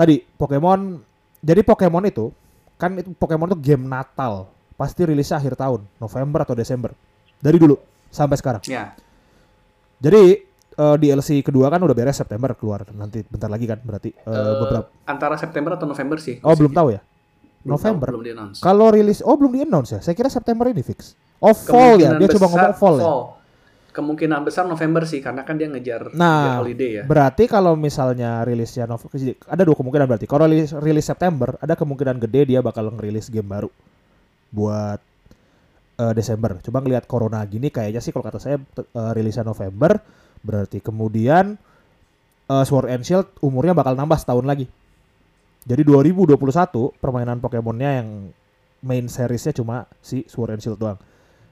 tadi 0.00 0.24
Pokemon. 0.24 1.04
Jadi 1.44 1.60
Pokemon 1.60 2.04
itu 2.08 2.32
kan 2.80 2.96
itu 2.96 3.12
Pokemon 3.12 3.52
itu 3.52 3.58
game 3.60 3.84
Natal. 3.84 4.48
Pasti 4.80 5.04
rilisnya 5.04 5.36
akhir 5.36 5.60
tahun, 5.60 5.84
November 6.00 6.40
atau 6.48 6.56
Desember. 6.56 6.96
Dari 7.36 7.60
dulu 7.60 7.76
sampai 8.08 8.40
sekarang. 8.40 8.64
ya. 8.64 8.96
Jadi 10.00 10.49
eh, 10.80 10.96
DLC 10.96 11.44
kedua 11.44 11.68
kan 11.68 11.78
udah 11.78 11.92
beres 11.92 12.16
September 12.16 12.56
keluar 12.56 12.88
nanti 12.92 13.20
bentar 13.22 13.46
lagi 13.46 13.68
kan 13.68 13.76
berarti 13.78 14.10
eh, 14.10 14.24
Eh, 14.26 14.54
beberapa. 14.58 14.88
antara 15.04 15.36
September 15.36 15.76
atau 15.76 15.84
November 15.84 16.16
sih. 16.16 16.40
Oh 16.40 16.56
belum 16.56 16.72
tahu 16.72 16.88
ya. 16.90 17.00
Belum 17.60 17.76
November. 17.76 18.08
tahu, 18.08 18.12
belum 18.16 18.24
di 18.24 18.32
announce. 18.32 18.58
Kalau 18.58 18.88
rilis 18.88 19.20
oh 19.20 19.36
belum 19.36 19.52
di 19.52 19.60
announce 19.62 19.90
ya. 19.92 20.00
Saya 20.00 20.14
kira 20.14 20.26
September 20.26 20.64
ini 20.66 20.80
fix. 20.80 21.12
Oh 21.38 21.52
fall 21.52 22.00
ya. 22.00 22.16
Dia 22.16 22.28
coba 22.32 22.46
ngomong 22.48 22.74
fall 22.74 22.96
ya. 22.96 23.06
Kemungkinan 23.90 24.46
besar 24.46 24.64
November 24.64 25.02
sih 25.02 25.18
karena 25.18 25.42
kan 25.42 25.58
dia 25.58 25.66
ngejar, 25.66 26.14
Nah, 26.14 26.22
ngejar 26.54 26.58
holiday 26.62 26.90
ya. 26.94 27.04
Berarti 27.04 27.44
kalau 27.44 27.74
misalnya 27.74 28.46
rilisnya 28.46 28.86
November 28.86 29.10
ada 29.44 29.62
dua 29.66 29.74
kemungkinan 29.74 30.06
berarti. 30.06 30.26
Kalau 30.30 30.46
rilis, 30.46 30.70
rilis 30.78 31.02
September 31.04 31.58
ada 31.58 31.74
kemungkinan 31.74 32.22
gede 32.22 32.54
dia 32.54 32.62
bakal 32.62 32.86
ngerilis 32.94 33.26
game 33.26 33.50
baru 33.50 33.66
buat 34.48 35.02
eh, 35.98 36.12
Desember. 36.14 36.62
Coba 36.62 36.78
ngelihat 36.80 37.04
corona 37.04 37.42
gini 37.42 37.66
kayaknya 37.68 37.98
sih 37.98 38.14
kalau 38.14 38.22
kata 38.22 38.38
saya 38.38 38.56
eh, 38.62 39.10
rilisnya 39.10 39.42
November 39.42 39.98
berarti 40.40 40.78
kemudian 40.78 41.56
eh, 42.46 42.64
Sword 42.64 42.88
and 42.88 43.02
Shield 43.02 43.28
umurnya 43.38 43.72
bakal 43.72 43.92
nambah 43.92 44.16
setahun 44.16 44.42
lagi. 44.42 44.66
Jadi 45.60 45.82
2021 45.84 46.40
permainan 46.96 47.36
Pokemonnya 47.38 48.00
yang 48.00 48.08
main 48.80 49.04
seriesnya 49.06 49.52
cuma 49.52 49.84
si 50.00 50.24
Sword 50.24 50.56
and 50.56 50.60
Shield 50.60 50.76
doang. 50.76 50.96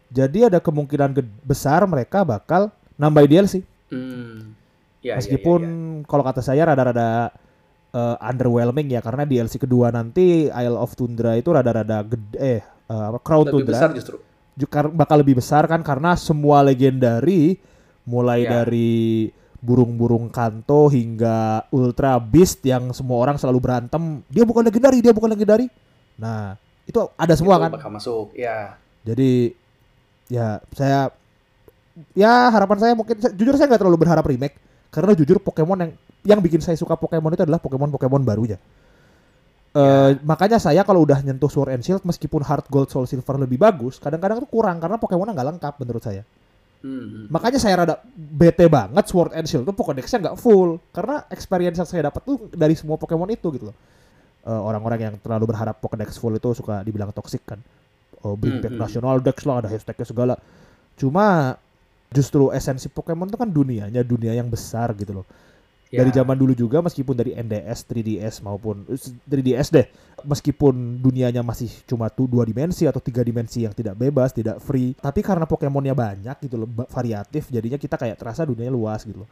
Jadi 0.09 0.49
ada 0.49 0.57
kemungkinan 0.57 1.13
besar 1.43 1.85
mereka 1.85 2.25
bakal 2.25 2.73
nambah 2.97 3.25
DLC. 3.25 3.61
Hmm. 3.89 4.57
Ya, 4.99 5.15
ya, 5.15 5.21
Meskipun 5.21 5.61
ya, 5.61 5.69
ya. 5.69 6.09
kalau 6.09 6.25
kata 6.25 6.41
saya 6.41 6.65
rada-rada 6.65 7.31
eh, 7.93 8.17
underwhelming 8.19 8.89
ya 8.89 8.99
karena 8.99 9.23
DLC 9.23 9.57
kedua 9.59 9.89
nanti 9.89 10.49
Isle 10.49 10.75
of 10.75 10.93
Tundra 10.93 11.37
itu 11.37 11.53
rada-rada 11.53 12.03
gede 12.03 12.35
eh 12.35 12.61
apa 12.89 13.21
Crown 13.21 13.45
lebih 13.47 13.63
Tundra 13.63 13.73
besar 13.77 13.89
justru. 13.93 14.17
ju- 14.55 14.67
kar- 14.67 14.89
bakal 14.91 15.21
lebih 15.21 15.37
besar 15.37 15.69
kan 15.69 15.85
karena 15.85 16.17
semua 16.17 16.65
legendary 16.65 17.61
mulai 18.09 18.49
Ya. 18.49 18.65
dari 18.65 19.29
burung-burung 19.61 20.33
kanto 20.33 20.89
hingga 20.89 21.67
Ultra 21.69 22.17
Beast 22.17 22.65
yang 22.65 22.95
semua 22.97 23.21
orang 23.21 23.37
selalu 23.37 23.59
berantem 23.61 24.25
dia 24.33 24.47
bukan 24.49 24.65
legendary 24.65 25.05
dia 25.05 25.13
bukan 25.13 25.35
legendary 25.35 25.69
nah 26.17 26.57
itu 26.89 26.97
ada 27.21 27.35
semua 27.37 27.61
Itu 27.61 27.63
kan 27.69 27.71
bakal 27.77 27.91
masuk. 27.93 28.27
Ya. 28.33 28.81
jadi 29.05 29.53
ya 30.33 30.63
saya 30.73 31.11
ya 32.15 32.49
harapan 32.49 32.79
saya 32.81 32.93
mungkin 32.95 33.19
jujur 33.35 33.59
saya 33.59 33.67
nggak 33.69 33.83
terlalu 33.83 33.99
berharap 34.07 34.25
remake 34.25 34.57
karena 34.89 35.13
jujur 35.13 35.37
Pokemon 35.43 35.79
yang 35.85 35.93
yang 36.25 36.41
bikin 36.41 36.63
saya 36.63 36.79
suka 36.79 36.97
Pokemon 36.97 37.35
itu 37.35 37.43
adalah 37.45 37.61
Pokemon 37.61 37.93
Pokemon 37.93 38.23
barunya. 38.25 38.57
Eh, 39.69 40.11
makanya 40.25 40.57
saya 40.57 40.81
kalau 40.81 41.05
udah 41.05 41.21
nyentuh 41.21 41.47
Sword 41.47 41.77
and 41.77 41.85
Shield 41.85 42.01
meskipun 42.03 42.41
Heart 42.41 42.73
Gold 42.73 42.89
Soul 42.89 43.05
Silver 43.05 43.37
lebih 43.37 43.61
bagus, 43.61 44.01
kadang-kadang 44.01 44.41
tuh 44.41 44.49
kurang 44.49 44.81
karena 44.81 44.97
Pokemonnya 44.97 45.37
nggak 45.37 45.49
lengkap 45.55 45.75
menurut 45.85 46.03
saya. 46.03 46.23
Hmm. 46.79 47.27
Makanya 47.27 47.59
saya 47.59 47.75
rada 47.83 47.99
bete 48.15 48.71
banget 48.71 49.05
Sword 49.11 49.35
and 49.35 49.51
Shield 49.51 49.67
tuh 49.67 49.75
Pokédex-nya 49.75 50.31
nggak 50.31 50.39
full 50.39 50.79
karena 50.95 51.27
experience 51.27 51.75
yang 51.75 51.89
saya 51.91 52.07
dapat 52.07 52.23
tuh 52.23 52.47
dari 52.55 52.79
semua 52.79 52.95
Pokemon 52.95 53.35
itu 53.35 53.51
gitu 53.51 53.71
loh. 53.71 53.77
Eh, 54.47 54.61
orang-orang 54.63 55.11
yang 55.11 55.15
terlalu 55.19 55.51
berharap 55.51 55.77
Pokédex 55.83 56.17
full 56.17 56.39
itu 56.39 56.55
suka 56.55 56.87
dibilang 56.87 57.11
toxic 57.11 57.43
kan. 57.43 57.59
Oh, 58.23 58.35
bring 58.39 58.63
back 58.63 58.75
Hmm, 58.75 58.79
hmm. 58.79 58.85
national 58.87 59.17
Dex 59.23 59.43
lah 59.43 59.63
ada 59.63 59.69
hashtagnya 59.71 60.07
segala. 60.07 60.35
Cuma 60.95 61.55
justru 62.15 62.51
esensi 62.55 62.87
Pokemon 62.89 63.29
itu 63.31 63.39
kan 63.39 63.51
dunianya 63.51 64.03
dunia 64.07 64.33
yang 64.35 64.47
besar 64.49 64.95
gitu 64.95 65.23
loh. 65.23 65.27
Ya. 65.89 66.05
Dari 66.05 66.13
zaman 66.13 66.37
dulu 66.37 66.53
juga 66.53 66.85
meskipun 66.85 67.17
dari 67.17 67.33
NDS, 67.33 67.89
3DS 67.89 68.45
maupun 68.45 68.85
eh, 68.93 69.01
3DS 69.25 69.73
deh, 69.73 69.87
meskipun 70.21 71.01
dunianya 71.01 71.41
masih 71.41 71.73
cuma 71.89 72.13
tuh 72.13 72.29
dua 72.29 72.45
dimensi 72.45 72.85
atau 72.85 73.01
tiga 73.01 73.25
dimensi 73.25 73.65
yang 73.65 73.73
tidak 73.73 73.97
bebas, 73.97 74.37
tidak 74.37 74.61
free, 74.61 74.93
tapi 75.01 75.25
karena 75.25 75.49
Pokemonnya 75.49 75.97
banyak 75.97 76.45
gitu 76.45 76.61
loh, 76.61 76.69
variatif, 76.93 77.49
jadinya 77.49 77.81
kita 77.81 77.97
kayak 77.97 78.21
terasa 78.21 78.45
dunianya 78.45 78.69
luas 78.69 79.01
gitu 79.09 79.25
loh. 79.25 79.29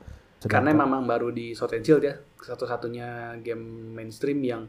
Karena 0.49 0.73
Sedangkan- 0.73 0.89
memang 0.89 1.03
baru 1.05 1.29
di 1.29 1.53
Sword 1.53 1.77
and 1.77 1.85
Shield 1.85 2.03
ya, 2.09 2.17
satu-satunya 2.41 3.37
game 3.45 3.93
mainstream 3.93 4.41
yang, 4.41 4.65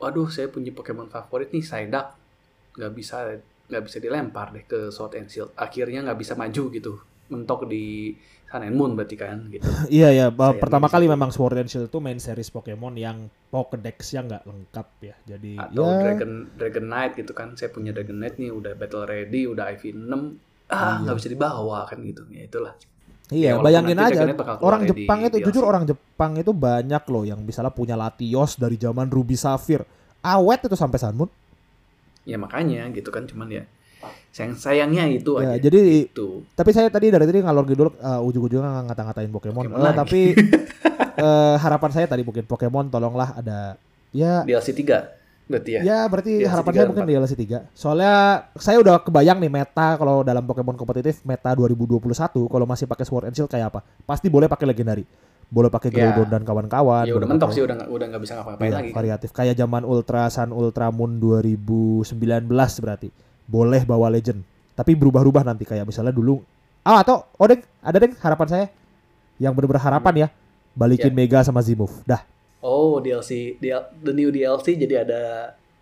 waduh 0.00 0.32
saya 0.32 0.48
punya 0.48 0.72
Pokemon 0.72 1.12
favorit 1.12 1.52
nih 1.52 1.60
Psyduck, 1.60 2.16
nggak 2.80 2.92
bisa 2.96 3.16
nggak 3.70 3.82
bisa 3.86 3.98
dilempar 4.00 4.56
deh 4.56 4.64
ke 4.64 4.88
Sword 4.88 5.20
and 5.20 5.28
Shield. 5.28 5.52
Akhirnya 5.52 6.00
nggak 6.00 6.16
bisa 6.16 6.32
maju 6.32 6.64
gitu. 6.72 6.92
Mentok 7.28 7.68
di 7.68 8.16
Sun 8.50 8.66
and 8.66 8.74
Moon 8.74 8.98
berarti 8.98 9.14
kan 9.14 9.46
gitu. 9.46 9.62
Iya 10.02 10.10
ya, 10.10 10.26
pertama 10.34 10.90
kali 10.90 11.06
memang 11.06 11.30
Sword 11.30 11.62
and 11.62 11.70
Shield 11.70 11.86
itu 11.86 12.02
main 12.02 12.18
series 12.18 12.50
Pokemon 12.50 12.98
yang 12.98 13.30
Pokédex-nya 13.54 14.20
nggak 14.26 14.42
lengkap 14.42 14.88
ya. 15.06 15.14
Jadi 15.22 15.54
Atau 15.54 15.86
ya 15.86 16.02
Dragon 16.02 16.32
Dragon 16.58 16.86
Knight 16.90 17.12
gitu 17.14 17.30
kan. 17.30 17.54
Saya 17.54 17.70
punya 17.70 17.94
Dragon 17.94 18.18
Knight 18.18 18.42
nih 18.42 18.50
udah 18.50 18.74
battle 18.74 19.06
ready, 19.06 19.46
udah 19.46 19.70
IV 19.78 19.94
6. 19.94 20.70
Ah, 20.70 20.98
nggak 21.02 21.14
bisa 21.14 21.28
dibawa 21.30 21.86
kan 21.86 22.02
gitu. 22.02 22.26
Ya 22.34 22.42
itulah. 22.46 22.74
Iya, 23.30 23.54
Ya, 23.54 23.62
bayangin 23.62 23.94
aja 23.94 24.26
orang 24.58 24.82
ya 24.82 24.90
Jepang 24.90 25.22
itu 25.22 25.38
DLC. 25.38 25.46
jujur 25.46 25.62
orang 25.62 25.86
Jepang 25.86 26.34
itu 26.34 26.50
banyak 26.50 27.02
loh 27.06 27.22
yang 27.22 27.38
misalnya 27.46 27.70
punya 27.70 27.94
Latios 27.94 28.58
dari 28.58 28.74
zaman 28.74 29.06
Ruby 29.06 29.38
Sapphire. 29.38 29.86
Awet 30.26 30.66
itu 30.66 30.74
sampai 30.74 30.98
Sun 30.98 31.14
Moon. 31.14 31.30
Ya 32.26 32.34
makanya 32.42 32.90
gitu 32.90 33.14
kan 33.14 33.30
cuman 33.30 33.46
ya 33.54 33.62
sayang 34.30 34.54
sayangnya 34.54 35.04
itu 35.06 35.36
Ya, 35.36 35.52
aja. 35.52 35.60
jadi 35.60 35.80
itu. 36.06 36.46
tapi 36.50 36.70
saya 36.70 36.86
tadi 36.86 37.08
dari 37.08 37.24
tadi 37.24 37.38
ngalor 37.38 37.64
ngidul 37.64 37.88
uh, 37.94 38.20
ujung-ujungnya 38.22 38.86
ngata-ngatain 38.86 39.28
Pokemon. 39.28 39.64
Pokemon 39.66 39.82
lagi. 39.82 39.98
tapi 39.98 40.20
eh, 41.20 41.56
harapan 41.56 41.90
saya 41.90 42.06
tadi 42.06 42.22
mungkin 42.22 42.44
Pokemon 42.44 42.88
tolonglah 42.88 43.34
ada 43.34 43.74
ya 44.10 44.42
DLC 44.42 44.72
3 44.72 45.18
berarti 45.46 45.70
ya. 45.72 45.80
Ya 45.82 45.98
berarti 46.06 46.32
DLC 46.36 46.46
harapan 46.48 46.72
3 46.72 46.76
saya 46.76 46.86
mungkin 46.86 47.04
DLC 47.06 47.32
3 47.34 47.74
Soalnya 47.74 48.14
saya 48.54 48.78
udah 48.78 48.96
kebayang 48.98 49.38
nih 49.38 49.50
meta 49.50 49.94
kalau 49.94 50.22
dalam 50.22 50.42
Pokemon 50.42 50.74
kompetitif 50.74 51.20
meta 51.22 51.50
2021 51.52 52.00
kalau 52.46 52.64
masih 52.64 52.86
pakai 52.86 53.02
Sword 53.02 53.26
and 53.26 53.34
Shield 53.34 53.48
kayak 53.48 53.68
apa? 53.68 53.82
Pasti 54.00 54.26
boleh 54.26 54.46
pakai 54.46 54.64
legendary. 54.64 55.02
Boleh 55.46 55.66
pakai 55.66 55.90
Ya. 55.90 56.14
Groudon 56.14 56.30
dan 56.30 56.42
kawan-kawan. 56.46 57.02
Ya 57.02 57.12
udah 57.12 57.26
mentok 57.26 57.50
sih 57.50 57.58
udah 57.58 57.74
nggak 57.76 57.90
udah 57.90 58.06
nggak 58.06 58.22
bisa 58.22 58.32
ngapa-ngapain 58.36 58.70
Iya, 58.70 58.76
lagi. 58.76 58.86
kan. 58.86 58.94
variatif 58.94 59.30
kayak 59.34 59.54
zaman 59.56 59.82
Ultra 59.82 60.30
Sun 60.30 60.50
Ultra 60.50 60.86
Moon 60.88 61.18
2019 61.18 62.46
berarti. 62.78 63.10
Boleh 63.50 63.82
bawa 63.82 64.06
legend. 64.06 64.46
Tapi 64.78 64.94
berubah-ubah 64.94 65.42
nanti 65.42 65.66
kayak 65.66 65.82
misalnya 65.82 66.14
dulu 66.14 66.38
Ah 66.80 67.04
atau 67.04 67.28
oh 67.36 67.46
deng, 67.46 67.60
ada 67.84 67.96
deng 68.00 68.16
harapan 68.16 68.48
saya 68.48 68.66
yang 69.36 69.52
bener-bener 69.52 69.82
harapan 69.84 70.14
ya. 70.16 70.28
Balikin 70.72 71.12
Ya. 71.12 71.16
Mega 71.16 71.38
sama 71.44 71.60
Zimove. 71.60 71.92
Dah. 72.08 72.24
Oh, 72.60 73.00
DLC 73.00 73.56
DL 73.60 73.84
the 74.00 74.12
new 74.12 74.32
DLC 74.32 74.76
jadi 74.76 75.04
ada 75.04 75.20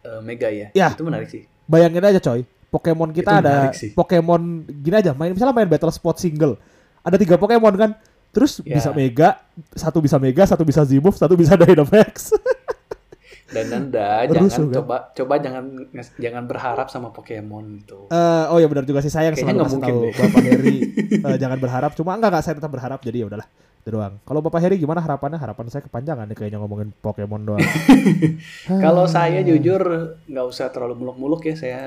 eh, 0.03 0.21
Mega 0.23 0.51
ya. 0.51 0.75
Ya. 0.75 0.91
Itu 0.91 1.07
menarik 1.07 1.31
sih. 1.31 1.47
Bayangin 1.69 2.01
aja 2.01 2.19
coy, 2.19 2.49
Pokemon 2.73 3.13
kita 3.13 3.31
Itu 3.31 3.41
ada 3.45 3.55
sih. 3.77 3.91
Pokemon 3.93 4.65
gini 4.81 4.97
aja, 4.97 5.13
main 5.13 5.37
misalnya 5.37 5.53
main 5.53 5.69
Battle 5.69 5.93
Spot 5.93 6.17
single, 6.17 6.57
ada 7.05 7.21
tiga 7.21 7.37
Pokemon 7.37 7.77
kan, 7.77 7.91
terus 8.33 8.65
Ya. 8.65 8.81
bisa 8.81 8.89
Mega, 8.97 9.37
satu 9.77 10.01
bisa 10.01 10.17
Mega, 10.17 10.49
satu 10.49 10.65
bisa 10.65 10.81
Zimove, 10.89 11.21
satu 11.21 11.37
bisa 11.37 11.61
Dynamax. 11.61 12.33
Dan 13.67 14.39
Rusuh, 14.45 14.47
jangan 14.55 14.61
kan? 14.71 14.77
coba 14.79 14.97
coba 15.17 15.35
jangan 15.43 15.65
jangan 16.21 16.45
berharap 16.47 16.87
sama 16.93 17.09
Pokemon 17.11 17.83
itu. 17.83 17.99
Eh, 18.13 18.45
oh 18.53 18.59
ya 18.63 18.71
benar 18.71 18.85
juga 18.87 19.03
sih 19.03 19.11
sayang 19.11 19.35
Kayaknya 19.35 19.57
selalu 19.57 19.59
nggak 19.59 19.73
mungkin 19.75 19.95
tahu. 19.95 20.19
Bapak 20.23 20.43
Heri 20.45 20.77
eh, 21.27 21.37
jangan 21.41 21.59
berharap, 21.59 21.91
cuma 21.97 22.11
enggak 22.15 22.31
enggak 22.31 22.45
saya 22.45 22.55
tetap 22.61 22.71
berharap 22.71 23.01
jadi 23.03 23.25
ya 23.25 23.27
udahlah. 23.33 23.49
Itu 23.83 23.91
doang. 23.97 24.15
Kalau 24.23 24.41
Bapak 24.45 24.61
Heri 24.61 24.77
gimana 24.77 25.01
harapannya? 25.01 25.41
Harapan 25.41 25.67
saya 25.73 25.83
kepanjangan 25.89 26.29
nih 26.29 26.37
kayaknya 26.37 26.59
ngomongin 26.61 26.93
Pokemon 27.01 27.43
doang. 27.49 27.63
Kalau 28.85 29.09
saya 29.09 29.41
jujur 29.41 29.81
nggak 30.29 30.47
usah 30.47 30.69
terlalu 30.69 31.01
muluk-muluk 31.01 31.49
ya. 31.49 31.55
Saya 31.57 31.81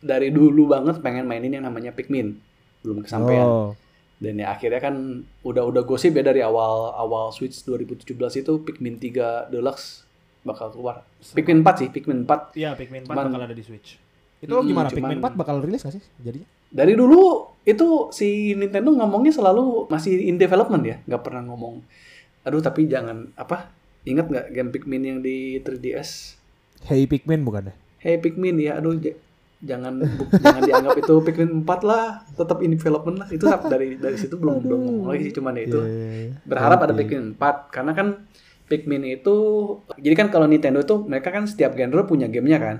dari 0.00 0.32
dulu 0.32 0.72
banget 0.72 1.04
pengen 1.04 1.28
mainin 1.28 1.60
yang 1.60 1.68
namanya 1.68 1.92
Pikmin. 1.92 2.38
Belum 2.80 3.04
kesampaian. 3.04 3.44
Oh, 3.44 3.70
Dan 4.18 4.42
ya 4.42 4.50
akhirnya 4.50 4.82
kan 4.82 5.22
udah-udah 5.46 5.86
gosip 5.86 6.16
ya 6.16 6.26
dari 6.26 6.42
awal 6.42 6.90
awal 6.96 7.30
Switch 7.30 7.62
2017 7.62 8.42
itu 8.42 8.52
Pikmin 8.66 8.98
3 8.98 9.52
Deluxe 9.52 10.07
bakal 10.48 10.68
keluar. 10.70 11.04
Pikmin 11.30 11.60
4 11.60 11.76
sih, 11.76 11.88
Pikmin 11.88 12.24
4. 12.24 12.56
Iya, 12.56 12.72
Pikmin 12.72 13.04
4 13.04 13.10
Cuman- 13.10 13.28
bakal 13.28 13.40
ada 13.44 13.52
di 13.52 13.60
Switch. 13.60 14.00
itu 14.38 14.48
Hmm, 14.48 14.64
gimana? 14.64 14.86
cuman- 14.86 15.10
Pikmin 15.10 15.18
4 15.20 15.34
bakal 15.34 15.56
rilis 15.58 15.82
gak 15.82 15.92
sih 15.92 16.04
jadinya? 16.16 16.46
Dari 16.68 16.94
dulu 16.94 17.20
itu 17.62 17.86
si 18.08 18.28
Nintendo 18.52 18.94
ngomongnya 18.94 19.30
selalu 19.30 19.86
masih 19.86 20.14
in 20.22 20.36
development 20.36 20.82
ya, 20.82 20.96
nggak 21.02 21.22
pernah 21.22 21.42
ngomong. 21.42 21.82
Aduh 22.42 22.60
tapi 22.60 22.86
jangan 22.86 23.34
apa? 23.34 23.72
Ingat 24.04 24.26
nggak 24.26 24.46
game 24.50 24.70
Pikmin 24.70 25.02
yang 25.02 25.18
di 25.18 25.58
3DS? 25.58 26.38
Hey 26.82 27.04
Pikmin 27.04 27.42
bukan 27.42 27.68
deh? 27.68 27.76
Hey 27.98 28.16
Pikmin 28.16 28.56
ya, 28.56 28.78
aduh 28.78 28.94
jangan 29.58 29.98
jangan 30.38 30.62
dianggap 30.62 30.94
itu 30.96 31.14
Pikmin 31.18 31.66
4 31.66 31.82
lah, 31.82 32.04
tetap 32.30 32.62
in 32.62 32.70
development 32.70 33.18
lah. 33.18 33.28
Itu 33.28 33.42
dari 33.66 33.98
dari 33.98 34.14
situ 34.14 34.38
belum 34.38 34.62
belum 34.62 34.80
ngomong 34.80 35.06
lagi 35.08 35.26
sih 35.26 35.34
cuman 35.34 35.52
ya 35.52 35.62
itu. 35.64 35.78
Iya, 35.78 35.88
iya, 35.88 36.10
iya. 36.22 36.32
berharap 36.46 36.78
ada 36.78 36.92
Oke. 36.92 37.02
Pikmin 37.02 37.34
4 37.34 37.74
karena 37.74 37.92
kan 37.92 38.08
Pikmin 38.68 39.02
itu 39.08 39.36
jadi 39.96 40.14
kan 40.14 40.28
kalau 40.28 40.44
Nintendo 40.44 40.84
itu 40.84 41.00
mereka 41.02 41.32
kan 41.32 41.48
setiap 41.48 41.72
genre 41.74 42.04
punya 42.04 42.28
gamenya 42.28 42.60
kan. 42.60 42.76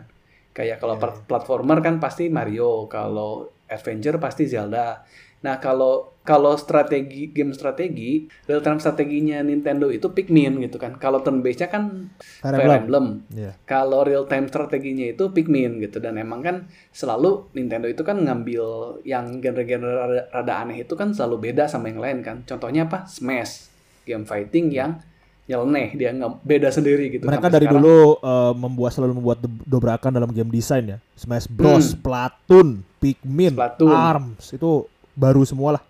Kayak 0.52 0.78
kalau 0.78 0.94
Iya, 0.96 1.02
per- 1.02 1.22
platformer 1.24 1.78
kan 1.80 1.96
pasti 1.98 2.28
Mario 2.28 2.86
kalau 2.86 3.48
adventure 3.68 4.20
pasti 4.20 4.44
Zelda. 4.44 5.04
Nah 5.38 5.62
kalau 5.62 6.18
kalau 6.26 6.58
strategi 6.60 7.32
game 7.32 7.54
strategi 7.56 8.26
real 8.44 8.60
time 8.60 8.76
strateginya 8.76 9.40
Nintendo 9.40 9.88
itu 9.88 10.10
Pikmin 10.12 10.60
gitu 10.60 10.76
kan. 10.76 10.98
Kalau 11.00 11.22
turn 11.24 11.40
based 11.40 11.62
nya 11.64 11.72
kan 11.72 12.12
Fire 12.20 12.58
Emblem. 12.58 12.80
Emblem. 12.84 13.06
Iya. 13.32 13.52
kalau 13.64 14.04
real 14.04 14.26
time 14.28 14.44
strateginya 14.50 15.08
itu 15.08 15.30
Pikmin 15.32 15.78
gitu. 15.80 16.02
Dan 16.02 16.18
emang 16.20 16.42
kan 16.44 16.56
selalu 16.92 17.48
Nintendo 17.56 17.86
itu 17.88 18.02
kan 18.04 18.18
ngambil 18.20 18.98
yang 19.06 19.38
genre-genre 19.40 19.88
rada, 19.88 20.22
rada 20.28 20.54
aneh 20.66 20.84
itu 20.84 20.92
kan 20.98 21.14
selalu 21.14 21.48
beda 21.48 21.64
sama 21.70 21.88
yang 21.88 22.02
lain 22.02 22.18
kan. 22.20 22.42
Contohnya 22.44 22.84
apa? 22.90 23.06
Smash. 23.08 23.70
Game 24.04 24.26
fighting 24.28 24.68
yang 24.74 25.00
nyeleneh 25.48 25.88
dia 25.92 26.12
nggak 26.12 26.44
beda 26.44 26.68
sendiri 26.68 27.08
gitu 27.10 27.24
Mereka 27.24 27.48
dari 27.48 27.64
sekarang- 27.64 27.80
dulu 27.80 27.98
eh, 28.20 28.52
membuat 28.54 28.90
selalu 28.92 29.12
membuat 29.16 29.38
do- 29.40 29.64
dobrakan 29.66 30.12
dalam 30.12 30.28
game 30.28 30.48
design 30.48 30.84
ya. 30.86 30.98
Smash 31.14 31.48
Bros, 31.48 31.88
Hmm. 31.88 31.92
Splatoon, 31.94 32.68
Pikmin, 32.98 33.56
Splatoon. 33.56 33.90
Arms 33.90 34.44
itu 34.50 34.84
baru 35.14 35.42
semua 35.42 35.70
lah. 35.74 35.82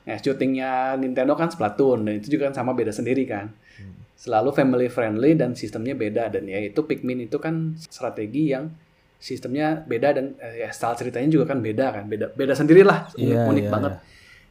Nah, 0.00 0.16
syutingnya 0.16 0.70
Nintendo 0.96 1.34
kan 1.34 1.46
Splatoon 1.46 2.02
dan 2.02 2.14
itu 2.16 2.30
juga 2.30 2.48
kan 2.48 2.54
sama 2.56 2.70
beda 2.70 2.90
sendiri 2.90 3.22
kan. 3.24 3.50
Hmm. 3.76 3.98
Selalu 4.14 4.50
family 4.52 4.86
friendly 4.86 5.34
dan 5.34 5.52
sistemnya 5.52 5.92
beda 5.92 6.30
dan 6.30 6.44
ya 6.44 6.58
itu 6.58 6.78
Pikmin 6.80 7.20
itu 7.20 7.36
kan 7.36 7.74
strategi 7.80 8.48
yang 8.48 8.70
sistemnya 9.16 9.74
beda 9.76 10.08
dan 10.12 10.38
eh, 10.38 10.62
ya 10.62 10.70
style 10.70 10.96
ceritanya 10.96 11.28
juga 11.28 11.44
kan 11.46 11.58
beda 11.58 11.86
kan. 11.90 12.04
Beda 12.06 12.30
beda 12.30 12.54
sendirilah, 12.54 13.10
unik, 13.12 13.26
Iya, 13.28 13.42
unik 13.44 13.64
iya, 13.64 13.70
banget. 13.70 13.92
iya. 13.92 14.00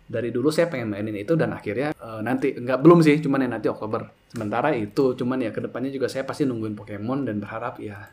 Dari 0.09 0.33
dulu 0.33 0.49
saya 0.49 0.73
pengen 0.73 0.89
mainin 0.89 1.13
itu 1.13 1.37
dan 1.37 1.53
akhirnya 1.53 1.93
eh, 1.93 2.21
nanti 2.25 2.57
enggak 2.57 2.81
belum 2.81 3.05
sih, 3.05 3.21
cuman 3.21 3.45
ya 3.45 3.49
nanti 3.53 3.69
Oktober. 3.69 4.09
Sementara 4.33 4.73
itu 4.73 5.13
cuman 5.13 5.45
ya 5.45 5.53
ke 5.53 5.61
depannya 5.61 5.93
juga 5.93 6.09
saya 6.09 6.25
pasti 6.25 6.49
nungguin 6.49 6.73
Pokemon 6.73 7.29
dan 7.29 7.37
berharap 7.37 7.77
ya 7.77 8.09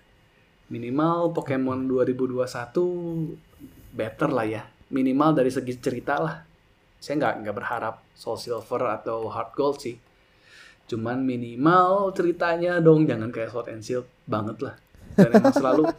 minimal 0.69 1.33
Pokemon 1.33 1.89
2021 1.89 3.97
better 3.97 4.29
lah 4.29 4.47
ya. 4.47 4.63
Minimal 4.93 5.35
dari 5.35 5.49
segi 5.49 5.73
cerita 5.81 6.21
lah 6.21 6.37
saya 7.01 7.15
nggak 7.23 7.35
nggak 7.45 7.57
berharap 7.57 7.95
Soul 8.17 8.41
Silver 8.41 8.81
atau 8.93 9.29
Heart 9.29 9.51
Gold 9.57 9.77
sih. 9.81 9.97
Cuman 10.87 11.27
minimal 11.27 12.15
ceritanya 12.15 12.79
dong 12.79 13.05
jangan 13.05 13.35
kayak 13.35 13.51
Sword 13.51 13.69
and 13.75 13.83
Shield 13.83 14.07
banget 14.25 14.57
lah. 14.63 14.75
Dan 15.17 15.31
emang 15.33 15.55
selalu 15.55 15.85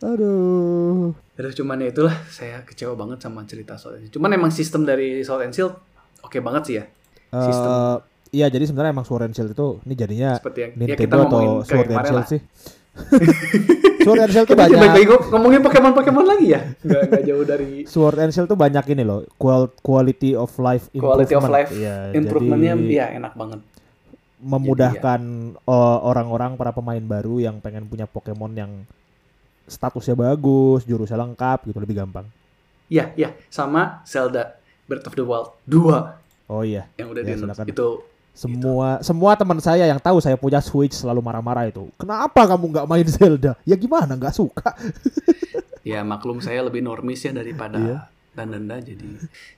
Aduh. 0.00 1.12
Aduh, 1.40 1.52
cuman 1.54 1.80
ya 1.80 1.88
itulah 1.88 2.12
saya 2.28 2.60
kecewa 2.60 2.92
banget 2.94 3.18
sama 3.18 3.40
cerita 3.42 3.74
Sword 3.74 3.96
and 3.96 4.02
Shield. 4.04 4.14
Cuman 4.14 4.30
emang 4.30 4.52
sistem 4.52 4.84
dari 4.84 5.24
Sword 5.24 5.42
and 5.42 5.54
Shield 5.54 5.72
oke 6.20 6.36
banget 6.38 6.62
sih 6.62 6.74
ya. 6.76 6.84
Sistem. 7.32 7.70
Eh, 7.70 7.96
iya 8.30 8.46
jadi 8.46 8.62
sebenarnya 8.62 8.92
emang 8.92 9.02
Sword 9.02 9.24
and 9.24 9.32
Shield 9.32 9.50
itu 9.50 9.80
ini 9.82 9.94
jadinya 9.94 10.36
Seperti 10.36 10.58
yang 10.60 10.70
ya 10.70 10.76
kita 10.76 10.84
Nintendo 10.84 11.16
atau 11.16 11.24
ngomongin 11.24 11.48
kayak 11.48 11.64
Sword 11.66 11.88
and 11.88 12.04
Shield 12.04 12.18
lah. 12.18 12.28
sih. 12.28 12.40
Sword 14.00 14.18
and 14.18 14.30
Shield 14.30 14.46
tuh 14.46 14.56
banyak 14.58 14.76
balik-balik 14.76 15.08
ngomongin 15.30 15.60
Pokemon-Pokemon 15.62 16.24
lagi 16.26 16.46
ya. 16.50 16.60
Nggak, 16.78 17.02
nggak 17.06 17.22
jauh 17.24 17.44
dari 17.46 17.70
Sword 17.84 18.16
and 18.18 18.30
Shield 18.30 18.46
tuh 18.46 18.58
banyak 18.58 18.84
ini 18.86 19.02
loh, 19.02 19.24
qual- 19.34 19.72
quality 19.78 20.32
of 20.32 20.52
life 20.58 20.88
improvement. 20.90 21.24
quality 21.24 21.34
of 21.34 21.44
life 21.46 21.70
Iya, 21.70 22.12
improvementnya 22.12 22.74
jadi 22.76 22.92
ya 22.94 23.06
enak 23.16 23.32
banget. 23.34 23.60
memudahkan 24.40 25.20
eh, 25.58 25.98
orang-orang 26.02 26.56
para 26.56 26.72
pemain 26.72 27.00
baru 27.02 27.40
yang 27.40 27.60
pengen 27.60 27.84
punya 27.86 28.04
Pokemon 28.04 28.52
yang 28.54 28.72
statusnya 29.70 30.18
bagus, 30.18 30.82
jurusnya 30.82 31.14
lengkap 31.16 31.70
gitu 31.70 31.78
lebih 31.78 32.02
gampang. 32.02 32.26
Iya, 32.90 33.14
iya, 33.14 33.30
sama 33.46 34.02
Zelda 34.02 34.58
Breath 34.84 35.06
of 35.06 35.14
the 35.14 35.22
Wild 35.22 35.54
2 35.70 36.50
Oh 36.50 36.66
iya, 36.66 36.90
yang 36.98 37.14
udah 37.14 37.22
Ya, 37.22 37.38
di 37.38 37.70
itu 37.70 37.88
semua 38.34 38.98
semua 39.00 39.38
teman 39.38 39.62
saya 39.62 39.86
yang 39.86 40.02
tahu 40.02 40.18
saya 40.18 40.34
punya 40.34 40.58
Switch 40.58 40.98
selalu 40.98 41.22
marah-marah 41.22 41.70
itu. 41.70 41.86
Kenapa 41.94 42.50
kamu 42.50 42.64
nggak 42.74 42.86
main 42.90 43.06
Zelda? 43.14 43.54
Ya 43.62 43.78
gimana 43.78 44.18
nggak 44.18 44.34
suka? 44.34 44.74
ya 45.86 46.02
maklum 46.02 46.42
saya 46.42 46.66
lebih 46.66 46.82
normis 46.82 47.22
ya 47.22 47.30
daripada 47.30 47.78
Iya. 47.78 47.98
dan 48.36 48.52
danda 48.52 48.78
jadi 48.78 49.06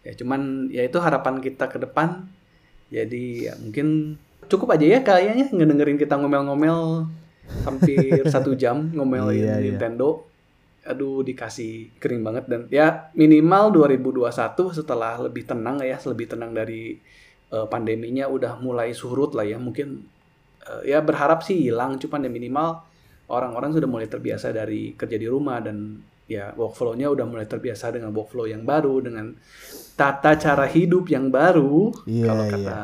ya 0.00 0.12
cuman 0.16 0.70
ya 0.70 0.86
itu 0.86 0.96
harapan 0.96 1.42
kita 1.42 1.66
ke 1.68 1.82
depan 1.82 2.24
jadi 2.88 3.22
ya 3.50 3.54
mungkin 3.58 4.16
cukup 4.46 4.70
aja 4.72 4.86
ya 4.86 5.00
kayaknya 5.02 5.50
ngedengerin 5.50 5.98
kita 5.98 6.14
ngomel-ngomel 6.16 7.04
hampir 7.64 8.22
satu 8.28 8.55
jam 8.62 8.90
ngomelin 8.93 9.36
Iya, 9.36 9.55
iya. 9.59 9.64
Nintendo 9.74 10.26
aduh 10.82 11.22
dikasih 11.22 11.95
kering 12.03 12.26
banget 12.26 12.45
dan 12.51 12.66
ya 12.66 13.14
minimal 13.14 13.70
2021 13.70 14.82
setelah 14.82 15.14
lebih 15.22 15.47
tenang 15.47 15.78
ya 15.78 15.95
lebih 16.03 16.26
tenang 16.26 16.51
dari 16.51 16.99
eh, 17.55 17.66
pandeminya 17.70 18.26
udah 18.26 18.59
mulai 18.59 18.90
surut 18.90 19.30
lah 19.38 19.47
ya 19.47 19.62
mungkin 19.62 20.03
eh, 20.66 20.90
ya 20.90 20.99
berharap 20.99 21.47
sih 21.47 21.70
hilang 21.70 22.03
cuman 22.03 22.26
ya 22.26 22.30
minimal 22.34 22.82
orang-orang 23.30 23.70
sudah 23.78 23.86
mulai 23.86 24.11
terbiasa 24.11 24.51
dari 24.51 24.99
kerja 24.99 25.14
di 25.14 25.30
rumah 25.30 25.62
dan 25.62 26.03
ya 26.26 26.51
workflow-nya 26.59 27.14
udah 27.14 27.26
mulai 27.30 27.47
terbiasa 27.47 27.95
dengan 27.95 28.11
workflow 28.11 28.51
yang 28.51 28.66
baru 28.66 29.07
dengan 29.07 29.38
tata 29.95 30.34
cara 30.34 30.66
hidup 30.66 31.07
yang 31.07 31.30
baru 31.30 31.95
Iya, 32.11 32.26
kalau 32.26 32.45
iya. 32.49 32.53
kata 32.59 32.80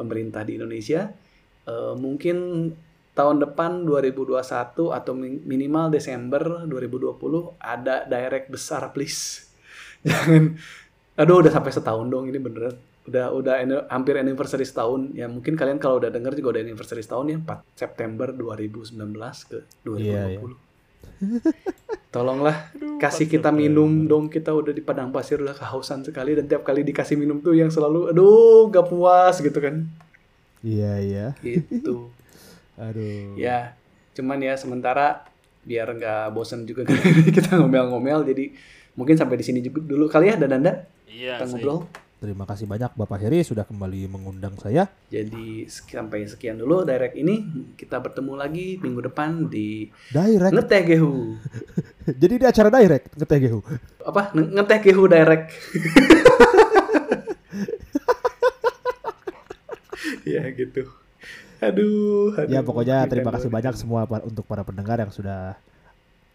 pemerintah 0.00 0.42
di 0.48 0.56
Indonesia 0.56 1.12
Eh, 1.68 1.94
mungkin 2.00 2.36
tahun 3.18 3.42
depan 3.42 3.82
2021 3.82 4.38
atau 4.94 5.12
min- 5.12 5.42
minimal 5.42 5.90
Desember 5.90 6.38
2020 6.64 7.18
ada 7.58 8.06
direct 8.06 8.46
besar 8.48 8.94
please. 8.94 9.50
Jangan 10.06 10.54
aduh 11.18 11.42
udah 11.42 11.50
sampai 11.50 11.74
setahun 11.74 12.06
dong 12.06 12.30
ini 12.30 12.38
beneran. 12.38 12.78
Udah 13.04 13.34
udah 13.34 13.54
ane- 13.58 13.86
hampir 13.90 14.14
anniversary 14.14 14.62
setahun. 14.62 15.10
Ya 15.12 15.26
mungkin 15.26 15.58
kalian 15.58 15.76
kalau 15.76 15.98
udah 15.98 16.08
denger 16.08 16.38
juga 16.38 16.54
udah 16.54 16.62
anniversary 16.62 17.02
setahun 17.02 17.26
ya 17.26 17.36
4 17.42 17.74
September 17.74 18.30
2019 18.30 18.94
ke 19.50 19.58
2020 19.82 19.98
Iya, 19.98 20.22
iya. 20.30 20.40
tolonglah 22.14 22.70
kasih 22.96 23.26
kita 23.26 23.50
minum 23.50 24.06
dong 24.06 24.30
kita 24.30 24.54
udah 24.54 24.70
di 24.70 24.80
padang 24.80 25.10
pasir 25.10 25.42
udah 25.42 25.52
kehausan 25.52 26.06
sekali. 26.06 26.38
Dan 26.38 26.46
tiap 26.46 26.62
kali 26.62 26.86
dikasih 26.86 27.18
minum 27.18 27.42
tuh 27.42 27.58
yang 27.58 27.68
selalu 27.68 28.14
aduh 28.14 28.70
gak 28.70 28.86
puas 28.86 29.42
gitu 29.42 29.58
kan. 29.58 29.90
Iya 30.62 30.92
iya. 31.00 31.26
gitu 31.42 32.06
Aduh. 32.78 33.34
ya 33.34 33.74
cuman 34.12 34.38
ya 34.38 34.54
sementara 34.54 35.26
biar 35.60 35.90
nggak 35.92 36.30
bosen 36.30 36.62
juga 36.62 36.86
kita 37.36 37.54
ngomel-ngomel 37.56 38.22
jadi 38.24 38.54
mungkin 38.94 39.14
sampai 39.14 39.34
di 39.34 39.44
sini 39.44 39.58
juga 39.58 39.78
dulu 39.80 40.06
kali 40.06 40.28
ya 40.28 40.36
dan 40.36 40.54
anda 40.54 40.86
Iya 41.04 41.36
kita 41.36 41.46
ngobrol 41.50 41.80
Terima 42.18 42.42
kasih 42.42 42.66
banyak 42.66 42.90
Bapak 42.92 43.18
Heri 43.20 43.38
sudah 43.40 43.62
kembali 43.62 44.06
mengundang 44.08 44.50
saya. 44.56 44.90
jadi 45.06 45.62
sampai 45.64 46.26
sekian 46.26 46.56
dulu 46.56 46.82
direct 46.82 47.14
ini 47.14 47.46
kita 47.74 47.94
bertemu 47.96 48.34
lagi 48.34 48.74
minggu 48.76 49.02
depan 49.04 49.46
di 49.46 49.86
Direct. 50.08 50.50
ngeteh 50.50 50.82
gehu 50.84 51.38
Jadi 52.22 52.34
di 52.36 52.44
acara 52.44 52.70
direct 52.72 53.14
ngeteh 53.14 53.38
GHU. 53.40 53.60
apa 54.02 54.32
Nge- 54.32 54.50
ngeteh 54.50 54.78
gehu 54.82 55.06
direct 55.06 55.46
ya 60.26 60.42
gitu 60.50 60.84
aduh, 61.58 62.34
aduh. 62.38 62.52
Ya 62.52 62.60
pokoknya 62.62 63.04
terima 63.10 63.30
kasih 63.34 63.50
banyak 63.50 63.74
semua 63.74 64.06
untuk 64.24 64.46
para 64.46 64.62
pendengar 64.62 64.98
yang 65.02 65.10
sudah 65.10 65.58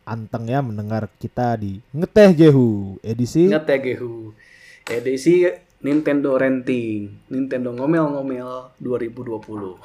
anteng 0.04 0.52
ya 0.52 0.60
mendengar 0.60 1.08
kita 1.16 1.56
di 1.56 1.80
ngeteh 1.96 2.36
Gehu 2.36 3.00
edisi 3.00 3.48
ngeteh 3.48 3.80
gehu. 3.80 4.36
Edisi 4.84 5.48
Nintendo 5.80 6.36
Renting 6.36 7.32
Nintendo 7.32 7.72
ngomel-ngomel 7.72 8.76
2020 8.84 9.80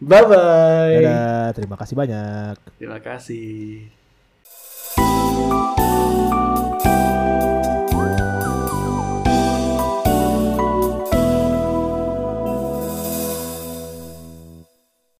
bye 0.00 0.24
bye 0.24 0.96
Dadah, 1.04 1.52
terima 1.52 1.76
kasih 1.76 1.94
banyak. 1.96 2.56
terima 2.80 2.96
kasih 3.00 3.92